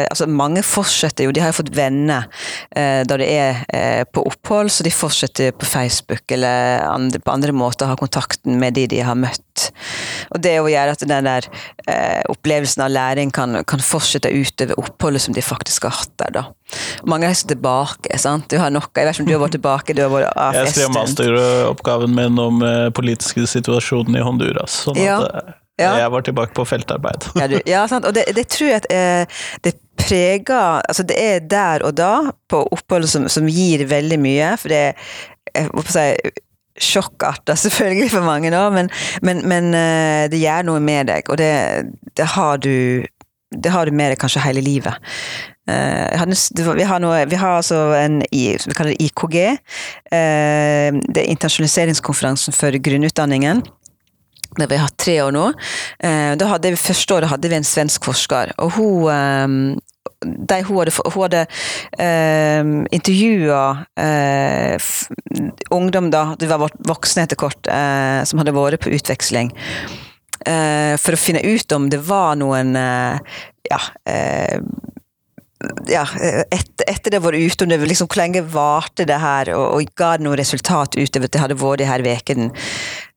Altså, 0.09 0.27
mange 0.27 0.63
fortsetter 0.63 1.25
jo. 1.25 1.33
De 1.33 1.41
har 1.41 1.51
jo 1.51 1.59
fått 1.59 1.71
venner 1.77 2.27
da 2.75 3.17
det 3.21 3.29
er 3.33 4.05
på 4.13 4.23
opphold, 4.29 4.71
så 4.73 4.85
de 4.87 4.93
fortsetter 4.93 5.48
på 5.57 5.67
Facebook 5.69 6.33
eller 6.35 6.85
andre, 6.89 7.21
på 7.21 7.33
andre 7.33 7.55
måter 7.57 7.91
ha 7.91 7.97
kontakten 7.99 8.59
med 8.61 8.77
de 8.79 8.87
de 8.91 9.01
har 9.05 9.19
møtt. 9.19 9.69
Og 10.35 10.43
det 10.45 10.55
å 10.61 10.69
gjøre 10.71 10.95
at 10.95 11.05
den 11.09 11.29
der 11.29 11.49
eh, 11.89 12.23
opplevelsen 12.31 12.85
av 12.85 12.93
læring 12.95 13.33
kan, 13.35 13.61
kan, 13.69 13.83
fortsette 13.83 14.31
utover 14.33 14.79
oppholdet 14.81 15.25
som 15.25 15.37
de 15.37 15.45
faktisk 15.45 15.89
har 15.89 15.97
hatt 15.99 16.15
der, 16.21 16.35
da. 16.41 16.45
Mange 17.09 17.31
reiser 17.31 17.55
tilbake, 17.55 18.19
sant. 18.21 18.49
Du 18.53 18.59
har 18.61 18.73
noe, 18.75 18.91
jeg 18.95 19.09
vet 19.09 19.17
ikke 19.17 19.25
om 19.25 19.31
du 19.31 19.37
har 19.37 19.45
vært 19.47 19.57
tilbake, 19.59 19.97
du 19.97 20.05
har 20.05 20.13
vært 20.13 20.35
AFS. 20.35 20.59
Jeg 20.61 20.75
skrev 20.75 20.93
masteroppgaven 20.97 22.19
min 22.19 22.43
om 22.43 22.61
eh, 22.67 22.91
politiske 22.95 23.49
situasjonen 23.49 24.21
i 24.21 24.27
Honduras. 24.27 24.83
sånn 24.85 25.01
ja. 25.01 25.23
at 25.23 25.41
eh, 25.43 25.57
ja. 25.79 25.93
Jeg 26.03 26.11
var 26.11 26.25
tilbake 26.27 26.55
på 26.57 26.65
feltarbeid. 26.67 27.29
ja, 27.39 27.47
du, 27.47 27.61
ja, 27.67 27.85
sant. 27.91 28.07
Og 28.09 28.15
det, 28.15 28.27
det, 28.35 28.49
tror 28.51 28.73
jeg 28.73 28.83
at 28.83 28.89
eh, 28.91 29.43
det 29.63 29.77
preger 29.99 30.83
Altså, 30.89 31.05
det 31.07 31.19
er 31.23 31.45
der 31.47 31.85
og 31.87 31.95
da, 31.99 32.33
på 32.51 32.65
oppholdet, 32.75 33.11
som, 33.13 33.29
som 33.31 33.47
gir 33.47 33.87
veldig 33.87 34.19
mye. 34.23 34.53
For 34.59 34.75
det 34.75 34.83
jeg 35.55 35.73
å 35.73 35.85
si, 35.89 36.07
sjokkarta 36.79 37.57
selvfølgelig 37.59 38.11
for 38.13 38.27
mange, 38.27 38.51
da, 38.55 38.67
men, 38.71 38.91
men, 39.27 39.43
men, 39.49 39.71
eh, 39.77 40.25
det 40.31 40.41
gjør 40.43 40.69
noe 40.71 40.83
med 40.83 41.11
deg, 41.11 41.31
og 41.31 41.41
det, 41.41 41.53
det, 42.15 42.27
har 42.37 42.61
du 42.63 43.05
det 43.51 43.73
har 43.73 43.89
du 43.89 43.97
med 43.97 44.13
deg 44.13 44.21
kanskje 44.21 44.45
hele 44.45 44.65
livet. 44.65 45.09
Uh, 45.69 46.33
vi, 46.57 46.85
har 46.89 47.01
noe, 47.03 47.17
vi 47.29 47.37
har 47.37 47.59
altså 47.59 47.91
en 47.93 48.23
vi 48.25 48.73
kaller 48.73 48.95
det 48.95 49.05
IKG. 49.05 49.35
Uh, 50.09 50.97
det 51.13 51.21
er 51.21 51.29
internasjonaliseringskonferansen 51.29 52.57
for 52.57 52.73
grunnutdanningen. 52.73 53.61
Det 54.55 54.65
har 54.65 54.71
vi 54.71 54.81
hatt 54.81 54.97
tre 54.97 55.19
år 55.23 55.35
nå. 55.37 55.45
Da 56.01 56.47
hadde 56.49 56.71
vi, 56.73 56.81
første 56.81 57.15
året 57.15 57.31
hadde 57.31 57.51
vi 57.53 57.59
en 57.59 57.67
svensk 57.69 58.09
forsker, 58.09 58.55
og 58.65 58.79
hun 58.79 59.77
de 60.27 60.59
hun 60.67 60.81
hadde, 60.81 60.95
hun 61.15 61.23
hadde 61.23 61.45
eh, 62.03 62.71
intervjua 62.97 63.63
eh, 64.01 64.91
ungdom, 65.71 66.11
da, 66.11 66.25
de 66.39 66.51
var 66.51 66.75
voksne 66.89 67.27
etter 67.27 67.39
kort, 67.39 67.71
eh, 67.71 68.23
som 68.27 68.43
hadde 68.43 68.55
vært 68.57 68.83
på 68.83 68.93
utveksling. 68.99 69.53
Eh, 70.47 70.95
for 71.01 71.15
å 71.15 71.21
finne 71.21 71.43
ut 71.43 71.75
om 71.75 71.89
det 71.91 72.01
var 72.07 72.39
noen 72.39 72.75
eh, 72.79 73.39
ja, 73.69 73.81
eh, 74.09 74.59
ja, 75.91 76.05
etter, 76.55 76.87
etter 76.87 77.11
det 77.11 77.19
var 77.25 77.35
ute, 77.35 77.65
om 77.65 77.71
det 77.71 77.81
liksom, 77.91 78.07
hvor 78.07 78.21
lenge 78.21 78.45
varte 78.47 79.07
det 79.09 79.19
her, 79.19 79.51
og, 79.57 79.67
og 79.75 79.93
ga 79.99 80.13
det 80.19 80.27
noe 80.27 80.39
resultat 80.39 80.95
utover 80.95 81.27
at 81.27 81.35
det 81.35 81.43
hadde 81.43 81.59
vært 81.59 81.83
de 81.83 81.89
her 81.89 82.05
ukene. 82.07 82.51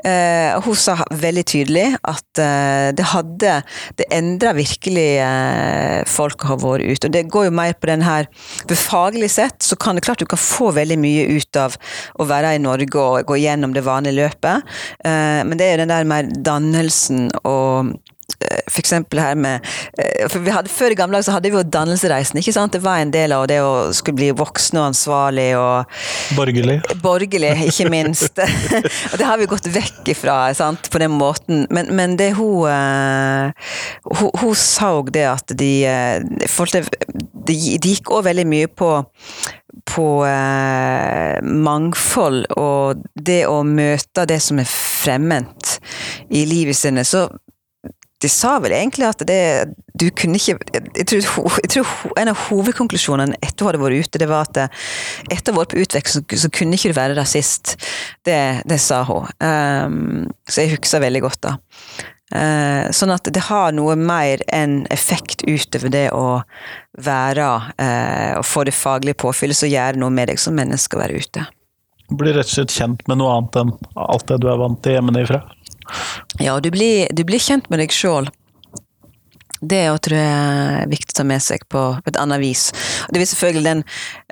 Eh, 0.02 0.58
hun 0.66 0.78
sa 0.78 0.96
veldig 1.14 1.44
tydelig 1.46 1.86
at 2.10 2.40
eh, 2.42 2.88
det 2.98 3.06
hadde 3.12 3.52
Det 4.00 4.08
endra 4.10 4.56
virkelig 4.58 5.20
eh, 5.22 6.00
folk 6.10 6.42
har 6.50 6.58
vært 6.64 6.88
ute. 6.90 7.06
Og 7.06 7.14
det 7.14 7.28
går 7.30 7.46
jo 7.46 7.54
mer 7.54 7.76
på 7.78 7.92
den 7.92 8.02
her 8.02 8.26
For 8.64 8.74
faglig 8.74 9.30
sett 9.30 9.62
så 9.62 9.78
kan 9.78 10.00
det 10.00 10.06
klart 10.08 10.24
du 10.24 10.26
kan 10.26 10.42
få 10.42 10.72
veldig 10.74 10.98
mye 10.98 11.28
ut 11.38 11.60
av 11.62 11.78
å 12.18 12.26
være 12.26 12.56
i 12.58 12.64
Norge 12.64 12.98
og 12.98 13.30
gå 13.30 13.38
gjennom 13.44 13.76
det 13.78 13.86
vanlige 13.86 14.18
løpet, 14.18 14.74
eh, 15.06 15.42
men 15.46 15.60
det 15.60 15.68
er 15.68 15.76
jo 15.76 15.84
den 15.84 15.94
der 15.94 16.10
mer 16.10 16.34
dannelsen 16.50 17.30
og 17.46 17.94
for 18.40 18.80
eksempel 18.82 19.22
her 19.22 19.36
med 19.40 19.66
eh, 19.98 20.28
for 20.32 20.44
vi 20.44 20.54
hadde, 20.54 20.72
Før 20.72 20.94
i 20.94 20.98
gamle 20.98 21.18
dager 21.18 21.28
så 21.30 21.36
hadde 21.38 21.52
vi 21.52 21.58
jo 21.58 22.42
ikke 22.42 22.56
sant? 22.56 22.74
Det 22.74 22.84
var 22.84 23.02
en 23.02 23.14
del 23.14 23.34
av 23.36 23.48
det 23.52 23.60
å 23.64 23.92
skulle 23.96 24.20
bli 24.20 24.32
voksen 24.36 24.80
og 24.80 24.88
ansvarlig 24.92 25.50
og 25.60 25.86
Borgerlig. 26.38 26.80
Borgerlig, 27.04 27.52
ikke 27.68 27.90
minst. 27.92 28.40
og 29.12 29.16
det 29.20 29.28
har 29.28 29.40
vi 29.42 29.50
gått 29.52 29.68
vekk 29.72 30.14
ifra 30.14 30.54
sant? 30.58 30.90
på 30.92 31.02
den 31.02 31.12
måten. 31.12 31.66
Men, 31.70 31.92
men 31.96 32.18
det 32.20 32.32
hun, 32.38 32.68
uh, 32.68 33.52
hun 34.12 34.32
Hun 34.42 34.56
sa 34.58 34.92
òg 34.98 35.12
det 35.14 35.26
at 35.28 35.54
de, 35.58 35.72
uh, 35.88 36.20
de, 37.48 37.56
de 37.56 37.96
gikk 37.96 38.12
òg 38.12 38.26
veldig 38.30 38.48
mye 38.48 38.70
på 38.72 38.92
på 39.88 40.26
eh, 40.28 41.40
mangfold 41.44 42.46
og 42.60 43.06
det 43.16 43.44
å 43.48 43.62
møte 43.68 44.26
det 44.30 44.40
som 44.44 44.60
er 44.62 44.68
fremmed 44.70 45.78
i 46.30 46.44
livet 46.50 46.78
sine, 46.78 47.06
så 47.08 47.28
de 48.22 48.30
sa 48.30 48.58
vel 48.62 48.76
egentlig 48.76 49.08
at 49.08 49.24
det 49.28 49.42
Du 49.98 50.08
kunne 50.18 50.40
ikke 50.40 50.58
Jeg 50.98 51.08
tror, 51.10 51.58
jeg 51.64 51.72
tror 51.74 52.20
en 52.22 52.32
av 52.32 52.46
hovedkonklusjonene 52.48 53.40
etter 53.42 53.66
hun 53.66 53.72
hadde 53.72 53.82
vært 53.82 54.08
ute, 54.08 54.22
det 54.22 54.30
var 54.30 54.48
at 54.48 54.62
etter 55.32 55.52
å 55.52 55.56
ha 55.56 55.62
vært 55.62 55.76
på 55.76 55.84
utveksling, 55.84 56.26
så, 56.30 56.42
så 56.46 56.52
kunne 56.54 56.78
ikke 56.78 56.92
du 56.92 56.98
være 56.98 57.18
rasist. 57.18 57.76
Det, 58.26 58.40
det 58.68 58.80
sa 58.82 59.02
hun. 59.08 59.28
Um, 59.44 60.32
så 60.50 60.66
jeg 60.66 60.76
husker 60.76 61.04
veldig 61.04 61.22
godt 61.26 61.42
da. 61.46 61.54
Uh, 62.32 62.88
sånn 62.96 63.12
at 63.12 63.28
det 63.34 63.44
har 63.50 63.74
noe 63.76 63.98
mer 64.00 64.44
enn 64.56 64.86
effekt 64.94 65.44
utover 65.44 65.92
det 65.92 66.06
å 66.16 66.42
være 67.04 67.48
uh, 67.76 68.40
og 68.40 68.46
få 68.48 68.64
det 68.68 68.76
faglige 68.78 69.20
påfyllet 69.26 69.60
som 69.60 69.72
gjør 69.72 70.00
noe 70.00 70.14
med 70.16 70.32
deg 70.32 70.40
som 70.40 70.56
menneske 70.56 70.96
å 70.96 71.04
være 71.04 71.20
ute. 71.20 71.48
Blir 72.12 72.36
rett 72.36 72.48
og 72.48 72.56
slett 72.56 72.76
kjent 72.76 73.04
med 73.08 73.20
noe 73.20 73.36
annet 73.38 73.60
enn 73.62 73.76
alt 74.00 74.28
det 74.32 74.42
du 74.44 74.50
er 74.52 74.60
vant 74.60 74.80
til 74.84 74.98
hjemmefra? 74.98 75.44
Ja, 76.40 76.60
du 76.60 76.72
blir, 76.74 77.08
du 77.12 77.24
blir 77.28 77.42
kjent 77.42 77.70
med 77.70 77.84
deg 77.84 77.96
sjøl. 77.96 78.30
Det 79.62 79.78
er 79.78 79.98
tror 80.02 80.18
jeg 80.18 80.30
er 80.82 80.88
viktig 80.90 81.14
å 81.14 81.18
ta 81.20 81.24
med 81.28 81.44
seg 81.44 81.64
på, 81.70 81.82
et 82.10 82.18
annet 82.18 82.42
vis. 82.42 82.72
Det 83.14 83.20
vil 83.22 83.28
selvfølgelig 83.30 83.66
den, 83.68 83.84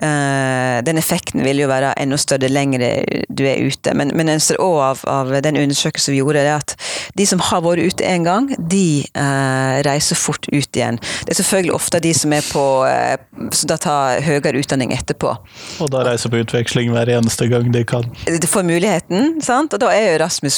uh, 0.02 0.80
den 0.86 0.98
effekten 0.98 1.44
vil 1.46 1.62
jo 1.62 1.68
være 1.70 1.92
enda 2.02 2.18
større 2.18 2.50
lenger 2.50 2.82
du 3.30 3.44
er 3.46 3.62
ute, 3.62 3.94
men, 3.94 4.10
men 4.18 4.32
en 4.34 4.42
ser 4.42 4.58
òg 4.64 4.80
av, 4.82 5.04
av, 5.06 5.34
den 5.46 5.60
undersøkelsen 5.62 6.16
vi 6.16 6.24
gjorde, 6.24 6.42
det 6.48 6.56
at 6.56 6.74
de 7.20 7.28
som 7.30 7.44
har 7.46 7.62
vært 7.62 7.92
ute 7.92 8.08
en 8.10 8.26
gang, 8.26 8.48
de 8.58 9.04
uh, 9.14 9.78
reiser 9.86 10.18
fort 10.18 10.50
ut 10.50 10.82
igjen. 10.82 10.98
Det 10.98 11.36
er 11.36 11.42
selvfølgelig 11.44 11.78
ofte 11.78 12.02
de 12.02 12.16
som 12.18 12.34
er 12.34 12.50
på 12.50 12.66
uh, 12.90 13.14
som 13.54 13.70
da 13.70 13.78
tar 13.78 14.26
høyere 14.26 14.58
utdanning 14.64 14.96
etterpå. 14.98 15.36
Og 15.84 15.94
da 15.94 16.08
reiser 16.10 16.34
på 16.34 16.42
utveksling 16.42 16.90
hver 16.96 17.14
eneste 17.20 17.46
gang 17.54 17.70
de 17.76 17.86
kan. 17.86 18.10
De 18.26 18.50
får 18.50 18.66
muligheten, 18.66 19.38
sant? 19.46 19.78
og 19.78 19.86
da 19.86 19.94
er 19.94 20.08
jo 20.08 20.18
Erasmus 20.18 20.58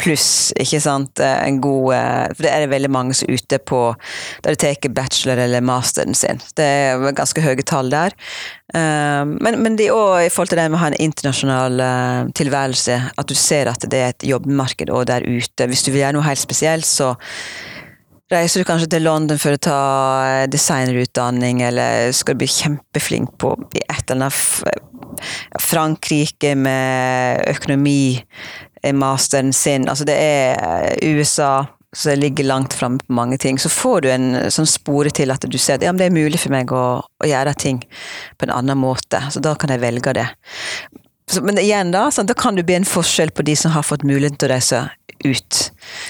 pluss, 0.00 0.52
ikke 0.60 0.80
sant, 0.82 1.20
eh, 1.22 1.38
en 1.46 1.60
god 1.64 1.94
eh, 1.96 2.34
For 2.34 2.46
det 2.46 2.52
er 2.52 2.64
det 2.64 2.72
veldig 2.72 2.90
mange 2.92 3.16
som 3.16 3.28
er 3.28 3.38
ute 3.40 3.58
på 3.64 3.80
der 4.44 4.54
de 4.54 4.60
tar 4.60 4.92
bachelor 4.96 5.40
eller 5.46 5.64
masteren 5.64 6.16
sin. 6.16 6.40
Det 6.56 6.64
er 6.66 7.06
ganske 7.16 7.42
høye 7.44 7.64
tall 7.66 7.90
der. 7.92 8.16
Eh, 8.74 9.24
men, 9.24 9.60
men 9.62 9.78
det 9.78 9.92
òg 9.94 10.26
i 10.26 10.32
forhold 10.32 10.52
til 10.52 10.60
det 10.60 10.68
med 10.70 10.78
å 10.78 10.84
ha 10.84 10.90
en 10.92 11.00
internasjonal 11.08 11.80
tilværelse, 12.36 12.98
at 13.16 13.30
du 13.30 13.36
ser 13.38 13.72
at 13.72 13.88
det 13.90 14.02
er 14.02 14.12
et 14.14 14.28
jobbmarked 14.28 14.92
òg 14.92 15.08
der 15.12 15.26
ute. 15.26 15.70
Hvis 15.70 15.86
du 15.86 15.92
vil 15.92 16.04
gjøre 16.04 16.18
noe 16.18 16.28
helt 16.28 16.42
spesielt, 16.42 16.88
så 16.88 17.14
Reiser 18.26 18.58
du 18.58 18.66
kanskje 18.66 18.88
til 18.90 19.04
London 19.06 19.38
for 19.38 19.54
å 19.54 19.60
ta 19.62 19.80
designerutdanning, 20.50 21.60
eller 21.62 22.08
skal 22.10 22.34
du 22.34 22.40
bli 22.40 22.48
kjempeflink 22.50 23.36
på 23.38 23.52
et 23.78 24.10
eller 24.10 24.26
annet 24.26 25.62
Frankrike 25.62 26.56
med 26.58 27.44
økonomi, 27.54 28.18
masteren 28.92 29.52
sin. 29.52 29.88
Altså 29.88 30.04
det 30.06 30.14
er 30.20 30.60
eh, 31.00 31.16
USA 31.16 31.64
som 31.96 32.18
ligger 32.18 32.44
langt 32.44 32.74
framme 32.76 32.98
på 33.00 33.12
mange 33.16 33.38
ting. 33.40 33.58
Så 33.58 33.70
får 33.72 34.00
du 34.04 34.10
en 34.12 34.26
sånn 34.52 34.68
spore 34.68 35.10
til 35.10 35.30
at 35.32 35.46
du 35.48 35.56
ser 35.58 35.78
at 35.78 35.86
ja, 35.86 35.92
det 35.96 36.10
er 36.10 36.14
mulig 36.14 36.38
for 36.42 36.52
meg 36.52 36.72
å, 36.76 36.84
å 37.02 37.26
gjøre 37.30 37.54
ting 37.56 37.80
på 38.36 38.44
en 38.48 38.52
annen 38.58 38.78
måte. 38.78 39.22
Så 39.32 39.40
da 39.40 39.54
kan 39.56 39.72
jeg 39.72 39.80
velge 39.80 40.12
det. 40.18 40.26
Så, 41.30 41.40
men 41.42 41.58
igjen, 41.58 41.90
da, 41.94 42.10
sånn, 42.14 42.28
da 42.28 42.36
kan 42.38 42.54
det 42.58 42.66
bli 42.68 42.76
en 42.78 42.86
forskjell 42.86 43.32
på 43.34 43.42
de 43.48 43.56
som 43.58 43.72
har 43.74 43.82
fått 43.86 44.04
muligheten 44.06 44.38
til 44.38 44.50
å 44.50 44.52
reise 44.52 44.82
ut. 45.24 45.62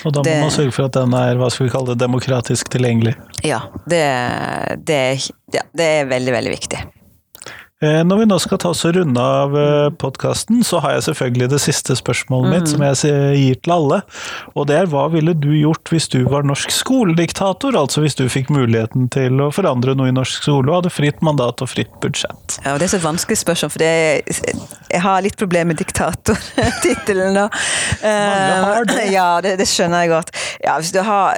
Og 0.04 0.12
da 0.12 0.20
må 0.20 0.24
Det- 0.26 0.40
man 0.42 0.50
sørge 0.50 0.74
for 0.74 0.84
at 0.90 0.92
den 0.98 1.14
er 1.14 1.36
hva 1.38 1.48
skal 1.50 1.66
vi 1.68 1.72
kalle 1.72 1.94
det, 1.94 1.98
demokratisk 2.02 2.68
tilgjengelig. 2.68 3.14
Ja, 3.46 3.62
det, 3.88 4.02
det, 4.84 5.00
ja, 5.54 5.62
det 5.72 5.86
er 6.00 6.10
veldig, 6.10 6.32
veldig 6.34 6.52
viktig. 6.52 6.82
Eh, 7.84 8.00
Når 8.08 8.18
vi 8.22 8.24
nå 8.30 8.36
skal 8.40 8.56
ta 8.62 8.70
oss 8.72 8.86
og 8.88 8.94
runde 8.96 9.20
av 9.20 9.52
podkasten, 10.00 10.62
så 10.64 10.78
har 10.80 10.94
jeg 10.96 11.02
selvfølgelig 11.10 11.48
det 11.52 11.58
siste 11.60 11.92
spørsmålet 11.98 12.48
mitt, 12.54 12.70
som 12.70 12.80
jeg 12.86 13.36
gir 13.36 13.58
til 13.60 13.74
alle. 13.74 13.98
Og 14.56 14.64
det 14.70 14.78
er 14.78 14.88
hva 14.88 15.02
ville 15.12 15.34
du 15.36 15.50
gjort 15.52 15.92
hvis 15.92 16.08
du 16.08 16.22
var 16.24 16.46
norsk 16.48 16.72
skolediktator? 16.72 17.76
Altså 17.76 18.00
hvis 18.00 18.16
du 18.16 18.24
fikk 18.32 18.48
muligheten 18.54 19.10
til 19.12 19.42
å 19.44 19.50
forandre 19.52 19.92
noe 19.98 20.08
i 20.08 20.14
norsk 20.16 20.40
skole 20.46 20.72
og 20.72 20.78
hadde 20.78 20.94
fritt 20.94 21.20
mandat 21.26 21.60
og 21.60 21.68
fritt 21.68 21.92
budsjett. 22.00 22.56
Ja, 22.64 22.72
og 22.72 22.80
Det 22.80 22.88
er 22.88 22.94
så 22.96 23.02
vanskelig 23.04 23.42
spørsmål, 23.42 23.74
for 23.76 23.84
det 23.84 23.92
er, 23.92 24.64
jeg 24.96 25.02
har 25.04 25.20
litt 25.28 25.36
problemer 25.36 25.74
med 25.74 25.82
diktatortittelen. 25.84 27.36
nå. 27.36 27.44
Mange 28.00 28.56
har 28.70 28.88
det. 28.88 28.98
Eh, 29.04 29.12
Ja, 29.16 29.28
det, 29.44 29.58
det 29.60 29.68
skjønner 29.68 30.06
jeg 30.06 30.14
godt. 30.16 30.32
Ja, 30.64 30.78
hvis 30.80 30.92
du 30.96 31.02
har, 31.04 31.36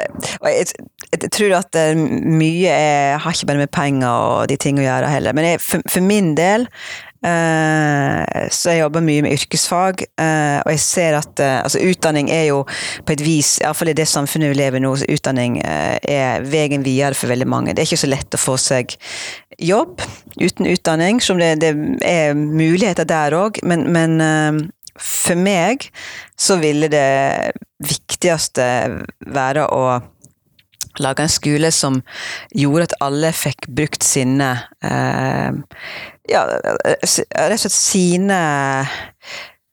jeg, 1.13 1.31
tror 1.33 1.59
at 1.63 1.77
eh, 1.79 1.99
mye 1.99 2.71
er, 2.71 3.19
har 3.23 3.35
ikke 3.35 3.49
bare 3.51 3.65
med 3.65 3.75
penger 3.75 4.09
og 4.09 4.49
de 4.51 4.59
ting 4.61 4.81
å 4.81 4.87
gjøre 4.87 5.11
heller. 5.13 5.37
Men 5.37 5.53
jeg, 5.53 5.63
for, 5.65 5.85
for 5.89 6.05
min 6.05 6.35
del 6.39 6.67
eh, 7.27 8.49
så 8.55 8.75
jeg 8.75 8.83
jobber 8.83 9.05
mye 9.07 9.25
med 9.25 9.35
yrkesfag, 9.39 10.05
eh, 10.21 10.59
og 10.63 10.73
jeg 10.75 10.85
ser 10.85 11.19
at 11.19 11.43
altså 11.43 11.83
utdanning 11.89 12.31
er 12.35 12.49
jo 12.51 12.63
på 13.09 13.17
et 13.17 13.25
vis, 13.25 13.57
iallfall 13.63 13.93
i 13.93 13.99
det 13.99 14.09
samfunnet 14.11 14.53
vi 14.53 14.61
lever 14.61 14.81
i 14.81 14.85
nå, 14.85 14.95
så 15.01 15.09
utdanning 15.17 15.61
er 15.65 16.47
veien 16.47 16.87
videre 16.87 17.19
for 17.19 17.33
veldig 17.33 17.49
mange. 17.49 17.75
Det 17.75 17.85
er 17.85 17.91
ikke 17.91 18.05
så 18.05 18.13
lett 18.13 18.39
å 18.39 18.43
få 18.43 18.59
seg 18.61 18.97
jobb 19.59 20.03
uten 20.39 20.69
utdanning, 20.71 21.23
som 21.25 21.41
det, 21.41 21.57
det 21.65 21.73
er 22.07 22.37
muligheter 22.39 23.09
der 23.09 23.35
òg, 23.35 23.59
men, 23.67 23.89
men 23.95 24.69
for 24.99 25.39
meg 25.39 25.89
så 26.39 26.59
ville 26.63 26.91
det 26.91 27.09
viktigste 27.83 28.65
være 29.31 29.67
å 29.75 29.83
lage 31.03 31.25
en 31.25 31.33
skole 31.33 31.71
som 31.75 32.01
gjorde 32.57 32.91
at 32.91 32.99
alle 33.05 33.33
fikk 33.37 33.69
brukt 33.69 34.07
sine 34.07 34.55
eh, 34.85 35.51
Ja, 36.29 36.45
rett 36.45 37.09
og 37.09 37.63
slett 37.63 37.75
sine 37.75 38.41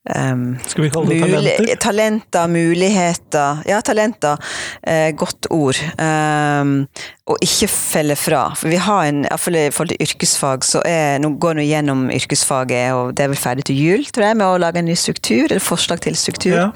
eh, 0.10 0.44
Skal 0.68 0.86
vi 0.86 0.92
kalle 0.94 1.18
det 1.18 1.22
talenter? 1.26 1.76
talenter, 1.88 2.48
muligheter 2.52 3.66
Ja, 3.70 3.82
talenter. 3.82 4.38
Eh, 4.84 5.12
godt 5.18 5.50
ord. 5.50 5.82
Um, 6.00 6.86
og 7.26 7.42
ikke 7.42 7.68
felle 7.72 8.16
fra. 8.16 8.52
For 8.54 8.70
vi 8.70 8.78
har 8.78 9.08
en, 9.10 9.24
iallfall 9.26 9.58
i 9.58 9.64
forhold 9.74 9.96
til 9.96 10.06
yrkesfag, 10.06 10.66
så 10.68 10.84
er, 10.86 11.18
nå 11.24 11.32
går 11.42 11.58
vi 11.58 11.72
gjennom 11.72 12.06
yrkesfaget, 12.14 12.94
og 12.94 13.16
det 13.18 13.26
er 13.26 13.32
vel 13.34 13.42
ferdig 13.42 13.66
til 13.66 13.80
jul, 13.82 14.06
tror 14.14 14.28
jeg, 14.28 14.38
med 14.38 14.46
å 14.46 14.60
lage 14.62 14.82
en 14.82 14.86
ny 14.86 14.98
struktur, 15.00 15.48
eller 15.50 15.64
forslag 15.64 16.04
til 16.06 16.18
struktur. 16.20 16.60
Ja. 16.60 16.68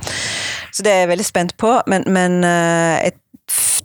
Så 0.73 0.85
det 0.85 0.93
er 0.93 1.03
jeg 1.03 1.11
veldig 1.13 1.27
spent 1.27 1.57
på, 1.61 1.75
men, 1.91 2.07
men 2.09 2.41
eh, 2.47 3.05
jeg 3.05 3.17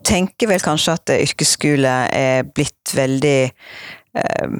tenker 0.07 0.51
vel 0.51 0.63
kanskje 0.63 0.97
at 0.99 1.13
eh, 1.15 1.25
yrkesskole 1.27 1.99
er 2.15 2.47
blitt 2.55 2.95
veldig 2.97 3.39
eh, 3.51 4.57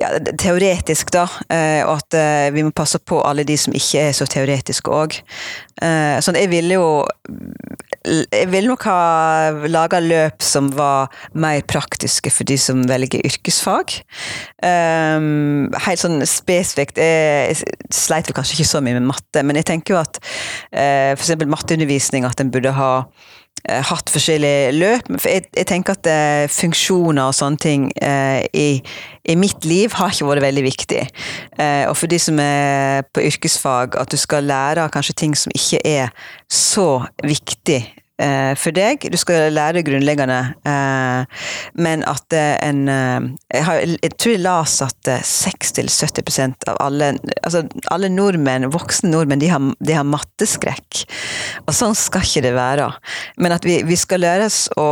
ja, 0.00 0.10
teoretisk, 0.40 1.12
da, 1.14 1.26
eh, 1.52 1.82
og 1.84 2.00
at 2.00 2.16
vi 2.54 2.64
må 2.64 2.72
passe 2.74 2.98
på 3.04 3.20
alle 3.26 3.44
de 3.46 3.56
som 3.60 3.74
ikke 3.76 4.06
er 4.08 4.16
så 4.16 4.26
teoretiske 4.30 4.90
òg. 4.90 5.20
Sånn, 5.80 6.36
jeg 6.36 6.50
ville 6.52 6.76
jo 6.76 6.88
Jeg 8.04 8.48
ville 8.52 8.68
nok 8.68 8.82
ha 8.84 9.48
laga 9.64 9.96
løp 10.04 10.44
som 10.44 10.66
var 10.76 11.08
mer 11.32 11.62
praktiske 11.64 12.28
for 12.28 12.44
de 12.44 12.58
som 12.60 12.82
velger 12.88 13.24
yrkesfag. 13.24 13.94
Helt 14.60 16.02
sånn 16.02 16.20
spesifikt 16.28 17.00
Jeg 17.00 17.56
sleit 17.96 18.28
vel 18.28 18.36
kanskje 18.36 18.58
ikke 18.58 18.68
så 18.74 18.84
mye 18.84 18.98
med 18.98 19.08
matte, 19.08 19.40
men 19.40 19.56
jeg 19.56 19.70
tenker 19.72 19.96
jo 19.96 20.02
at 20.02 20.20
eksempel 21.16 21.48
matteundervisning, 21.48 22.28
at 22.28 22.44
en 22.44 22.52
burde 22.52 22.76
ha 22.76 22.92
hatt 23.68 24.10
forskjellige 24.10 24.72
løp. 24.72 25.10
For 25.16 25.28
jeg, 25.28 25.46
jeg 25.56 25.68
tenker 25.68 25.96
at 25.98 26.08
eh, 26.10 26.48
funksjoner 26.50 27.30
og 27.30 27.36
sånne 27.36 27.60
ting 27.60 27.86
eh, 28.02 28.42
i, 28.56 28.68
i 29.28 29.36
mitt 29.38 29.66
liv 29.68 29.92
har 29.98 30.12
ikke 30.12 30.28
vært 30.30 30.46
veldig 30.46 30.64
viktig. 30.66 31.02
Eh, 31.60 31.84
og 31.88 31.96
for 31.98 32.10
de 32.10 32.18
som 32.22 32.40
er 32.42 33.06
på 33.14 33.24
yrkesfag, 33.28 33.98
at 34.00 34.12
du 34.12 34.18
skal 34.20 34.48
lære 34.48 34.88
kanskje 34.94 35.18
ting 35.24 35.36
som 35.38 35.52
ikke 35.54 35.82
er 35.86 36.14
så 36.50 37.02
viktig 37.22 37.82
eh, 37.84 38.00
for 38.60 38.76
deg. 38.76 39.06
Du 39.12 39.16
skal 39.20 39.52
lære 39.54 39.84
grunnleggende, 39.86 40.38
eh, 40.68 41.44
men 41.80 42.04
at 42.08 42.36
eh, 42.36 42.56
en 42.66 42.82
eh, 42.88 43.28
jeg, 43.54 43.64
har, 43.66 43.80
jeg 43.94 44.12
tror 44.16 44.34
jeg 44.34 44.42
leste 44.44 44.88
at 44.90 45.10
eh, 45.10 45.24
60-70% 45.26 46.68
av 46.70 46.80
alle 46.84 47.12
altså 47.40 47.64
alle 47.92 48.10
nordmenn, 48.12 48.68
voksne 48.72 49.12
nordmenn, 49.12 49.42
de 49.42 49.50
har, 49.52 49.70
de 49.78 49.96
har 49.96 50.06
matteskrekk. 50.08 51.04
Og 51.66 51.74
sånn 51.76 51.96
skal 51.98 52.26
ikke 52.26 52.44
det 52.48 52.54
være. 52.56 52.90
Men 53.40 53.56
at 53.56 53.66
vi, 53.66 53.80
vi 53.86 53.98
skal 53.98 54.24
lære 54.24 54.48
oss 54.50 54.62
å 54.80 54.90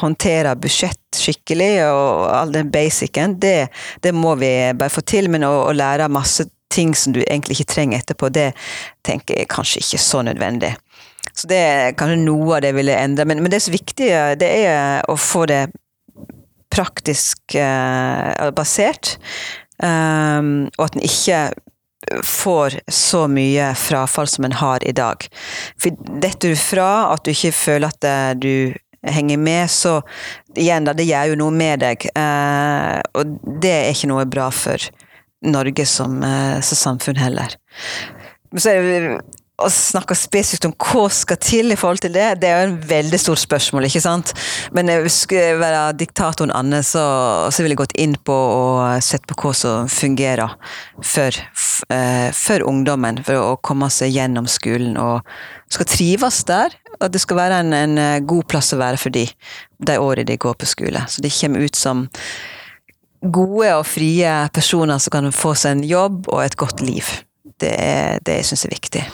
håndtere 0.00 0.56
budsjett 0.60 1.02
skikkelig, 1.18 1.72
og 1.88 2.28
all 2.32 2.54
den 2.54 2.70
basicen, 2.72 3.38
det, 3.42 3.70
det 4.04 4.14
må 4.14 4.36
vi 4.40 4.52
bare 4.78 4.92
få 4.92 5.04
til. 5.06 5.30
Men 5.32 5.46
å, 5.48 5.54
å 5.68 5.74
lære 5.76 6.10
masse 6.12 6.48
ting 6.72 6.94
som 6.96 7.14
du 7.16 7.22
egentlig 7.24 7.58
ikke 7.58 7.72
trenger 7.74 8.02
etterpå, 8.02 8.30
det 8.32 8.50
tenker 9.06 9.40
jeg 9.40 9.50
kanskje 9.50 9.82
ikke 9.82 10.02
så 10.04 10.22
nødvendig. 10.26 10.74
Så 11.38 11.46
det 11.50 11.58
er 11.62 11.96
kanskje 11.98 12.18
noe 12.24 12.56
av 12.56 12.64
det 12.64 12.72
jeg 12.72 12.78
ville 12.80 12.98
endre. 12.98 13.26
Men, 13.30 13.44
men 13.44 13.52
det 13.52 13.62
som 13.62 13.72
er 13.72 13.78
viktig, 13.78 14.08
det 14.40 14.48
er 14.64 15.06
å 15.06 15.14
få 15.18 15.44
det 15.50 15.68
praktisk 16.74 17.54
eh, 17.58 18.48
basert. 18.56 19.16
Um, 19.78 20.66
og 20.74 20.88
at 20.88 20.96
en 20.98 21.04
ikke 21.06 21.42
får 22.26 22.80
så 22.90 23.28
mye 23.30 23.70
frafall 23.78 24.28
som 24.30 24.46
en 24.48 24.56
har 24.58 24.84
i 24.86 24.92
dag. 24.96 25.26
For 25.78 25.94
detter 26.22 26.54
du 26.54 26.58
fra, 26.58 27.12
at 27.12 27.24
du 27.24 27.32
ikke 27.32 27.54
føler 27.54 27.90
at 27.90 28.06
eh, 28.06 28.34
du 28.38 28.52
henger 29.06 29.38
med, 29.38 29.70
så 29.70 30.00
igjen 30.58 30.88
da, 30.88 30.94
det 30.96 31.06
gjør 31.08 31.32
jo 31.32 31.40
noe 31.42 31.54
med 31.54 31.84
deg. 31.84 32.08
Eh, 32.18 32.98
og 33.14 33.38
det 33.62 33.74
er 33.74 33.90
ikke 33.92 34.10
noe 34.10 34.26
bra 34.30 34.48
for 34.54 34.90
Norge 35.46 35.86
som, 35.86 36.18
eh, 36.26 36.58
som 36.66 36.82
samfunn 36.82 37.20
heller. 37.20 37.54
Så 38.56 38.72
er 38.72 38.82
det 38.82 39.18
å 39.58 39.66
snakke 39.72 40.14
spesifikt 40.14 40.68
om 40.68 40.74
hva 40.78 41.08
skal 41.10 41.38
til 41.42 41.74
i 41.74 41.78
forhold 41.78 42.04
til 42.04 42.12
det, 42.14 42.26
det 42.42 42.50
er 42.50 42.60
jo 42.60 42.68
en 42.68 42.76
veldig 42.92 43.18
stort 43.18 43.42
spørsmål, 43.42 43.88
ikke 43.88 44.02
sant? 44.04 44.30
Men 44.76 44.90
jeg 44.92 45.10
skulle 45.10 45.58
være 45.58 45.96
diktatoren 45.98 46.54
Anne, 46.54 46.84
så, 46.86 47.02
så 47.50 47.64
ville 47.64 47.74
jeg 47.74 47.82
gått 47.82 47.96
inn 47.98 48.14
på 48.22 48.36
og 48.36 49.02
sett 49.02 49.26
på 49.26 49.38
hva 49.42 49.52
som 49.58 49.90
fungerer 49.90 50.54
for, 51.02 51.42
eh, 51.90 52.28
for 52.38 52.66
ungdommen, 52.70 53.18
for 53.26 53.42
å 53.42 53.58
komme 53.58 53.90
seg 53.90 54.14
gjennom 54.14 54.46
skolen 54.50 54.94
og 55.02 55.26
skal 55.74 55.90
trives 55.90 56.44
der. 56.46 56.78
At 57.02 57.14
det 57.14 57.22
skal 57.22 57.42
være 57.42 57.60
en, 57.64 57.74
en 57.74 57.98
eh, 57.98 58.22
god 58.22 58.46
plass 58.50 58.72
å 58.74 58.80
være 58.80 59.02
for 59.02 59.14
de, 59.14 59.26
de 59.82 59.98
årene 59.98 60.30
de 60.30 60.38
går 60.38 60.54
på 60.58 60.70
skole. 60.70 61.02
Så 61.10 61.24
de 61.24 61.34
kommer 61.34 61.66
ut 61.66 61.78
som 61.78 62.06
gode 63.26 63.72
og 63.74 63.86
frie 63.90 64.34
personer 64.54 65.02
som 65.02 65.18
kan 65.18 65.32
få 65.34 65.58
seg 65.58 65.80
en 65.80 65.88
jobb 65.88 66.28
og 66.30 66.44
et 66.46 66.58
godt 66.58 66.84
liv. 66.86 67.16
Det 67.58 67.74
er 67.74 68.22
det 68.22 68.44
jeg 68.44 68.62
er 68.62 68.78
viktig. 68.78 69.10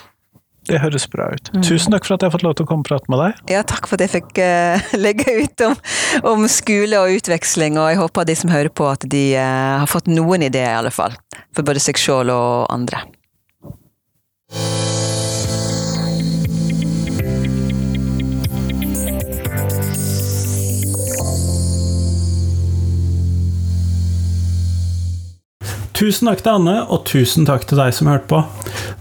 Det 0.64 0.80
høres 0.80 1.04
bra 1.12 1.28
ut. 1.34 1.50
Tusen 1.64 1.92
takk 1.92 2.06
for 2.06 2.16
at 2.16 2.24
jeg 2.24 2.30
har 2.30 2.34
fått 2.34 2.44
lov 2.46 2.54
til 2.56 2.64
å 2.64 2.68
komme 2.70 2.84
og 2.86 2.88
prate 2.88 3.12
med 3.12 3.20
deg. 3.20 3.42
Ja, 3.52 3.64
takk 3.68 3.88
for 3.88 3.98
at 3.98 4.06
jeg 4.06 4.14
fikk 4.14 4.40
eh, 4.40 4.86
legge 5.04 5.34
ut 5.42 5.64
om, 5.66 5.76
om 6.32 6.46
skole 6.48 7.02
og 7.02 7.18
utveksling, 7.18 7.76
og 7.80 7.90
jeg 7.92 8.00
håper 8.00 8.30
de 8.30 8.38
som 8.40 8.52
hører 8.54 8.72
på 8.72 8.88
at 8.88 9.04
de 9.12 9.26
eh, 9.36 9.74
har 9.82 9.90
fått 9.90 10.08
noen 10.08 10.46
ideer, 10.48 10.72
i 10.72 10.80
alle 10.80 10.94
fall. 10.94 11.16
For 11.52 11.66
både 11.66 11.84
seg 11.84 12.00
sjøl 12.00 12.32
og 12.32 12.72
andre. 12.72 13.04
Tusen 25.94 26.26
takk 26.26 26.40
til 26.42 26.56
Anne, 26.56 26.78
og 26.90 27.04
tusen 27.06 27.46
takk 27.46 27.68
til 27.70 27.78
deg 27.78 27.92
som 27.94 28.08
hørte 28.10 28.26
på. 28.32 28.40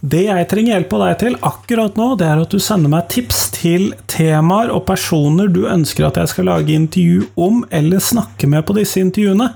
Det 0.02 0.26
jeg 0.26 0.48
trenger 0.52 0.76
hjelp 0.76 0.94
av 0.98 1.04
deg 1.04 1.18
til 1.22 1.38
akkurat 1.48 2.00
nå, 2.00 2.08
det 2.20 2.28
er 2.28 2.42
at 2.44 2.54
du 2.54 2.60
sender 2.62 2.92
meg 2.92 3.08
tips 3.14 3.46
til 3.56 3.92
temaer 4.12 4.72
og 4.74 4.84
personer 4.88 5.50
du 5.52 5.64
ønsker 5.70 6.08
at 6.08 6.20
jeg 6.20 6.32
skal 6.34 6.50
lage 6.50 6.76
intervju 6.76 7.30
om, 7.40 7.62
eller 7.74 8.04
snakke 8.04 8.50
med 8.52 8.66
på 8.68 8.76
disse 8.78 9.02
intervjuene. 9.02 9.50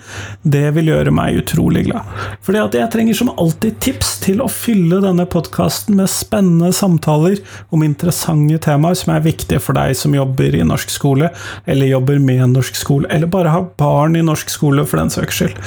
Det 0.44 0.66
vil 0.78 0.92
gjøre 0.94 1.14
meg 1.16 1.42
utrolig 1.42 1.86
glad. 1.90 2.08
Fordi 2.46 2.62
at 2.64 2.78
jeg 2.80 2.92
trenger 2.94 3.20
som 3.20 3.34
alltid 3.36 3.80
tips 3.84 4.14
til 4.24 4.42
å 4.44 4.50
fylle 4.52 5.02
denne 5.04 5.28
podkasten 5.30 5.98
med 6.00 6.12
spennende 6.12 6.72
samtaler 6.76 7.42
om 7.74 7.84
interessante 7.86 8.60
temaer 8.64 8.98
som 8.98 9.14
er 9.16 9.26
viktige 9.26 9.62
for 9.64 9.78
deg 9.78 9.96
som 10.00 10.16
jobber 10.16 10.56
i 10.56 10.64
norsk 10.68 10.92
skole, 10.94 11.32
eller 11.68 11.92
jobber 11.92 12.22
med 12.24 12.56
norsk 12.56 12.78
skole, 12.78 13.10
eller 13.14 13.30
bare 13.32 13.54
har 13.54 13.70
barn 13.80 14.16
i 14.18 14.24
norsk 14.26 14.52
skole 14.52 14.86
for 14.88 15.02
den 15.02 15.12
saks 15.14 15.42
skyld. 15.42 15.60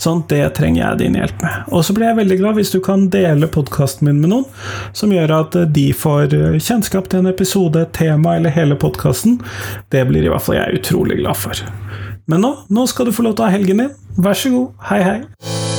Sånn, 0.00 0.24
det 0.30 0.44
trenger 0.58 0.84
jeg 0.84 1.02
din 1.02 1.18
hjelp 1.18 1.42
med. 1.44 1.68
Og 1.74 1.84
så 1.86 1.96
blir 1.96 2.10
jeg 2.10 2.20
veldig 2.22 2.38
glad 2.40 2.58
hvis 2.58 2.72
du 2.74 2.78
kan 2.84 3.08
dele 3.12 3.50
podkasten 3.98 4.06
min 4.06 4.20
med 4.20 4.30
noen, 4.30 4.44
som 4.92 5.12
gjør 5.12 5.32
at 5.40 5.56
de 5.74 5.92
får 5.92 6.34
kjennskap 6.58 7.08
til 7.08 7.20
en 7.20 7.30
episode, 7.32 7.86
tema 7.92 8.36
eller 8.36 8.50
hele 8.50 8.76
podkasten. 8.76 9.40
Det 9.90 10.06
blir 10.08 10.24
i 10.24 10.28
hvert 10.30 10.42
fall 10.42 10.56
jeg 10.58 10.80
utrolig 10.80 11.18
glad 11.20 11.36
for. 11.36 11.54
Men 12.28 12.40
nå, 12.40 12.54
nå 12.68 12.86
skal 12.86 13.06
du 13.06 13.12
få 13.12 13.24
lov 13.24 13.36
til 13.36 13.46
å 13.46 13.48
ha 13.48 13.56
helgen 13.56 13.78
din. 13.82 13.90
Vær 14.18 14.34
så 14.34 14.50
god. 14.50 14.74
Hei, 14.90 15.02
hei. 15.02 15.77